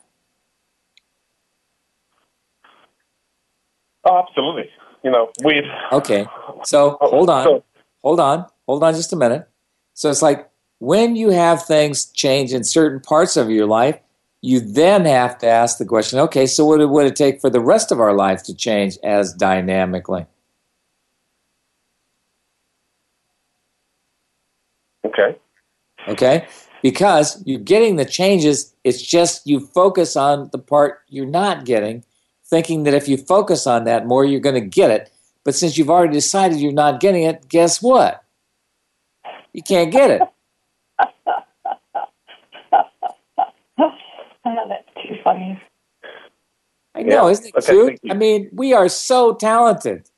Oh, 4.04 4.24
absolutely. 4.28 4.70
You 5.04 5.12
know, 5.12 5.32
we 5.44 5.62
Okay, 5.92 6.26
so 6.64 6.98
hold 7.00 7.30
on, 7.30 7.62
hold 8.04 8.20
on, 8.20 8.46
hold 8.68 8.84
on 8.84 8.94
just 8.94 9.14
a 9.14 9.16
minute. 9.16 9.48
So 9.94 10.10
it's 10.10 10.22
like 10.22 10.50
when 10.80 11.16
you 11.16 11.30
have 11.30 11.66
things 11.66 12.06
change 12.06 12.54
in 12.54 12.64
certain 12.64 13.00
parts 13.00 13.38
of 13.38 13.50
your 13.50 13.66
life, 13.66 14.00
you 14.42 14.60
then 14.60 15.06
have 15.06 15.38
to 15.40 15.48
ask 15.48 15.78
the 15.78 15.86
question 15.86 16.20
okay, 16.20 16.46
so 16.46 16.66
what 16.66 16.88
would 16.88 17.08
it 17.08 17.16
take 17.16 17.42
for 17.42 17.50
the 17.50 17.60
rest 17.60 17.92
of 17.92 18.00
our 18.00 18.14
life 18.14 18.44
to 18.44 18.56
change 18.56 18.98
as 19.04 19.34
dynamically? 19.34 20.26
Okay. 25.06 25.38
Okay? 26.08 26.48
Because 26.82 27.42
you're 27.46 27.60
getting 27.60 27.96
the 27.96 28.06
changes, 28.06 28.74
it's 28.84 29.02
just 29.02 29.48
you 29.48 29.60
focus 29.60 30.16
on 30.16 30.50
the 30.52 30.60
part 30.60 31.02
you're 31.10 31.26
not 31.26 31.66
getting, 31.66 32.04
thinking 32.46 32.84
that 32.84 32.94
if 32.94 33.08
you 33.08 33.18
focus 33.18 33.66
on 33.66 33.86
that 33.86 34.06
more, 34.06 34.24
you're 34.24 34.40
going 34.40 34.56
to 34.56 34.62
get 34.62 34.92
it. 34.92 35.12
But 35.48 35.56
since 35.56 35.78
you've 35.78 35.90
already 35.90 36.12
decided 36.12 36.60
you're 36.60 36.74
not 36.74 37.00
getting 37.00 37.24
it, 37.24 37.48
guess 37.48 37.82
what? 37.82 38.22
You 39.54 39.64
can't 39.64 39.94
get 39.94 40.12
it. 40.12 40.22
Oh, 43.80 43.86
that's 44.68 44.84
too 45.02 45.16
funny. 45.24 45.58
I 46.96 47.04
know, 47.04 47.28
Yeah. 47.28 47.32
isn't 47.32 47.46
it 47.46 47.54
Okay, 47.56 47.96
cute? 47.96 48.12
I 48.12 48.14
mean, 48.14 48.50
we 48.52 48.74
are 48.74 48.90
so 48.90 49.36
talented. 49.36 50.10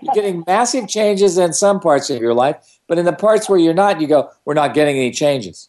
You're 0.00 0.12
getting 0.12 0.42
massive 0.48 0.88
changes 0.88 1.38
in 1.38 1.52
some 1.52 1.78
parts 1.78 2.10
of 2.10 2.20
your 2.20 2.34
life, 2.34 2.80
but 2.88 2.98
in 2.98 3.04
the 3.04 3.12
parts 3.12 3.48
where 3.48 3.60
you're 3.60 3.74
not, 3.74 4.00
you 4.00 4.08
go, 4.08 4.28
we're 4.44 4.54
not 4.54 4.74
getting 4.74 4.96
any 4.96 5.12
changes. 5.12 5.68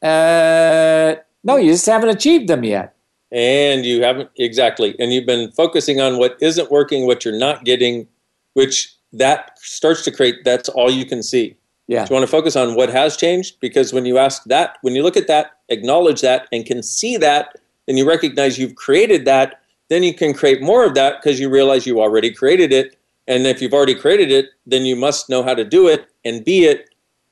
Uh, 0.00 1.16
no, 1.42 1.56
you 1.56 1.72
just 1.72 1.86
haven't 1.86 2.10
achieved 2.10 2.46
them 2.48 2.62
yet. 2.62 2.94
And 3.32 3.86
you 3.86 4.02
haven't 4.02 4.28
exactly, 4.36 4.94
and 4.98 5.10
you've 5.10 5.24
been 5.24 5.50
focusing 5.52 6.02
on 6.02 6.18
what 6.18 6.36
isn't 6.42 6.70
working, 6.70 7.06
what 7.06 7.24
you're 7.24 7.38
not 7.38 7.64
getting, 7.64 8.06
which 8.52 8.94
that 9.14 9.58
starts 9.58 10.04
to 10.04 10.10
create. 10.10 10.44
That's 10.44 10.68
all 10.68 10.90
you 10.90 11.06
can 11.06 11.22
see. 11.22 11.56
Yeah. 11.88 12.04
So 12.04 12.10
you 12.10 12.14
want 12.14 12.28
to 12.28 12.30
focus 12.30 12.56
on 12.56 12.74
what 12.74 12.90
has 12.90 13.16
changed 13.16 13.58
because 13.58 13.92
when 13.92 14.04
you 14.04 14.18
ask 14.18 14.44
that, 14.44 14.76
when 14.82 14.94
you 14.94 15.02
look 15.02 15.16
at 15.16 15.28
that, 15.28 15.52
acknowledge 15.70 16.20
that, 16.20 16.46
and 16.52 16.66
can 16.66 16.82
see 16.82 17.16
that, 17.16 17.56
and 17.88 17.96
you 17.96 18.06
recognize 18.06 18.58
you've 18.58 18.76
created 18.76 19.24
that, 19.24 19.62
then 19.88 20.02
you 20.02 20.14
can 20.14 20.34
create 20.34 20.60
more 20.60 20.84
of 20.84 20.94
that 20.94 21.20
because 21.20 21.40
you 21.40 21.48
realize 21.48 21.86
you 21.86 22.00
already 22.00 22.30
created 22.32 22.70
it. 22.70 22.98
And 23.26 23.46
if 23.46 23.62
you've 23.62 23.74
already 23.74 23.94
created 23.94 24.30
it, 24.30 24.50
then 24.66 24.84
you 24.84 24.94
must 24.94 25.30
know 25.30 25.42
how 25.42 25.54
to 25.54 25.64
do 25.64 25.88
it 25.88 26.06
and 26.24 26.44
be 26.44 26.64
it, 26.64 26.90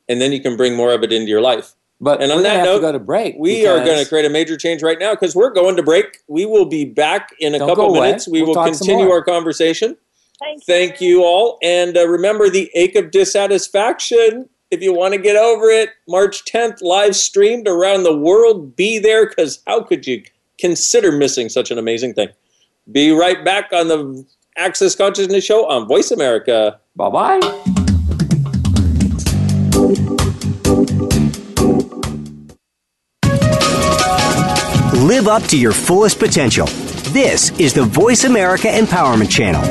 and 0.09 0.21
then 0.21 0.33
you 0.33 0.41
can 0.41 0.57
bring 0.57 0.77
more 0.77 0.93
of 0.93 1.03
it 1.03 1.13
into 1.13 1.29
your 1.29 1.43
life. 1.43 1.75
But 2.01 2.23
and 2.23 2.31
we're 2.31 2.39
on 2.39 2.43
gonna 2.43 2.55
that 2.55 2.57
have 2.57 2.67
to 2.67 2.73
note, 2.73 2.81
go 2.81 2.93
to 2.93 2.99
break 2.99 3.37
we 3.39 3.67
are 3.67 3.85
going 3.85 4.03
to 4.03 4.09
create 4.09 4.25
a 4.25 4.31
major 4.31 4.57
change 4.57 4.83
right 4.83 4.99
now 4.99 5.11
because 5.11 5.37
we're 5.37 5.51
going 5.51 5.77
to 5.77 5.83
break. 5.83 6.19
We 6.29 6.47
will 6.47 6.65
be 6.65 6.87
back 6.87 7.29
in 7.39 7.55
a 7.55 7.59
couple 7.59 7.93
minutes. 7.93 8.27
We 8.27 8.41
We'll 8.43 8.55
will 8.55 8.65
continue 8.65 9.11
our 9.11 9.23
conversation. 9.23 9.97
Thank, 10.39 10.65
Thank 10.65 11.01
you 11.03 11.23
all. 11.23 11.59
And 11.63 11.99
uh, 11.99 12.09
remember 12.09 12.49
the 12.49 12.71
ache 12.75 12.97
of 12.97 13.11
dissatisfaction. 13.11 14.49
If 14.71 14.81
you 14.83 14.95
want 14.95 15.13
to 15.13 15.21
get 15.21 15.37
over 15.37 15.69
it, 15.69 15.91
March 16.09 16.45
10th, 16.47 16.81
live 16.81 17.15
streamed 17.15 17.69
around 17.69 18.05
the 18.05 18.17
world. 18.17 18.75
Be 18.75 18.99
there 18.99 19.29
because 19.29 19.63
how 19.67 19.83
could 19.83 20.07
you 20.07 20.23
consider 20.59 21.13
missing 21.13 21.51
such 21.51 21.71
an 21.71 21.77
amazing 21.77 22.15
thing? 22.15 22.29
Be 22.91 23.11
right 23.11 23.45
back 23.45 23.71
on 23.75 23.89
the 23.89 24.25
Access 24.57 24.95
Consciousness 24.95 25.45
Show 25.45 25.69
on 25.69 25.87
Voice 25.87 26.11
America. 26.11 26.81
Bye 26.97 27.11
bye. 27.11 27.41
Live 35.01 35.29
up 35.29 35.43
to 35.45 35.57
your 35.59 35.73
fullest 35.73 36.19
potential. 36.19 36.67
This 37.15 37.59
is 37.59 37.73
the 37.73 37.85
Voice 37.85 38.25
America 38.25 38.69
Empowerment 38.69 39.31
Channel. 39.31 39.63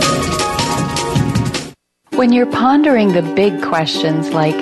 When 2.17 2.33
you're 2.33 2.47
pondering 2.47 3.11
the 3.11 3.21
big 3.21 3.61
questions 3.61 4.31
like, 4.31 4.55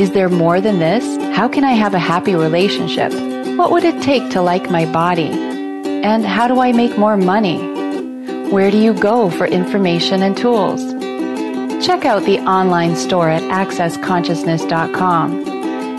is 0.00 0.12
there 0.12 0.30
more 0.30 0.62
than 0.62 0.78
this? 0.78 1.04
How 1.36 1.46
can 1.46 1.62
I 1.62 1.72
have 1.72 1.92
a 1.92 1.98
happy 1.98 2.34
relationship? 2.34 3.12
What 3.58 3.70
would 3.70 3.84
it 3.84 4.02
take 4.02 4.30
to 4.30 4.40
like 4.40 4.70
my 4.70 4.90
body? 4.90 5.28
And 5.28 6.24
how 6.24 6.48
do 6.48 6.58
I 6.58 6.72
make 6.72 6.96
more 6.96 7.18
money? 7.18 7.58
Where 8.50 8.70
do 8.70 8.78
you 8.78 8.94
go 8.94 9.28
for 9.28 9.46
information 9.46 10.22
and 10.22 10.34
tools? 10.34 10.82
Check 11.84 12.06
out 12.06 12.24
the 12.24 12.38
online 12.40 12.96
store 12.96 13.28
at 13.28 13.42
accessconsciousness.com. 13.42 15.53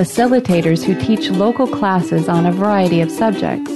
facilitators 0.00 0.82
who 0.82 0.98
teach 0.98 1.28
local 1.28 1.66
classes 1.66 2.26
on 2.26 2.46
a 2.46 2.52
variety 2.52 3.02
of 3.02 3.10
subjects. 3.10 3.70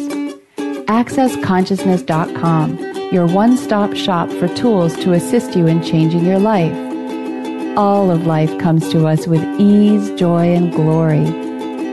AccessConsciousness.com, 0.87 3.13
your 3.13 3.27
one 3.27 3.59
stop 3.59 3.95
shop 3.95 4.31
for 4.31 4.49
tools 4.57 4.97
to 4.97 5.13
assist 5.13 5.55
you 5.55 5.67
in 5.67 5.83
changing 5.83 6.25
your 6.25 6.39
life. 6.39 6.75
All 7.77 8.11
of 8.11 8.27
life 8.27 8.59
comes 8.59 8.91
to 8.93 9.07
us 9.07 9.27
with 9.27 9.45
ease, 9.61 10.11
joy, 10.13 10.55
and 10.55 10.73
glory. 10.73 11.27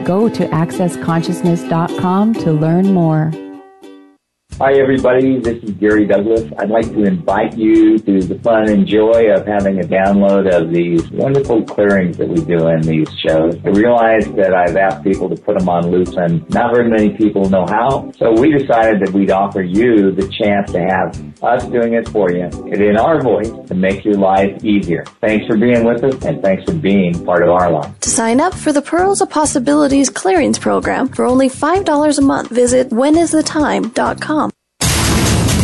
Go 0.05 0.29
to 0.29 0.47
AccessConsciousness.com 0.47 2.33
to 2.35 2.53
learn 2.53 2.93
more. 2.93 3.33
Hi, 4.61 4.73
everybody. 4.73 5.39
This 5.39 5.57
is 5.63 5.71
Gary 5.71 6.05
Douglas. 6.05 6.47
I'd 6.59 6.69
like 6.69 6.85
to 6.85 7.01
invite 7.01 7.57
you 7.57 7.97
to 7.97 8.21
the 8.21 8.37
fun 8.43 8.69
and 8.69 8.85
joy 8.85 9.33
of 9.33 9.47
having 9.47 9.79
a 9.79 9.83
download 9.83 10.53
of 10.53 10.69
these 10.71 11.09
wonderful 11.09 11.63
clearings 11.63 12.17
that 12.17 12.29
we 12.29 12.45
do 12.45 12.67
in 12.67 12.81
these 12.81 13.09
shows. 13.25 13.55
I 13.65 13.69
realize 13.69 14.27
that 14.33 14.53
I've 14.53 14.77
asked 14.77 15.03
people 15.03 15.29
to 15.29 15.35
put 15.35 15.57
them 15.57 15.67
on 15.67 15.89
loose 15.89 16.15
and 16.15 16.47
not 16.51 16.75
very 16.75 16.87
many 16.87 17.09
people 17.17 17.49
know 17.49 17.65
how. 17.67 18.11
So 18.17 18.39
we 18.39 18.55
decided 18.55 19.01
that 19.01 19.11
we'd 19.15 19.31
offer 19.31 19.63
you 19.63 20.11
the 20.11 20.27
chance 20.27 20.71
to 20.73 20.79
have 20.81 21.19
us 21.43 21.65
doing 21.65 21.95
it 21.95 22.07
for 22.09 22.31
you 22.31 22.45
in 22.67 22.97
our 22.97 23.19
voice 23.19 23.49
to 23.65 23.73
make 23.73 24.05
your 24.05 24.13
life 24.13 24.63
easier. 24.63 25.05
Thanks 25.21 25.47
for 25.47 25.57
being 25.57 25.85
with 25.85 26.03
us 26.03 26.23
and 26.23 26.39
thanks 26.43 26.65
for 26.65 26.77
being 26.77 27.25
part 27.25 27.41
of 27.41 27.49
our 27.49 27.71
life. 27.71 27.99
To 28.01 28.09
sign 28.11 28.39
up 28.39 28.53
for 28.53 28.71
the 28.71 28.83
Pearls 28.83 29.21
of 29.21 29.29
Possibilities 29.31 30.11
Clearings 30.11 30.59
Program 30.59 31.07
for 31.07 31.25
only 31.25 31.49
$5 31.49 32.19
a 32.19 32.21
month, 32.21 32.49
visit 32.51 32.91
whenisthetime.com. 32.91 34.50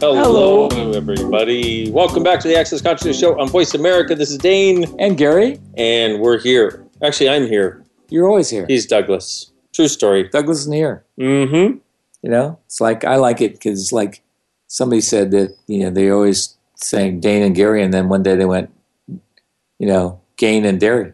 Hello, 0.00 0.68
everybody. 0.94 1.90
Welcome 1.90 2.22
back 2.22 2.38
to 2.40 2.46
the 2.46 2.56
Access 2.56 2.80
Consciousness 2.80 3.18
Show 3.18 3.36
on 3.40 3.48
Voice 3.48 3.74
America. 3.74 4.14
This 4.14 4.30
is 4.30 4.38
Dane. 4.38 4.84
And 5.00 5.18
Gary. 5.18 5.58
And 5.76 6.20
we're 6.20 6.38
here. 6.38 6.86
Actually, 7.02 7.30
I'm 7.30 7.48
here. 7.48 7.84
You're 8.08 8.28
always 8.28 8.48
here. 8.48 8.64
He's 8.68 8.86
Douglas. 8.86 9.50
True 9.74 9.88
story. 9.88 10.28
Douglas 10.28 10.60
isn't 10.60 10.72
here. 10.72 11.04
Mm-hmm. 11.18 11.78
You 12.22 12.30
know, 12.30 12.60
it's 12.66 12.80
like 12.80 13.04
I 13.04 13.16
like 13.16 13.40
it 13.40 13.54
because 13.54 13.92
like 13.92 14.22
somebody 14.68 15.00
said 15.00 15.32
that 15.32 15.56
you 15.66 15.82
know 15.82 15.90
they 15.90 16.10
always 16.10 16.56
saying 16.76 17.18
Dane 17.18 17.42
and 17.42 17.56
Gary, 17.56 17.82
and 17.82 17.92
then 17.92 18.08
one 18.08 18.22
day 18.22 18.36
they 18.36 18.46
went, 18.46 18.70
you 19.08 19.88
know, 19.88 20.20
Gain 20.36 20.64
and 20.64 20.78
Dairy. 20.78 21.12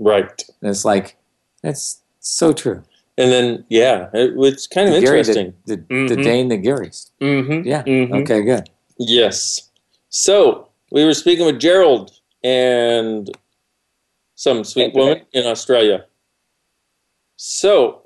Right. 0.00 0.42
And 0.60 0.70
it's 0.70 0.84
like 0.84 1.16
that's 1.62 2.02
so 2.18 2.52
true. 2.52 2.82
And 3.16 3.30
then, 3.30 3.64
yeah, 3.68 4.08
it, 4.12 4.32
it's 4.36 4.66
kind 4.66 4.88
of 4.88 4.94
The 4.96 5.00
Gary, 5.02 5.18
interesting. 5.20 5.54
The, 5.66 5.76
the, 5.76 5.82
Mhm. 5.94 6.08
the 6.08 6.16
Dane, 6.16 6.48
the 6.48 6.58
Garys. 6.58 7.10
Mm-hmm. 7.20 7.66
Yeah. 7.66 7.82
Mhm. 7.84 8.22
Okay. 8.22 8.42
Good. 8.42 8.68
Yes. 8.98 9.70
So 10.08 10.68
we 10.90 11.04
were 11.04 11.14
speaking 11.14 11.46
with 11.46 11.60
Gerald 11.60 12.10
and 12.42 13.30
some 14.34 14.64
sweet 14.64 14.94
woman 14.94 15.22
in 15.32 15.46
Australia. 15.46 16.06
So, 17.36 18.02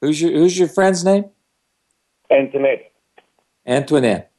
who's 0.00 0.20
your 0.20 0.32
who's 0.32 0.58
your 0.58 0.68
friend's 0.68 1.04
name? 1.04 1.24
Antoinette. 2.30 2.92
Antoinette. 3.66 4.30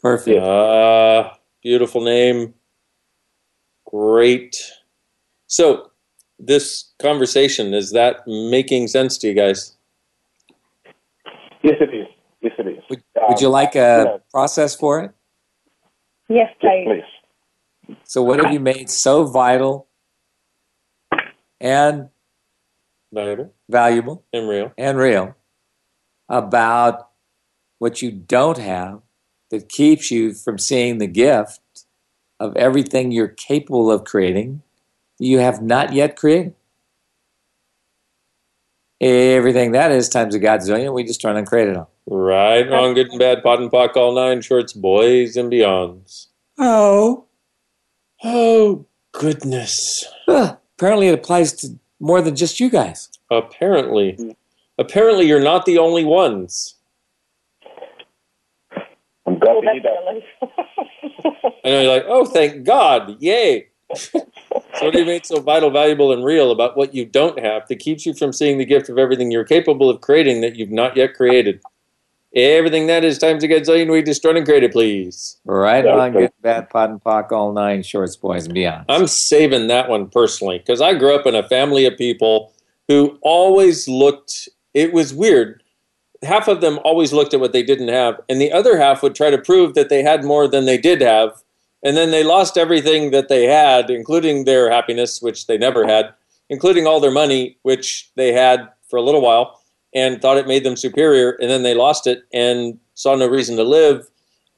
Perfect. 0.00 0.40
Uh, 0.40 1.30
beautiful 1.62 2.00
name. 2.02 2.54
Great. 3.86 4.56
So, 5.46 5.90
this 6.38 6.92
conversation 7.00 7.74
is 7.74 7.92
that 7.92 8.26
making 8.26 8.88
sense 8.88 9.18
to 9.18 9.28
you 9.28 9.34
guys? 9.34 9.76
Yes, 11.62 11.76
it 11.80 11.94
is. 11.94 12.06
Yes, 12.40 12.52
it 12.58 12.66
is. 12.66 12.82
Would, 12.90 13.02
would 13.28 13.40
you 13.40 13.48
like 13.48 13.74
a 13.74 14.14
um, 14.14 14.20
process 14.30 14.76
for 14.76 15.00
it? 15.00 15.10
Yes, 16.28 16.50
please. 16.60 17.96
So, 18.04 18.22
what 18.22 18.42
have 18.42 18.52
you 18.52 18.60
made 18.60 18.90
so 18.90 19.24
vital 19.24 19.88
and 21.60 22.10
Valuable 23.10 23.54
valuable 23.70 24.24
and 24.34 24.48
real 24.48 24.72
and 24.76 24.98
real 24.98 25.34
about 26.28 27.08
what 27.78 28.02
you 28.02 28.12
don't 28.12 28.58
have 28.58 29.00
that 29.50 29.70
keeps 29.70 30.10
you 30.10 30.34
from 30.34 30.58
seeing 30.58 30.98
the 30.98 31.06
gift 31.06 31.60
of 32.38 32.54
everything 32.54 33.10
you're 33.10 33.28
capable 33.28 33.90
of 33.90 34.04
creating 34.04 34.60
that 34.60 34.67
you 35.18 35.38
have 35.38 35.62
not 35.62 35.92
yet 35.92 36.16
created? 36.16 36.54
Everything 39.00 39.72
that 39.72 39.92
is 39.92 40.08
times 40.08 40.34
a 40.34 40.40
godzillion, 40.40 40.92
we 40.92 41.04
just 41.04 41.20
try 41.20 41.36
and 41.36 41.46
create 41.46 41.68
it 41.68 41.76
all. 41.76 41.90
Right, 42.06 42.68
wrong, 42.68 42.94
good 42.94 43.10
and 43.10 43.18
bad, 43.18 43.42
POD 43.42 43.60
and 43.60 43.70
POC, 43.70 43.96
all 43.96 44.14
nine 44.14 44.40
shorts, 44.40 44.72
boys 44.72 45.36
and 45.36 45.52
beyonds. 45.52 46.26
Oh. 46.58 47.26
Oh, 48.24 48.86
goodness. 49.12 50.04
apparently, 50.26 51.08
it 51.08 51.14
applies 51.14 51.52
to 51.54 51.78
more 52.00 52.20
than 52.20 52.34
just 52.34 52.58
you 52.58 52.70
guys. 52.70 53.08
Apparently. 53.30 54.36
Apparently, 54.78 55.26
you're 55.26 55.42
not 55.42 55.64
the 55.64 55.78
only 55.78 56.04
ones. 56.04 56.74
I'm 59.26 59.38
glad 59.38 59.60
to 59.60 59.70
hear 59.72 59.82
that. 59.82 60.22
I 61.64 61.68
know 61.68 61.80
you're 61.82 61.92
like, 61.92 62.04
oh, 62.06 62.24
thank 62.24 62.64
God, 62.64 63.20
yay. 63.20 63.68
so, 64.78 64.86
what 64.86 64.92
do 64.92 65.00
you 65.00 65.06
make 65.06 65.24
so 65.24 65.40
vital, 65.40 65.70
valuable, 65.70 66.12
and 66.12 66.24
real 66.24 66.50
about 66.50 66.76
what 66.76 66.94
you 66.94 67.04
don't 67.04 67.38
have 67.38 67.66
that 67.68 67.76
keeps 67.76 68.06
you 68.06 68.14
from 68.14 68.32
seeing 68.32 68.58
the 68.58 68.64
gift 68.64 68.88
of 68.88 68.98
everything 68.98 69.30
you're 69.30 69.44
capable 69.44 69.90
of 69.90 70.00
creating 70.00 70.40
that 70.40 70.56
you've 70.56 70.70
not 70.70 70.96
yet 70.96 71.14
created? 71.14 71.60
Everything 72.34 72.86
that 72.88 73.04
is 73.04 73.18
times 73.18 73.42
a 73.42 73.48
gazillion, 73.48 73.90
we 73.90 74.02
destroy 74.02 74.36
and 74.36 74.44
create 74.44 74.62
it, 74.62 74.72
please. 74.72 75.38
Right 75.46 75.84
on, 75.86 76.12
good, 76.12 76.30
bad, 76.42 76.68
POD 76.68 76.90
and 76.90 77.02
POC, 77.02 77.32
all 77.32 77.52
nine 77.52 77.82
shorts, 77.82 78.16
boys 78.16 78.44
and 78.44 78.54
beyond. 78.54 78.84
I'm 78.88 79.06
saving 79.06 79.68
that 79.68 79.88
one 79.88 80.08
personally 80.08 80.58
because 80.58 80.82
I 80.82 80.94
grew 80.94 81.14
up 81.14 81.26
in 81.26 81.34
a 81.34 81.48
family 81.48 81.86
of 81.86 81.96
people 81.96 82.52
who 82.86 83.18
always 83.22 83.88
looked, 83.88 84.48
it 84.74 84.92
was 84.92 85.14
weird. 85.14 85.62
Half 86.22 86.48
of 86.48 86.60
them 86.60 86.78
always 86.84 87.12
looked 87.12 87.32
at 87.32 87.40
what 87.40 87.52
they 87.52 87.62
didn't 87.62 87.88
have, 87.88 88.20
and 88.28 88.40
the 88.40 88.52
other 88.52 88.76
half 88.76 89.02
would 89.02 89.14
try 89.14 89.30
to 89.30 89.38
prove 89.38 89.74
that 89.74 89.88
they 89.88 90.02
had 90.02 90.24
more 90.24 90.46
than 90.48 90.66
they 90.66 90.78
did 90.78 91.00
have. 91.00 91.42
And 91.82 91.96
then 91.96 92.10
they 92.10 92.24
lost 92.24 92.58
everything 92.58 93.12
that 93.12 93.28
they 93.28 93.44
had, 93.44 93.90
including 93.90 94.44
their 94.44 94.70
happiness, 94.70 95.22
which 95.22 95.46
they 95.46 95.56
never 95.56 95.86
had, 95.86 96.12
including 96.48 96.86
all 96.86 97.00
their 97.00 97.10
money, 97.10 97.56
which 97.62 98.10
they 98.16 98.32
had 98.32 98.68
for 98.88 98.96
a 98.96 99.02
little 99.02 99.20
while, 99.20 99.60
and 99.94 100.20
thought 100.20 100.38
it 100.38 100.48
made 100.48 100.64
them 100.64 100.76
superior. 100.76 101.32
And 101.40 101.50
then 101.50 101.62
they 101.62 101.74
lost 101.74 102.06
it 102.06 102.24
and 102.32 102.78
saw 102.94 103.14
no 103.14 103.28
reason 103.28 103.56
to 103.56 103.64
live. 103.64 104.08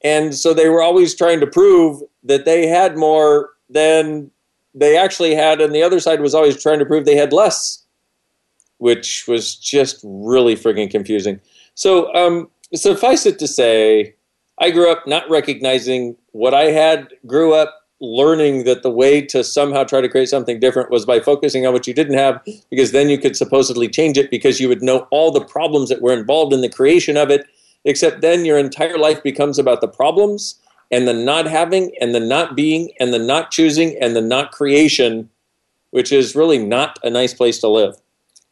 And 0.02 0.34
so 0.34 0.54
they 0.54 0.68
were 0.68 0.82
always 0.82 1.14
trying 1.14 1.40
to 1.40 1.46
prove 1.46 2.02
that 2.24 2.46
they 2.46 2.66
had 2.66 2.96
more 2.96 3.50
than 3.68 4.30
they 4.74 4.96
actually 4.96 5.34
had. 5.34 5.60
And 5.60 5.74
the 5.74 5.82
other 5.82 6.00
side 6.00 6.20
was 6.20 6.34
always 6.34 6.60
trying 6.60 6.78
to 6.78 6.86
prove 6.86 7.04
they 7.04 7.16
had 7.16 7.32
less, 7.32 7.84
which 8.78 9.26
was 9.28 9.56
just 9.56 10.00
really 10.02 10.56
frigging 10.56 10.90
confusing. 10.90 11.40
So, 11.74 12.12
um, 12.14 12.48
suffice 12.74 13.26
it 13.26 13.38
to 13.40 13.48
say, 13.48 14.14
I 14.58 14.70
grew 14.70 14.90
up 14.90 15.06
not 15.06 15.28
recognizing 15.28 16.16
what 16.32 16.54
I 16.54 16.70
had, 16.70 17.08
grew 17.26 17.54
up 17.54 17.76
learning 18.00 18.64
that 18.64 18.82
the 18.82 18.90
way 18.90 19.20
to 19.20 19.44
somehow 19.44 19.84
try 19.84 20.00
to 20.00 20.08
create 20.08 20.28
something 20.28 20.58
different 20.58 20.90
was 20.90 21.04
by 21.04 21.20
focusing 21.20 21.66
on 21.66 21.72
what 21.72 21.86
you 21.86 21.92
didn't 21.92 22.16
have, 22.16 22.42
because 22.70 22.92
then 22.92 23.10
you 23.10 23.18
could 23.18 23.36
supposedly 23.36 23.88
change 23.88 24.16
it 24.16 24.30
because 24.30 24.58
you 24.58 24.68
would 24.68 24.82
know 24.82 25.06
all 25.10 25.30
the 25.30 25.44
problems 25.44 25.90
that 25.90 26.00
were 26.00 26.12
involved 26.12 26.52
in 26.52 26.62
the 26.62 26.68
creation 26.68 27.16
of 27.16 27.30
it. 27.30 27.46
Except 27.84 28.20
then 28.20 28.44
your 28.44 28.58
entire 28.58 28.98
life 28.98 29.22
becomes 29.22 29.58
about 29.58 29.80
the 29.80 29.88
problems 29.88 30.58
and 30.90 31.06
the 31.06 31.14
not 31.14 31.46
having 31.46 31.92
and 32.00 32.14
the 32.14 32.20
not 32.20 32.56
being 32.56 32.90
and 32.98 33.12
the 33.12 33.18
not 33.18 33.50
choosing 33.50 33.96
and 34.00 34.16
the 34.16 34.20
not 34.20 34.52
creation, 34.52 35.30
which 35.90 36.12
is 36.12 36.34
really 36.34 36.58
not 36.58 36.98
a 37.02 37.10
nice 37.10 37.32
place 37.32 37.58
to 37.60 37.68
live. 37.68 37.96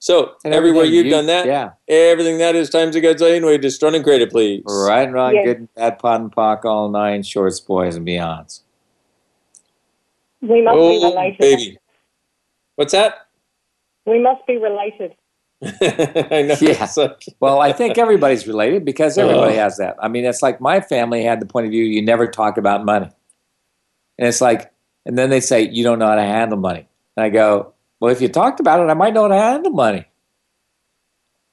So 0.01 0.35
And 0.45 0.55
everywhere 0.55 0.85
you've 0.85 1.07
you- 1.07 1.11
done 1.11 1.27
that, 1.27 1.47
yeah. 1.47 1.71
everything 1.89 2.39
that 2.39 2.55
is 2.55 2.71
times 2.71 2.95
a 2.95 3.01
gazillion, 3.01 3.45
we 3.47 3.59
just 3.59 3.83
run 3.83 3.95
and 3.97 4.05
create 4.05 4.23
it, 4.23 4.31
please. 4.31 4.63
Right 4.65 5.03
and 5.03 5.13
wrong, 5.13 5.35
Yes. 5.35 5.45
good 5.45 5.57
and 5.59 5.75
bad, 5.75 5.99
POD 5.99 6.21
and 6.21 6.33
POC, 6.33 6.65
all 6.65 6.89
nine 6.89 7.23
shorts, 7.23 7.59
boys 7.59 7.97
and 7.97 8.07
beyonds. 8.07 8.61
We 10.41 10.63
must 10.63 10.75
be 10.75 10.81
Oh, 10.81 11.11
related. 11.11 11.39
baby. 11.39 11.79
What's 12.77 12.93
that? 12.93 13.27
We 14.07 14.21
must 14.21 14.47
be 14.47 14.57
related. 14.57 15.15
I 16.31 16.43
know. 16.43 16.55
Yeah. 16.61 16.89
Like- 16.97 17.25
Well, 17.41 17.61
I 17.61 17.73
think 17.73 17.99
everybody's 17.99 18.47
related 18.47 18.85
because 18.85 19.19
oh. 19.19 19.23
everybody 19.29 19.55
Oh. 19.55 19.63
has 19.63 19.79
that. 19.79 19.97
I 20.01 20.07
mean, 20.07 20.25
it's 20.25 20.43
like 20.43 20.61
my 20.61 20.81
family 20.81 21.25
had 21.25 21.41
the 21.41 21.47
point 21.47 21.67
of 21.67 21.73
view 21.73 21.83
you 21.85 22.03
never 22.03 22.29
talk 22.29 22.57
about 22.57 22.85
money. 22.85 23.09
And 24.17 24.29
it's 24.29 24.41
like, 24.41 24.71
and 25.05 25.19
then 25.19 25.31
they 25.31 25.41
say, 25.41 25.63
you 25.63 25.83
don't 25.83 25.99
know 25.99 26.07
how 26.07 26.15
to 26.15 26.23
handle 26.23 26.59
money. 26.59 26.89
And 27.17 27.25
I 27.25 27.31
go, 27.31 27.73
well, 28.01 28.13
if 28.13 28.21
you 28.21 28.29
talked 28.29 28.61
about 28.61 28.81
it, 28.81 28.91
I 28.91 28.95
might 28.95 29.15
know 29.15 29.23
how 29.23 29.29
to 29.29 29.35
handle 29.35 29.73
money. 29.73 30.05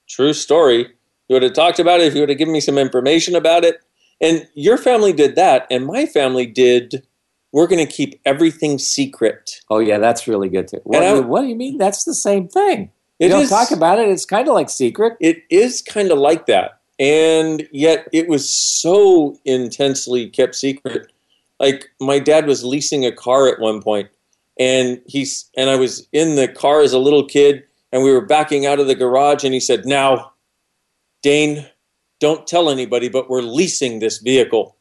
True 0.08 0.34
story. 0.34 0.90
You 1.28 1.34
would 1.34 1.44
have 1.44 1.54
talked 1.54 1.80
about 1.80 2.00
it 2.00 2.08
if 2.08 2.14
you 2.14 2.22
would 2.22 2.30
have 2.30 2.38
given 2.38 2.54
me 2.54 2.60
some 2.60 2.78
information 2.78 3.36
about 3.36 3.64
it. 3.64 3.78
And 4.22 4.48
your 4.54 4.78
family 4.78 5.12
did 5.12 5.36
that, 5.36 5.68
and 5.70 5.86
my 5.86 6.06
family 6.06 6.46
did 6.46 7.06
we're 7.52 7.68
going 7.68 7.86
to 7.86 7.92
keep 7.92 8.20
everything 8.26 8.78
secret. 8.78 9.62
Oh 9.70 9.80
yeah, 9.80 9.98
that's 9.98 10.28
really 10.28 10.50
good 10.50 10.68
too. 10.68 10.82
What, 10.84 11.00
do 11.00 11.06
I- 11.06 11.14
you, 11.16 11.22
what 11.24 11.42
do 11.42 11.48
you 11.48 11.56
mean? 11.56 11.78
That's 11.78 12.04
the 12.04 12.14
same 12.14 12.50
thing. 12.50 12.92
You 13.20 13.30
don't 13.30 13.44
is- 13.44 13.50
talk 13.50 13.72
about 13.72 13.98
it. 13.98 14.10
It's 14.10 14.26
kind 14.26 14.48
of 14.48 14.54
like 14.54 14.70
secret. 14.70 15.16
It 15.22 15.44
is 15.50 15.82
kind 15.82 16.12
of 16.12 16.18
like 16.18 16.48
that. 16.48 16.82
And 17.00 17.68
yet 17.72 18.08
it 18.12 18.28
was 18.28 18.50
so 18.50 19.38
intensely 19.46 20.30
kept 20.30 20.56
secret. 20.56 21.12
Like 21.60 21.90
my 22.02 22.20
dad 22.20 22.46
was 22.46 22.66
leasing 22.66 23.06
a 23.06 23.12
car 23.14 23.48
at 23.48 23.60
one 23.60 23.82
point 23.82 24.10
and 24.60 25.02
he's 25.06 25.50
and 25.58 25.70
I 25.70 25.76
was 25.76 26.08
in 26.12 26.36
the 26.36 26.48
car 26.48 26.82
as 26.82 26.94
a 26.94 27.00
little 27.00 27.26
kid 27.26 27.64
and 27.92 28.04
we 28.04 28.12
were 28.12 28.26
backing 28.26 28.66
out 28.66 28.80
of 28.80 28.88
the 28.88 28.96
garage 28.96 29.44
and 29.44 29.54
he 29.54 29.60
said, 29.60 29.86
"Now, 29.86 30.34
Dane, 31.22 31.66
don't 32.20 32.48
tell 32.48 32.70
anybody, 32.70 33.10
but 33.10 33.30
we're 33.30 33.42
leasing 33.42 34.00
this 34.00 34.20
vehicle." 34.20 34.78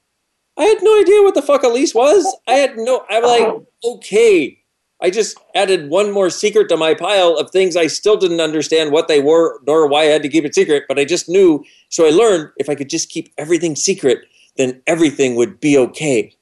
I 0.56 0.64
had 0.64 0.82
no 0.82 1.00
idea 1.00 1.22
what 1.22 1.34
the 1.34 1.42
fuck 1.42 1.64
a 1.64 1.68
lease 1.68 1.94
was. 1.94 2.24
I 2.46 2.54
had 2.54 2.76
no 2.76 3.04
I'm 3.08 3.24
like, 3.24 3.42
oh. 3.42 3.66
"Okay, 3.84 4.58
I 5.00 5.10
just 5.10 5.36
added 5.54 5.90
one 5.90 6.12
more 6.12 6.30
secret 6.30 6.68
to 6.68 6.76
my 6.76 6.94
pile 6.94 7.36
of 7.36 7.50
things 7.50 7.76
I 7.76 7.88
still 7.88 8.16
didn't 8.16 8.40
understand 8.40 8.92
what 8.92 9.08
they 9.08 9.20
were 9.20 9.60
nor 9.66 9.86
why 9.86 10.02
I 10.02 10.06
had 10.06 10.22
to 10.22 10.28
keep 10.28 10.44
it 10.44 10.54
secret, 10.54 10.84
but 10.88 10.98
I 10.98 11.04
just 11.04 11.28
knew. 11.28 11.64
So 11.88 12.06
I 12.06 12.10
learned 12.10 12.50
if 12.56 12.70
I 12.70 12.74
could 12.74 12.88
just 12.88 13.10
keep 13.10 13.32
everything 13.36 13.76
secret, 13.76 14.20
then 14.56 14.80
everything 14.86 15.34
would 15.34 15.60
be 15.60 15.76
okay, 15.76 16.34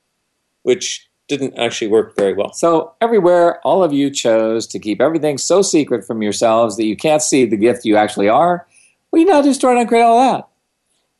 which 0.62 1.08
didn't 1.28 1.58
actually 1.58 1.88
work 1.88 2.16
very 2.16 2.34
well. 2.34 2.52
So 2.52 2.94
everywhere, 3.00 3.60
all 3.60 3.82
of 3.82 3.92
you 3.92 4.10
chose 4.10 4.66
to 4.68 4.78
keep 4.78 5.00
everything 5.00 5.38
so 5.38 5.62
secret 5.62 6.04
from 6.04 6.22
yourselves 6.22 6.76
that 6.76 6.84
you 6.84 6.96
can't 6.96 7.22
see 7.22 7.44
the 7.44 7.56
gift 7.56 7.84
you 7.84 7.96
actually 7.96 8.28
are. 8.28 8.66
Well, 9.10 9.20
you 9.20 9.26
now 9.26 9.42
just 9.42 9.60
try 9.60 9.74
to 9.74 9.86
create 9.86 10.02
all 10.02 10.18
that. 10.18 10.48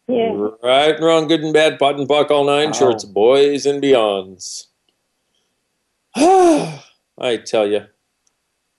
Yeah. 0.09 0.50
Right 0.62 0.96
and 0.96 1.05
wrong, 1.05 1.28
good 1.28 1.42
and 1.42 1.55
bad, 1.55 1.78
POD 1.78 2.00
and 2.00 2.09
POC, 2.09 2.30
all 2.30 2.44
nine 2.44 2.72
shorts, 2.72 3.05
boys 3.05 3.66
and 3.66 3.82
beyonds. 3.82 4.66
I 6.14 7.36
tell 7.36 7.66
you, 7.66 7.86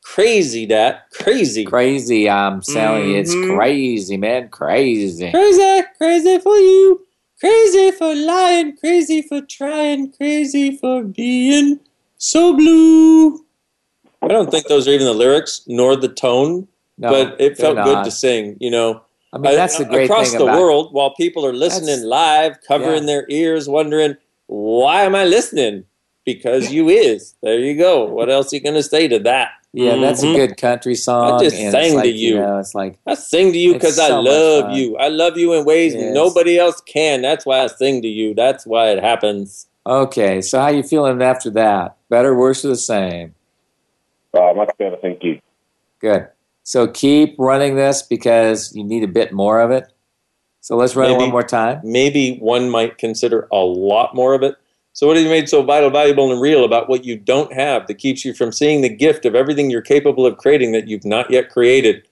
crazy 0.04 0.66
that 0.68 1.10
crazy, 1.12 1.64
crazy. 1.64 2.28
Um, 2.30 2.56
I'm 2.56 2.62
telling 2.62 3.10
you, 3.10 3.18
it's 3.18 3.34
mm-hmm. 3.34 3.56
crazy, 3.56 4.18
man, 4.18 4.50
crazy. 4.50 5.32
Crazy, 5.32 5.84
crazy 5.98 6.40
for 6.40 6.58
you, 6.58 7.06
crazy 7.44 7.92
for 7.92 8.16
lying, 8.16 8.78
crazy 8.78 9.22
for 9.22 9.42
trying, 9.42 10.12
crazy 10.14 10.78
for 10.78 11.04
being 11.04 11.80
so 12.18 12.56
blue. 12.56 13.46
I 14.22 14.28
don't 14.30 14.50
think 14.50 14.68
those 14.68 14.88
are 14.88 14.92
even 14.92 15.06
the 15.08 15.14
lyrics 15.14 15.62
nor 15.68 15.98
the 15.98 16.08
tone, 16.08 16.68
No, 16.98 17.10
but 17.10 17.34
it 17.34 17.58
they're 17.58 17.74
felt 17.74 17.84
good 17.86 18.06
to 18.06 18.12
sing. 18.12 18.56
You 18.62 18.72
know, 18.72 19.02
I 19.34 19.38
mean, 19.40 19.56
that's 19.56 19.78
the 19.78 19.86
uh, 19.86 19.90
great 19.90 20.06
across 20.10 20.30
thing 20.30 20.40
the 20.40 20.46
about- 20.46 20.60
world 20.60 20.94
while 20.94 21.14
people 21.16 21.46
are 21.46 21.54
listening 21.54 21.88
That's- 21.88 22.06
live, 22.06 22.58
covering 22.66 23.04
yeah. 23.04 23.08
their 23.08 23.26
ears, 23.30 23.68
wondering 23.68 24.16
why 24.48 25.04
am 25.04 25.16
I 25.16 25.26
listening? 25.26 25.84
Because 26.26 26.72
you 26.76 26.88
is. 26.88 27.36
There 27.42 27.60
you 27.60 27.78
go. 27.78 28.06
What 28.06 28.30
else 28.30 28.54
are 28.54 28.56
you 28.56 28.62
going 28.62 28.76
to 28.76 28.84
say 28.84 29.08
to 29.10 29.20
that? 29.20 29.50
Yeah, 29.76 29.96
that's 29.96 30.22
a 30.22 30.28
Mhm. 30.28 30.36
good 30.36 30.58
country 30.58 30.94
song. 30.94 31.40
I 31.40 31.44
just 31.44 31.56
and 31.56 31.72
sang 31.72 31.96
like, 31.96 32.04
to 32.04 32.12
you. 32.12 32.36
know, 32.40 32.60
it's 32.60 32.76
like 32.76 33.00
I 33.08 33.16
sing 33.16 33.52
to 33.54 33.58
you 33.58 33.74
because 33.74 33.98
I 33.98 34.08
so 34.10 34.22
much 34.22 34.32
love 34.32 34.72
you. 34.78 34.96
I 34.98 35.08
love 35.08 35.36
you 35.38 35.54
in 35.54 35.66
ways 35.66 35.96
Yes. 35.96 36.14
nobody 36.14 36.60
else 36.60 36.80
can. 36.82 37.24
That's 37.24 37.44
why 37.46 37.62
I 37.64 37.68
sing 37.68 38.04
to 38.04 38.08
you. 38.08 38.36
That's 38.36 38.68
why 38.68 38.90
it 38.90 39.02
happens. 39.04 39.68
okay. 39.86 40.42
So 40.42 40.60
how 40.62 40.70
you 40.70 40.84
feeling 40.84 41.22
after 41.24 41.50
that? 41.52 41.98
Better, 42.10 42.38
worse, 42.38 42.64
or 42.64 42.70
the 42.70 42.76
same? 42.78 43.34
Uh, 44.34 44.54
much 44.56 44.70
better, 44.78 44.96
thank 45.02 45.24
you. 45.24 45.40
Good. 46.00 46.28
So 46.64 46.88
keep 46.88 47.36
running 47.38 47.76
this 47.76 48.02
because 48.04 48.74
you 48.76 48.84
need 48.84 49.04
a 49.04 49.08
bit 49.08 49.34
more 49.34 49.60
of 49.60 49.72
it. 49.72 49.88
So 50.62 50.78
let's 50.78 50.96
run 50.96 51.12
it 51.12 51.18
one 51.18 51.32
more 51.32 51.44
time. 51.44 51.82
Maybe 51.84 52.38
one 52.38 52.70
might 52.70 52.98
consider 52.98 53.48
a 53.52 53.58
lot 53.58 54.16
more 54.16 54.34
of 54.34 54.44
it. 54.44 54.56
So, 54.96 55.08
what 55.08 55.18
have 55.18 55.26
you 55.26 55.32
made 55.32 55.50
so 55.50 55.64
vital, 55.64 55.90
valuable, 55.90 56.32
and 56.32 56.40
real 56.40 56.64
about 56.64 56.88
what 56.88 57.04
you 57.04 57.18
don't 57.18 57.52
have 57.52 57.88
that 57.88 57.96
keeps 57.96 58.24
you 58.24 58.32
from 58.32 58.52
seeing 58.52 58.82
the 58.82 58.90
gift 58.90 59.26
of 59.26 59.34
everything 59.34 59.72
you're 59.72 59.82
capable 59.82 60.26
of 60.26 60.38
creating 60.38 60.72
that 60.74 60.88
you've 60.88 61.04
not 61.04 61.32
yet 61.32 61.50
created? 61.50 62.08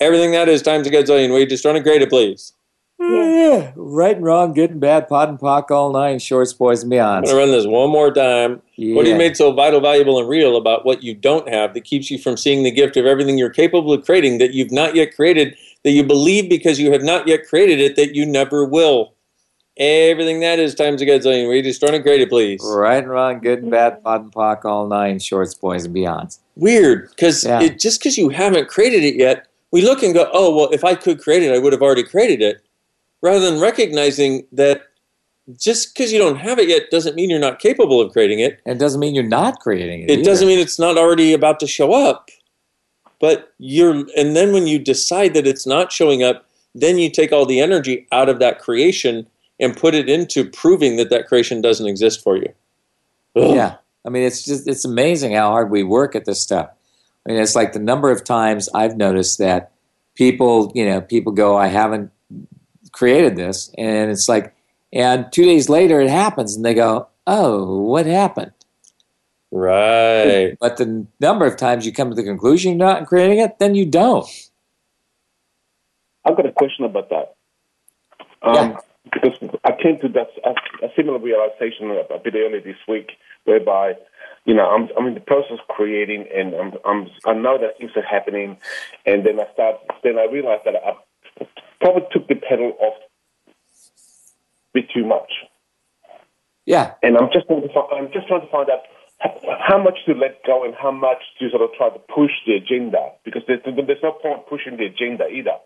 Everything 0.00 0.32
that 0.32 0.48
is 0.48 0.60
times 0.60 0.86
a 0.86 0.90
gazillion. 0.90 1.30
Will 1.30 1.38
you 1.38 1.46
just 1.46 1.64
run 1.64 1.76
and 1.76 1.84
create 1.84 2.02
it, 2.02 2.10
please? 2.10 2.52
Yeah, 3.00 3.72
right 3.74 4.16
and 4.16 4.24
wrong, 4.24 4.52
good 4.52 4.70
and 4.70 4.80
bad, 4.80 5.08
POD 5.08 5.28
and 5.30 5.38
POC, 5.38 5.70
all 5.70 5.92
nine, 5.92 6.18
shorts, 6.18 6.52
boys, 6.52 6.82
and 6.82 6.90
beyond. 6.90 7.24
I'm 7.26 7.34
going 7.34 7.34
to 7.34 7.38
run 7.38 7.50
this 7.50 7.66
one 7.66 7.90
more 7.90 8.12
time. 8.12 8.62
What 8.76 9.06
have 9.06 9.12
you 9.12 9.18
made 9.18 9.36
so 9.36 9.52
vital, 9.52 9.80
valuable, 9.80 10.18
and 10.18 10.28
real 10.28 10.56
about 10.56 10.84
what 10.84 11.02
you 11.02 11.14
don't 11.14 11.48
have 11.48 11.74
that 11.74 11.84
keeps 11.84 12.10
you 12.10 12.18
from 12.18 12.36
seeing 12.36 12.64
the 12.64 12.70
gift 12.70 12.96
of 12.96 13.06
everything 13.06 13.38
you're 13.38 13.50
capable 13.50 13.92
of 13.92 14.04
creating 14.04 14.38
that 14.38 14.52
you've 14.52 14.72
not 14.72 14.94
yet 14.94 15.14
created, 15.14 15.56
that 15.84 15.90
you 15.90 16.04
believe 16.04 16.48
because 16.48 16.78
you 16.78 16.92
have 16.92 17.02
not 17.02 17.26
yet 17.26 17.46
created 17.46 17.80
it 17.80 17.96
that 17.96 18.14
you 18.14 18.26
never 18.26 18.64
will? 18.64 19.13
Everything 19.76 20.38
that 20.40 20.60
is 20.60 20.74
times 20.74 21.02
a 21.02 21.06
gazillion. 21.06 21.48
Will 21.48 21.56
you 21.56 21.62
just 21.62 21.82
run 21.82 21.94
and 21.94 22.04
create 22.04 22.20
it, 22.20 22.28
please? 22.28 22.60
Right 22.64 22.98
and 22.98 23.08
wrong, 23.10 23.40
good 23.40 23.60
and 23.62 23.70
bad, 23.72 24.02
POD 24.04 24.20
and 24.22 24.32
POC, 24.32 24.64
all 24.64 24.86
nine, 24.86 25.18
shorts, 25.18 25.54
boys, 25.54 25.84
and 25.84 25.94
beyonds. 25.94 26.38
Weird, 26.54 27.10
because 27.10 27.44
Yeah. 27.44 27.66
just 27.70 27.98
because 28.00 28.16
you 28.16 28.28
haven't 28.28 28.68
created 28.68 29.02
it 29.02 29.16
yet, 29.16 29.46
we 29.72 29.82
look 29.82 30.04
and 30.04 30.14
go, 30.14 30.30
oh, 30.32 30.54
well, 30.54 30.68
if 30.70 30.84
I 30.84 30.94
could 30.94 31.20
create 31.20 31.42
it, 31.42 31.52
I 31.52 31.58
would 31.58 31.72
have 31.72 31.82
already 31.82 32.04
created 32.04 32.40
it. 32.40 32.60
Rather 33.20 33.40
than 33.40 33.58
recognizing 33.60 34.46
that 34.52 34.82
just 35.58 35.92
because 35.92 36.12
you 36.12 36.18
don't 36.20 36.36
have 36.36 36.58
it 36.60 36.68
yet 36.68 36.90
doesn't 36.90 37.16
mean 37.16 37.28
you're 37.28 37.40
not 37.40 37.58
capable 37.58 38.00
of 38.00 38.12
creating 38.12 38.38
it. 38.38 38.60
And 38.64 38.76
it 38.76 38.78
doesn't 38.78 39.00
mean 39.00 39.14
you're 39.14 39.24
not 39.24 39.58
creating 39.58 40.02
it. 40.02 40.10
It 40.10 40.12
either. 40.20 40.24
doesn't 40.24 40.46
mean 40.46 40.58
it's 40.60 40.78
not 40.78 40.96
already 40.96 41.32
about 41.32 41.58
to 41.60 41.66
show 41.66 41.92
up. 41.92 42.30
But 43.18 43.52
you're, 43.58 44.04
and 44.16 44.36
then 44.36 44.52
when 44.52 44.66
you 44.68 44.78
decide 44.78 45.34
that 45.34 45.46
it's 45.46 45.66
not 45.66 45.90
showing 45.90 46.22
up, 46.22 46.46
then 46.74 46.98
you 46.98 47.10
take 47.10 47.32
all 47.32 47.44
the 47.46 47.60
energy 47.60 48.06
out 48.12 48.28
of 48.28 48.38
that 48.38 48.58
creation 48.60 49.26
and 49.60 49.76
put 49.76 49.94
it 49.94 50.08
into 50.08 50.48
proving 50.48 50.96
that 50.96 51.10
that 51.10 51.26
creation 51.26 51.60
doesn't 51.60 51.86
exist 51.86 52.22
for 52.22 52.36
you. 52.36 52.52
Ugh. 53.36 53.54
Yeah. 53.54 53.76
I 54.04 54.10
mean, 54.10 54.24
it's 54.24 54.44
just, 54.44 54.68
it's 54.68 54.84
amazing 54.84 55.32
how 55.32 55.50
hard 55.50 55.70
we 55.70 55.82
work 55.82 56.14
at 56.14 56.24
this 56.24 56.40
stuff. 56.40 56.70
I 57.26 57.32
mean, 57.32 57.40
it's 57.40 57.56
like 57.56 57.72
the 57.72 57.78
number 57.78 58.10
of 58.10 58.22
times 58.24 58.68
I've 58.74 58.96
noticed 58.96 59.38
that 59.38 59.72
people, 60.14 60.70
you 60.74 60.84
know, 60.84 61.00
people 61.00 61.32
go, 61.32 61.56
I 61.56 61.68
haven't 61.68 62.10
created 62.92 63.36
this. 63.36 63.72
And 63.78 64.10
it's 64.10 64.28
like, 64.28 64.54
and 64.92 65.32
two 65.32 65.44
days 65.44 65.68
later 65.68 66.00
it 66.00 66.10
happens 66.10 66.54
and 66.54 66.64
they 66.64 66.74
go, 66.74 67.08
oh, 67.26 67.80
what 67.80 68.06
happened? 68.06 68.52
Right. 69.50 70.56
But 70.60 70.76
the 70.76 71.06
number 71.20 71.46
of 71.46 71.56
times 71.56 71.86
you 71.86 71.92
come 71.92 72.10
to 72.10 72.16
the 72.16 72.24
conclusion 72.24 72.72
you're 72.72 72.86
not 72.86 73.06
creating 73.06 73.38
it, 73.38 73.58
then 73.58 73.74
you 73.74 73.86
don't. 73.86 74.28
I've 76.24 76.36
got 76.36 76.46
a 76.46 76.52
question 76.52 76.84
about 76.84 77.08
that. 77.10 77.34
Um, 78.42 78.78
Because 79.04 79.36
I 79.64 79.72
came 79.80 80.00
to 80.00 80.08
that 80.08 80.28
a, 80.44 80.86
a 80.86 80.88
similar 80.96 81.18
realization 81.18 81.90
a, 81.90 82.14
a 82.14 82.18
bit 82.18 82.34
earlier 82.34 82.60
this 82.60 82.76
week, 82.88 83.12
whereby 83.44 83.94
you 84.46 84.54
know 84.54 84.64
I'm 84.66 84.88
I'm 84.98 85.06
in 85.06 85.14
the 85.14 85.20
process 85.20 85.58
of 85.60 85.68
creating, 85.68 86.26
and 86.34 86.54
I'm, 86.54 86.72
I'm 86.84 87.08
I 87.26 87.34
know 87.34 87.58
that 87.58 87.78
things 87.78 87.92
are 87.96 88.02
happening, 88.02 88.56
and 89.04 89.24
then 89.24 89.38
I 89.40 89.52
start 89.52 89.76
then 90.02 90.18
I 90.18 90.24
realized 90.32 90.62
that 90.64 90.74
I 90.76 90.96
probably 91.80 92.02
took 92.12 92.28
the 92.28 92.34
pedal 92.36 92.72
off 92.80 92.94
a 93.46 93.50
bit 94.72 94.86
too 94.94 95.04
much, 95.04 95.30
Yeah. 96.64 96.94
and 97.02 97.16
I'm 97.18 97.28
just 97.32 97.46
trying 97.46 97.62
to 97.62 97.68
find, 97.74 97.86
I'm 97.92 98.12
just 98.12 98.26
trying 98.26 98.40
to 98.40 98.46
find 98.50 98.70
out 98.70 98.80
how- 99.20 99.58
how 99.68 99.78
much 99.78 99.98
to 100.06 100.14
let 100.14 100.42
go 100.44 100.64
and 100.64 100.74
how 100.74 100.90
much 100.90 101.22
to 101.38 101.50
sort 101.50 101.62
of 101.62 101.72
try 101.76 101.90
to 101.90 101.98
push 101.98 102.32
the 102.46 102.54
agenda 102.54 103.12
because 103.24 103.42
there's, 103.46 103.60
there's 103.64 104.02
no 104.02 104.12
point 104.12 104.46
pushing 104.46 104.76
the 104.76 104.86
agenda 104.86 105.28
either. 105.28 105.56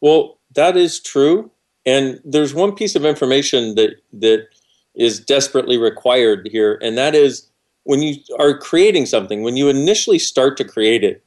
Well, 0.00 0.38
that 0.54 0.76
is 0.76 1.00
true. 1.00 1.50
And 1.86 2.20
there's 2.24 2.54
one 2.54 2.74
piece 2.74 2.94
of 2.94 3.04
information 3.04 3.74
that 3.74 3.96
that 4.12 4.46
is 4.94 5.20
desperately 5.20 5.76
required 5.76 6.48
here, 6.50 6.78
and 6.80 6.96
that 6.96 7.14
is 7.14 7.50
when 7.82 8.02
you 8.02 8.16
are 8.38 8.56
creating 8.56 9.06
something, 9.06 9.42
when 9.42 9.56
you 9.56 9.68
initially 9.68 10.18
start 10.18 10.56
to 10.56 10.64
create 10.64 11.04
it, 11.04 11.22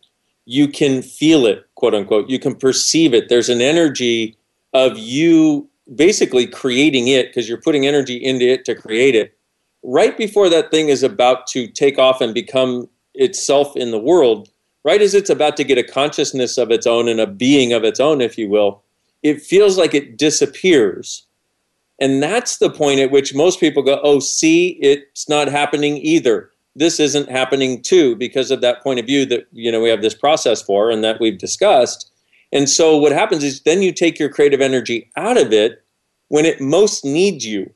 you 0.45 0.67
can 0.67 1.01
feel 1.01 1.45
it, 1.45 1.67
quote 1.75 1.93
unquote. 1.93 2.29
You 2.29 2.39
can 2.39 2.55
perceive 2.55 3.13
it. 3.13 3.29
There's 3.29 3.49
an 3.49 3.61
energy 3.61 4.37
of 4.73 4.97
you 4.97 5.69
basically 5.93 6.47
creating 6.47 7.07
it 7.07 7.27
because 7.27 7.47
you're 7.47 7.61
putting 7.61 7.85
energy 7.85 8.15
into 8.15 8.45
it 8.47 8.65
to 8.65 8.75
create 8.75 9.15
it. 9.15 9.37
Right 9.83 10.17
before 10.17 10.49
that 10.49 10.71
thing 10.71 10.89
is 10.89 11.03
about 11.03 11.47
to 11.47 11.67
take 11.67 11.99
off 11.99 12.21
and 12.21 12.33
become 12.33 12.89
itself 13.13 13.75
in 13.75 13.91
the 13.91 13.99
world, 13.99 14.49
right 14.83 15.01
as 15.01 15.13
it's 15.13 15.29
about 15.29 15.57
to 15.57 15.63
get 15.63 15.77
a 15.77 15.83
consciousness 15.83 16.57
of 16.57 16.71
its 16.71 16.87
own 16.87 17.07
and 17.07 17.19
a 17.19 17.27
being 17.27 17.73
of 17.73 17.83
its 17.83 17.99
own, 17.99 18.21
if 18.21 18.37
you 18.37 18.49
will, 18.49 18.83
it 19.27 19.41
feels 19.41 19.77
like 19.77 19.93
it 19.93 20.17
disappears. 20.17 21.25
And 21.99 22.23
that's 22.23 22.57
the 22.57 22.69
point 22.69 22.99
at 22.99 23.11
which 23.11 23.35
most 23.35 23.59
people 23.59 23.83
go, 23.83 23.99
oh, 24.03 24.19
see, 24.19 24.77
it's 24.81 25.27
not 25.27 25.49
happening 25.49 25.97
either. 25.97 26.51
This 26.75 26.99
isn't 26.99 27.29
happening 27.29 27.81
too, 27.81 28.15
because 28.15 28.51
of 28.51 28.61
that 28.61 28.83
point 28.83 28.99
of 28.99 29.05
view 29.05 29.25
that 29.25 29.47
you 29.51 29.71
know 29.71 29.81
we 29.81 29.89
have 29.89 30.03
this 30.03 30.13
process 30.13 30.61
for 30.61 30.91
and 30.91 31.03
that 31.03 31.19
we've 31.19 31.39
discussed. 31.39 32.11
And 32.53 32.69
so 32.69 32.95
what 32.97 33.11
happens 33.11 33.43
is 33.43 33.61
then 33.61 33.81
you 33.81 33.91
take 33.91 34.19
your 34.19 34.29
creative 34.29 34.61
energy 34.61 35.09
out 35.17 35.37
of 35.37 35.51
it 35.51 35.83
when 36.29 36.45
it 36.45 36.61
most 36.61 37.03
needs 37.03 37.45
you. 37.45 37.73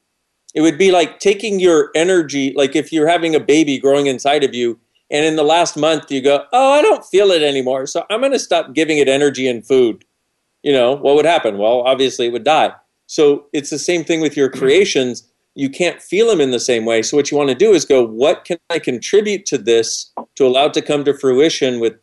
It 0.53 0.61
would 0.61 0.77
be 0.77 0.91
like 0.91 1.19
taking 1.19 1.59
your 1.59 1.89
energy, 1.95 2.53
like 2.55 2.75
if 2.75 2.93
you're 2.93 3.07
having 3.07 3.33
a 3.35 3.39
baby 3.39 3.79
growing 3.79 4.05
inside 4.05 4.43
of 4.43 4.53
you, 4.53 4.79
and 5.09 5.25
in 5.25 5.35
the 5.35 5.43
last 5.43 5.75
month 5.75 6.11
you 6.11 6.21
go, 6.21 6.45
Oh, 6.53 6.71
I 6.73 6.81
don't 6.83 7.05
feel 7.05 7.31
it 7.31 7.41
anymore. 7.41 7.87
So 7.87 8.05
I'm 8.09 8.21
going 8.21 8.31
to 8.33 8.39
stop 8.39 8.73
giving 8.73 8.99
it 8.99 9.09
energy 9.09 9.47
and 9.47 9.65
food. 9.65 10.05
You 10.63 10.73
know, 10.73 10.93
what 10.93 11.15
would 11.15 11.25
happen? 11.25 11.57
Well, 11.57 11.81
obviously 11.81 12.27
it 12.27 12.31
would 12.31 12.43
die. 12.43 12.73
So 13.07 13.47
it's 13.51 13.69
the 13.69 13.79
same 13.79 14.03
thing 14.03 14.21
with 14.21 14.37
your 14.37 14.49
creations. 14.49 15.27
you 15.55 15.69
can't 15.69 16.01
feel 16.01 16.27
them 16.27 16.39
in 16.39 16.51
the 16.51 16.59
same 16.59 16.85
way. 16.85 17.01
So 17.01 17.17
what 17.17 17.29
you 17.29 17.37
want 17.37 17.49
to 17.49 17.55
do 17.55 17.73
is 17.73 17.85
go, 17.85 18.05
what 18.05 18.45
can 18.45 18.57
I 18.69 18.79
contribute 18.79 19.45
to 19.47 19.57
this 19.57 20.11
to 20.35 20.45
allow 20.45 20.67
it 20.67 20.73
to 20.75 20.81
come 20.81 21.03
to 21.05 21.13
fruition 21.13 21.79
with 21.79 21.95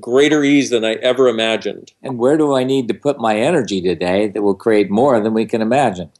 greater 0.00 0.42
ease 0.42 0.70
than 0.70 0.84
I 0.84 0.94
ever 0.94 1.28
imagined? 1.28 1.92
And 2.02 2.18
where 2.18 2.38
do 2.38 2.54
I 2.54 2.64
need 2.64 2.88
to 2.88 2.94
put 2.94 3.18
my 3.18 3.36
energy 3.36 3.82
today 3.82 4.28
that 4.28 4.42
will 4.42 4.54
create 4.54 4.90
more 4.90 5.20
than 5.20 5.34
we 5.34 5.44
can 5.44 5.60
imagine? 5.60 6.10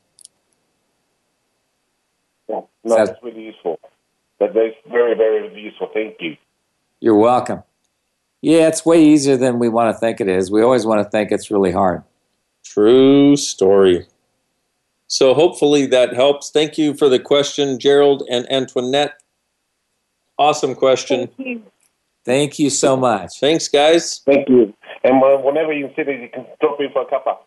Yeah, 2.48 2.60
no, 2.84 2.96
that's 2.96 3.22
really 3.22 3.44
useful. 3.44 3.78
That 4.40 4.50
is 4.50 4.74
very, 4.90 5.14
very 5.14 5.58
useful. 5.58 5.88
Thank 5.94 6.16
you. 6.20 6.36
You're 7.00 7.16
welcome. 7.16 7.62
Yeah, 8.44 8.68
it's 8.68 8.84
way 8.84 9.02
easier 9.02 9.38
than 9.38 9.58
we 9.58 9.70
want 9.70 9.94
to 9.94 9.98
think 9.98 10.20
it 10.20 10.28
is. 10.28 10.50
We 10.50 10.60
always 10.60 10.84
want 10.84 11.02
to 11.02 11.08
think 11.08 11.32
it's 11.32 11.50
really 11.50 11.72
hard. 11.72 12.02
True 12.62 13.38
story. 13.38 14.06
So 15.06 15.32
hopefully 15.32 15.86
that 15.86 16.12
helps. 16.12 16.50
Thank 16.50 16.76
you 16.76 16.92
for 16.92 17.08
the 17.08 17.18
question, 17.18 17.78
Gerald 17.78 18.22
and 18.30 18.46
Antoinette. 18.52 19.14
Awesome 20.38 20.74
question. 20.74 21.28
Thank 21.28 21.48
you. 21.48 21.62
Thank 22.26 22.58
you 22.58 22.68
so 22.68 22.98
much. 22.98 23.30
Thanks, 23.40 23.66
guys. 23.68 24.20
Thank 24.26 24.46
you. 24.50 24.74
And 25.04 25.22
uh, 25.24 25.38
whenever 25.38 25.72
you 25.72 25.88
see 25.96 26.02
it, 26.02 26.20
you 26.20 26.28
can 26.28 26.44
drop 26.60 26.78
in 26.80 26.90
for 26.92 27.00
a 27.00 27.06
cuppa. 27.06 27.38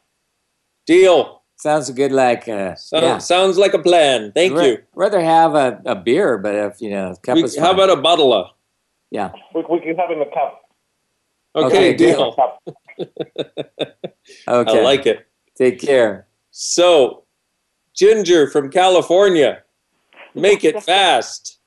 Deal. 0.87 1.43
Sounds 1.57 1.91
good. 1.91 2.11
Like 2.11 2.47
uh, 2.47 2.73
So- 2.73 2.99
yeah. 3.01 3.19
Sounds 3.19 3.59
like 3.59 3.75
a 3.75 3.79
plan. 3.79 4.31
Thank 4.33 4.55
Ra- 4.55 4.63
you. 4.63 4.77
Rather 4.95 5.21
have 5.21 5.53
a, 5.53 5.79
a 5.85 5.95
beer, 5.95 6.39
but 6.39 6.55
if 6.55 6.81
you 6.81 6.89
know, 6.89 7.15
cup 7.21 7.35
We- 7.35 7.43
is 7.43 7.55
how 7.55 7.71
about 7.71 7.91
a 7.91 7.97
bottle 7.97 8.33
of? 8.33 8.47
Yeah. 9.11 9.31
We, 9.53 9.63
we 9.69 9.79
can 9.81 9.95
have 9.97 10.09
in 10.09 10.17
the 10.17 10.25
cup. 10.25 10.63
Okay, 11.57 11.65
Okay, 11.65 11.93
deal. 11.95 12.35
Okay. 14.47 14.79
I 14.79 14.83
like 14.83 15.05
it. 15.05 15.27
Take 15.55 15.79
care. 15.79 16.27
So, 16.51 17.23
Ginger 17.93 18.47
from 18.49 18.69
California, 18.69 19.63
make 20.35 20.63
it 20.63 20.83
fast. 20.83 21.59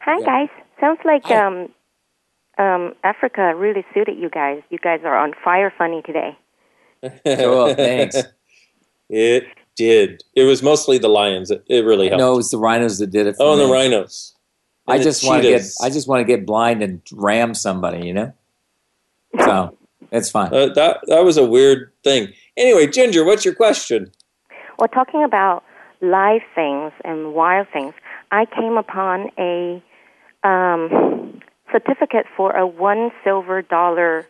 Hi 0.00 0.20
guys. 0.20 0.48
Sounds 0.80 0.98
like 1.04 1.30
um 1.30 1.68
um 2.58 2.94
Africa 3.04 3.54
really 3.54 3.84
suited 3.94 4.18
you 4.18 4.28
guys. 4.30 4.62
You 4.70 4.78
guys 4.78 5.00
are 5.04 5.16
on 5.16 5.32
fire 5.44 5.72
funny 5.76 6.02
today. 6.02 6.36
Cool, 7.24 7.74
thanks. 7.74 8.22
It 9.10 9.44
did. 9.76 10.24
It 10.34 10.44
was 10.44 10.62
mostly 10.62 10.98
the 10.98 11.08
lions. 11.08 11.50
It, 11.50 11.62
it 11.68 11.84
really 11.84 12.08
helped. 12.08 12.20
No, 12.20 12.32
it 12.32 12.36
was 12.36 12.50
the 12.50 12.58
rhinos 12.58 12.98
that 12.98 13.08
did 13.10 13.26
it. 13.26 13.36
For 13.36 13.42
oh, 13.42 13.52
and 13.52 13.60
the 13.60 13.72
rhinos. 13.72 14.33
I 14.86 14.98
just 14.98 15.26
want 15.26 15.42
to 15.42 15.48
get. 15.48 15.62
I 15.82 15.90
just 15.90 16.08
want 16.08 16.20
to 16.20 16.24
get 16.24 16.44
blind 16.46 16.82
and 16.82 17.00
ram 17.12 17.54
somebody. 17.54 18.06
You 18.06 18.14
know. 18.14 18.32
So 19.38 19.76
it's 20.10 20.30
fine. 20.30 20.52
Uh, 20.54 20.68
that 20.74 21.00
that 21.06 21.24
was 21.24 21.36
a 21.36 21.44
weird 21.44 21.92
thing. 22.02 22.32
Anyway, 22.56 22.86
Ginger, 22.86 23.24
what's 23.24 23.44
your 23.44 23.54
question? 23.54 24.12
Well, 24.78 24.88
talking 24.88 25.24
about 25.24 25.64
live 26.00 26.42
things 26.54 26.92
and 27.04 27.34
wild 27.34 27.66
things, 27.72 27.94
I 28.30 28.46
came 28.46 28.76
upon 28.76 29.30
a 29.38 29.82
um, 30.46 31.40
certificate 31.72 32.26
for 32.36 32.52
a 32.52 32.66
one 32.66 33.10
silver 33.24 33.62
dollar 33.62 34.26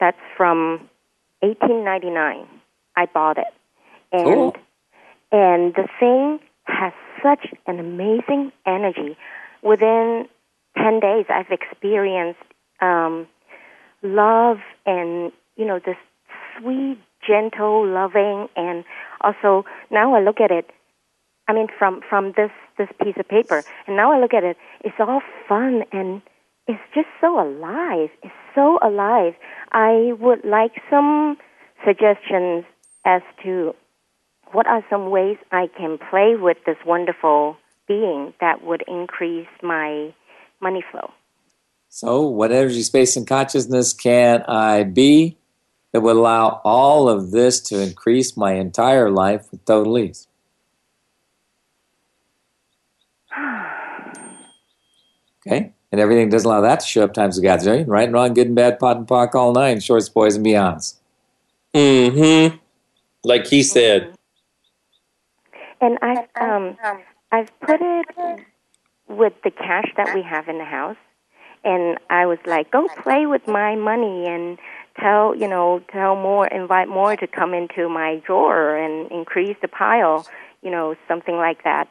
that's 0.00 0.18
from 0.36 0.88
1899. 1.40 2.46
I 2.96 3.06
bought 3.06 3.38
it, 3.38 3.52
and 4.12 4.24
Cool. 4.24 4.56
and 5.32 5.74
the 5.74 5.88
thing 6.00 6.40
has 6.64 6.92
such 7.22 7.54
an 7.66 7.78
amazing 7.78 8.52
energy. 8.66 9.16
Within 9.62 10.26
10 10.76 11.00
days, 11.00 11.26
I've 11.28 11.50
experienced 11.50 12.40
um, 12.80 13.26
love 14.02 14.58
and 14.84 15.32
you 15.56 15.64
know 15.64 15.80
this 15.84 15.96
sweet, 16.58 16.98
gentle, 17.26 17.86
loving, 17.86 18.48
and 18.56 18.84
also 19.20 19.64
now 19.90 20.14
I 20.14 20.20
look 20.20 20.40
at 20.40 20.50
it. 20.50 20.70
I 21.48 21.52
mean, 21.52 21.68
from 21.78 22.00
from 22.08 22.32
this 22.36 22.50
this 22.78 22.88
piece 23.02 23.16
of 23.18 23.28
paper, 23.28 23.62
and 23.86 23.96
now 23.96 24.12
I 24.12 24.20
look 24.20 24.34
at 24.34 24.44
it. 24.44 24.56
It's 24.84 24.96
all 24.98 25.22
fun 25.48 25.82
and 25.92 26.22
it's 26.66 26.82
just 26.94 27.08
so 27.20 27.40
alive. 27.40 28.10
It's 28.22 28.34
so 28.54 28.78
alive. 28.82 29.34
I 29.72 30.12
would 30.18 30.44
like 30.44 30.72
some 30.90 31.36
suggestions 31.84 32.64
as 33.04 33.22
to 33.44 33.74
what 34.52 34.66
are 34.66 34.84
some 34.90 35.10
ways 35.10 35.36
I 35.52 35.68
can 35.76 35.98
play 36.10 36.34
with 36.36 36.56
this 36.66 36.76
wonderful 36.84 37.56
being 37.86 38.34
that 38.40 38.62
would 38.64 38.84
increase 38.86 39.48
my 39.62 40.12
money 40.60 40.82
flow. 40.90 41.10
So, 41.88 42.22
what 42.22 42.52
energy, 42.52 42.82
space, 42.82 43.16
and 43.16 43.26
consciousness 43.26 43.92
can 43.92 44.42
I 44.42 44.82
be 44.82 45.38
that 45.92 46.02
would 46.02 46.16
allow 46.16 46.60
all 46.64 47.08
of 47.08 47.30
this 47.30 47.60
to 47.60 47.80
increase 47.80 48.36
my 48.36 48.52
entire 48.52 49.10
life 49.10 49.50
with 49.50 49.64
total 49.64 49.98
ease? 49.98 50.26
Okay? 55.48 55.72
And 55.92 56.00
everything 56.00 56.28
doesn't 56.28 56.50
allow 56.50 56.60
that 56.62 56.80
to 56.80 56.86
show 56.86 57.04
up 57.04 57.14
times 57.14 57.38
of 57.38 57.44
God's 57.44 57.64
million. 57.64 57.88
Right 57.88 58.04
and 58.04 58.12
wrong, 58.12 58.34
good 58.34 58.48
and 58.48 58.56
bad, 58.56 58.80
POD 58.80 58.96
and 58.96 59.06
POC, 59.06 59.34
all 59.36 59.52
nine, 59.52 59.78
shorts, 59.78 60.08
boys, 60.08 60.34
and 60.34 60.44
beyonds. 60.44 60.96
Mm-hmm. 61.72 62.56
Like 63.22 63.46
he 63.46 63.62
said. 63.62 64.12
And 65.80 65.98
I've 66.02 66.26
um 66.40 66.76
I've 67.32 67.50
put 67.60 67.80
it 67.80 68.40
with 69.08 69.34
the 69.44 69.50
cash 69.50 69.92
that 69.96 70.14
we 70.14 70.22
have 70.22 70.48
in 70.48 70.58
the 70.58 70.64
house 70.64 70.96
and 71.64 71.98
I 72.08 72.26
was 72.26 72.38
like, 72.46 72.70
Go 72.70 72.88
play 73.02 73.26
with 73.26 73.46
my 73.46 73.74
money 73.74 74.26
and 74.26 74.58
tell 74.98 75.34
you 75.34 75.48
know, 75.48 75.82
tell 75.92 76.14
more 76.16 76.46
invite 76.46 76.88
more 76.88 77.16
to 77.16 77.26
come 77.26 77.52
into 77.54 77.88
my 77.88 78.22
drawer 78.24 78.76
and 78.76 79.10
increase 79.10 79.56
the 79.60 79.68
pile, 79.68 80.26
you 80.62 80.70
know, 80.70 80.94
something 81.08 81.36
like 81.36 81.64
that. 81.64 81.88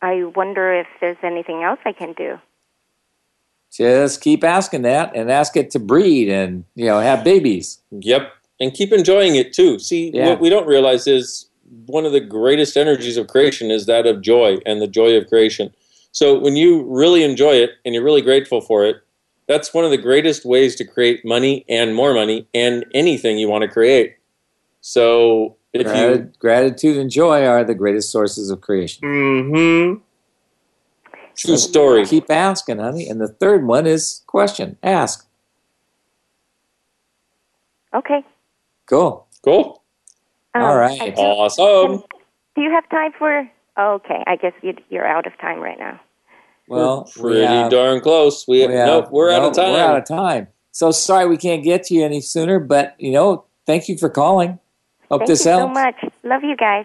I 0.00 0.24
wonder 0.24 0.72
if 0.72 0.86
there's 1.00 1.18
anything 1.22 1.62
else 1.62 1.78
I 1.84 1.92
can 1.92 2.12
do. 2.14 2.38
Just 3.72 4.20
keep 4.20 4.44
asking 4.44 4.82
that 4.82 5.14
and 5.14 5.30
ask 5.30 5.56
it 5.56 5.70
to 5.70 5.78
breed 5.78 6.28
and, 6.28 6.64
you 6.74 6.86
know, 6.86 6.98
have 7.00 7.24
babies. 7.24 7.80
Yep. 7.90 8.30
And 8.60 8.74
keep 8.74 8.92
enjoying 8.92 9.34
it 9.36 9.52
too. 9.52 9.78
See, 9.78 10.10
Yeah. 10.12 10.28
what 10.28 10.40
we 10.40 10.50
don't 10.50 10.66
realize 10.66 11.06
is 11.06 11.46
one 11.86 12.04
of 12.04 12.12
the 12.12 12.20
greatest 12.20 12.76
energies 12.76 13.16
of 13.16 13.28
creation 13.28 13.70
is 13.70 13.86
that 13.86 14.06
of 14.06 14.20
joy 14.20 14.58
and 14.66 14.80
the 14.80 14.86
joy 14.86 15.16
of 15.16 15.28
creation. 15.28 15.72
So 16.12 16.38
when 16.38 16.56
you 16.56 16.84
really 16.84 17.22
enjoy 17.22 17.54
it 17.54 17.70
and 17.84 17.94
you're 17.94 18.04
really 18.04 18.20
grateful 18.20 18.60
for 18.60 18.84
it, 18.84 19.02
that's 19.48 19.72
one 19.72 19.84
of 19.84 19.90
the 19.90 19.98
greatest 19.98 20.44
ways 20.44 20.76
to 20.76 20.84
create 20.84 21.24
money 21.24 21.64
and 21.68 21.94
more 21.94 22.14
money 22.14 22.46
and 22.54 22.84
anything 22.94 23.38
you 23.38 23.48
want 23.48 23.62
to 23.62 23.68
create. 23.68 24.16
So 24.80 25.56
if 25.72 25.86
you 25.86 25.92
Grat- 25.92 26.38
gratitude 26.38 26.96
and 26.98 27.10
joy 27.10 27.46
are 27.46 27.64
the 27.64 27.74
greatest 27.74 28.12
sources 28.12 28.50
of 28.50 28.60
creation. 28.60 29.02
Mm-hmm. 29.02 30.02
True 31.34 31.56
story. 31.56 32.04
Keep 32.06 32.30
asking, 32.30 32.78
honey. 32.78 33.08
And 33.08 33.20
the 33.20 33.28
third 33.28 33.66
one 33.66 33.86
is 33.86 34.22
question. 34.26 34.76
Ask. 34.82 35.26
Okay. 37.94 38.24
Cool. 38.86 39.26
Cool. 39.42 39.81
Um, 40.54 40.62
All 40.62 40.72
I 40.72 40.76
right. 40.76 41.16
do- 41.16 41.22
Awesome. 41.22 42.02
Do 42.54 42.62
you 42.62 42.70
have 42.70 42.88
time 42.90 43.12
for 43.18 43.48
Okay, 43.78 44.22
I 44.26 44.36
guess 44.36 44.52
you 44.62 44.74
you're 44.90 45.06
out 45.06 45.26
of 45.26 45.32
time 45.38 45.58
right 45.60 45.78
now. 45.78 45.98
Well, 46.68 47.10
We're 47.18 47.30
pretty 47.46 47.68
darn 47.70 48.00
close. 48.00 48.46
We, 48.46 48.60
have- 48.60 48.70
nope, 48.70 49.10
we're 49.10 49.30
out 49.30 49.42
of 49.44 49.54
time. 49.54 49.72
We're 49.72 49.80
out 49.80 49.96
of 49.98 50.04
time. 50.06 50.48
So 50.72 50.90
sorry 50.90 51.26
we 51.26 51.36
can't 51.38 51.64
get 51.64 51.84
to 51.84 51.94
you 51.94 52.04
any 52.04 52.20
sooner, 52.20 52.58
but 52.58 52.94
you 52.98 53.10
know, 53.12 53.44
thank 53.66 53.88
you 53.88 53.96
for 53.96 54.10
calling. 54.10 54.58
Hope 55.10 55.20
Thank 55.20 55.28
this 55.28 55.40
you 55.40 55.44
so 55.44 55.58
helps. 55.58 55.74
much. 55.74 56.12
Love 56.22 56.42
you 56.44 56.56
guys. 56.56 56.84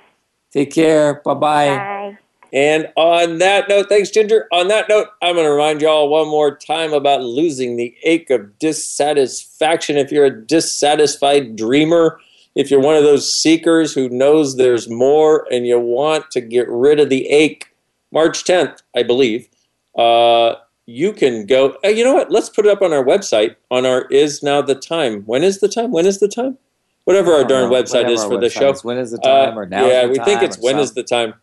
Take 0.52 0.72
care. 0.74 1.16
Bye 1.26 1.34
bye. 1.34 1.68
Bye. 1.78 2.18
And 2.54 2.90
on 2.96 3.40
that 3.40 3.68
note, 3.68 3.88
thanks, 3.90 4.10
Ginger. 4.10 4.48
On 4.54 4.70
that 4.70 4.88
note, 4.88 5.08
I'm 5.22 5.36
going 5.36 5.46
to 5.46 5.52
remind 5.52 5.82
you 5.82 5.90
all 5.90 6.08
one 6.08 6.30
more 6.30 6.56
time 6.56 6.94
about 6.94 7.22
losing 7.22 7.76
the 7.76 7.94
ache 8.04 8.30
of 8.30 8.58
dissatisfaction. 8.60 9.98
If 9.98 10.12
you're 10.14 10.26
a 10.26 10.46
dissatisfied 10.46 11.58
dreamer, 11.58 12.20
if 12.58 12.72
you're 12.72 12.82
one 12.82 12.96
of 12.96 13.04
those 13.04 13.32
seekers 13.32 13.94
who 13.94 14.10
knows 14.10 14.58
there's 14.58 14.90
more 14.90 15.46
and 15.52 15.68
you 15.68 15.80
want 15.80 16.32
to 16.32 16.42
get 16.42 16.68
rid 16.68 17.00
of 17.00 17.10
the 17.10 17.28
ache, 17.30 17.68
March 18.12 18.44
10th, 18.44 18.82
I 18.96 19.04
believe, 19.04 19.48
uh, 19.96 20.56
you 20.88 21.14
can 21.14 21.46
go. 21.46 21.78
Uh, 21.86 21.90
you 21.90 22.04
know 22.04 22.16
what? 22.16 22.32
Let's 22.32 22.50
put 22.50 22.66
it 22.66 22.72
up 22.72 22.82
on 22.82 22.94
our 22.94 23.04
website 23.04 23.56
on 23.70 23.86
our 23.86 24.06
Is 24.06 24.42
Now 24.42 24.62
the 24.64 24.74
Time. 24.74 25.22
When 25.26 25.44
is 25.44 25.60
the 25.60 25.68
time? 25.68 25.92
When 25.92 26.08
is 26.08 26.20
the 26.20 26.28
time? 26.28 26.58
Whatever 27.04 27.34
our 27.34 27.44
darn 27.44 27.70
know. 27.70 27.70
Whatever 27.70 28.10
is 28.10 28.24
for 28.24 28.40
the 28.40 28.50
show. 28.50 28.72
is. 28.72 28.84
When 28.84 28.98
is 28.98 29.12
the 29.12 29.18
time, 29.20 29.54
Uh, 29.58 29.62
or 29.62 29.66
now 29.68 29.86
is 29.86 29.92
Yeah, 29.92 30.08
we 30.08 30.20
think 30.20 30.42
it's 30.42 30.58
when 30.58 30.80
is 30.80 30.90
something. 30.90 31.04
the 31.04 31.08
time, 31.08 31.34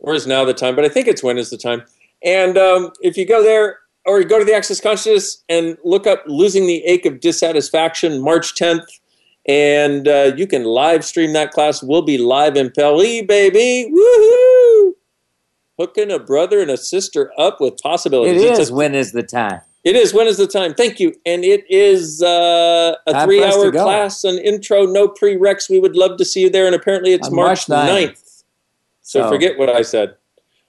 or 0.00 0.14
is 0.14 0.26
now 0.26 0.44
the 0.44 0.54
time. 0.54 0.74
But 0.74 0.84
I 0.84 0.88
think 0.88 1.06
it's 1.06 1.22
when 1.22 1.38
is 1.38 1.50
the 1.50 1.56
time. 1.56 1.84
And 2.22 2.58
um, 2.58 2.90
if 3.00 3.16
you 3.16 3.26
go 3.26 3.42
there 3.42 3.78
or 4.06 4.20
you 4.20 4.26
go 4.26 4.38
to 4.38 4.44
the 4.44 4.54
Access 4.54 4.80
Consciousness 4.80 5.44
and 5.48 5.78
look 5.84 6.06
up 6.06 6.24
"Losing 6.26 6.66
the 6.66 6.84
Ache 6.84 7.06
of 7.06 7.20
Dissatisfaction" 7.20 8.20
March 8.22 8.54
10th, 8.54 8.86
and 9.46 10.06
uh, 10.08 10.32
you 10.36 10.46
can 10.46 10.64
live 10.64 11.04
stream 11.04 11.32
that 11.34 11.50
class. 11.52 11.82
We'll 11.82 12.02
be 12.02 12.18
live 12.18 12.56
in 12.56 12.70
Paris, 12.70 13.22
baby. 13.26 13.90
Woohoo! 13.92 14.92
Hooking 15.78 16.10
a 16.10 16.18
brother 16.18 16.60
and 16.60 16.70
a 16.70 16.76
sister 16.76 17.32
up 17.38 17.60
with 17.60 17.76
possibilities. 17.82 18.42
It's 18.42 18.58
is 18.58 18.70
a- 18.70 18.74
when 18.74 18.94
is 18.94 19.12
the 19.12 19.22
time. 19.24 19.60
it 19.82 19.96
is. 19.96 20.14
When 20.14 20.26
is 20.28 20.36
the 20.36 20.46
time? 20.46 20.72
Thank 20.74 21.00
you. 21.00 21.12
And 21.26 21.44
it 21.44 21.64
is 21.68 22.22
uh, 22.22 22.94
a 23.06 23.12
Time 23.12 23.26
three 23.26 23.40
for 23.40 23.46
us 23.46 23.54
to 23.56 23.60
hour 23.60 23.72
class, 23.72 24.24
an 24.24 24.38
intro, 24.38 24.86
no 24.86 25.08
prereqs. 25.08 25.68
We 25.68 25.80
would 25.80 25.96
love 25.96 26.16
to 26.18 26.24
see 26.24 26.42
you 26.42 26.50
there. 26.50 26.66
And 26.66 26.74
apparently 26.74 27.12
it's 27.12 27.26
On 27.28 27.34
March 27.34 27.68
March 27.68 27.88
9th. 27.88 28.08
9th. 28.10 28.42
So, 29.02 29.20
So- 29.22 29.28
forget 29.28 29.58
what 29.58 29.68
I 29.68 29.82
said. 29.82 30.14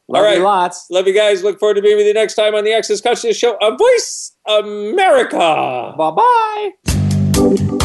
Love 0.08 0.20
All 0.22 0.28
right. 0.28 0.38
you 0.38 0.44
lots. 0.44 0.88
Love 0.92 1.08
you 1.08 1.14
guys. 1.16 1.42
Look 1.44 1.60
forward 1.60 1.76
to 1.76 1.82
being 1.82 1.98
with 1.98 2.06
you 2.06 2.14
next 2.14 2.36
time 2.36 2.54
on 2.54 2.64
the 2.64 2.74
Access 2.74 3.02
Consciousness 3.02 3.38
Show 3.38 3.58
a 3.60 3.76
Voice 3.76 4.34
America. 4.48 5.94
Bye 5.98 6.12
bye. 6.12 7.85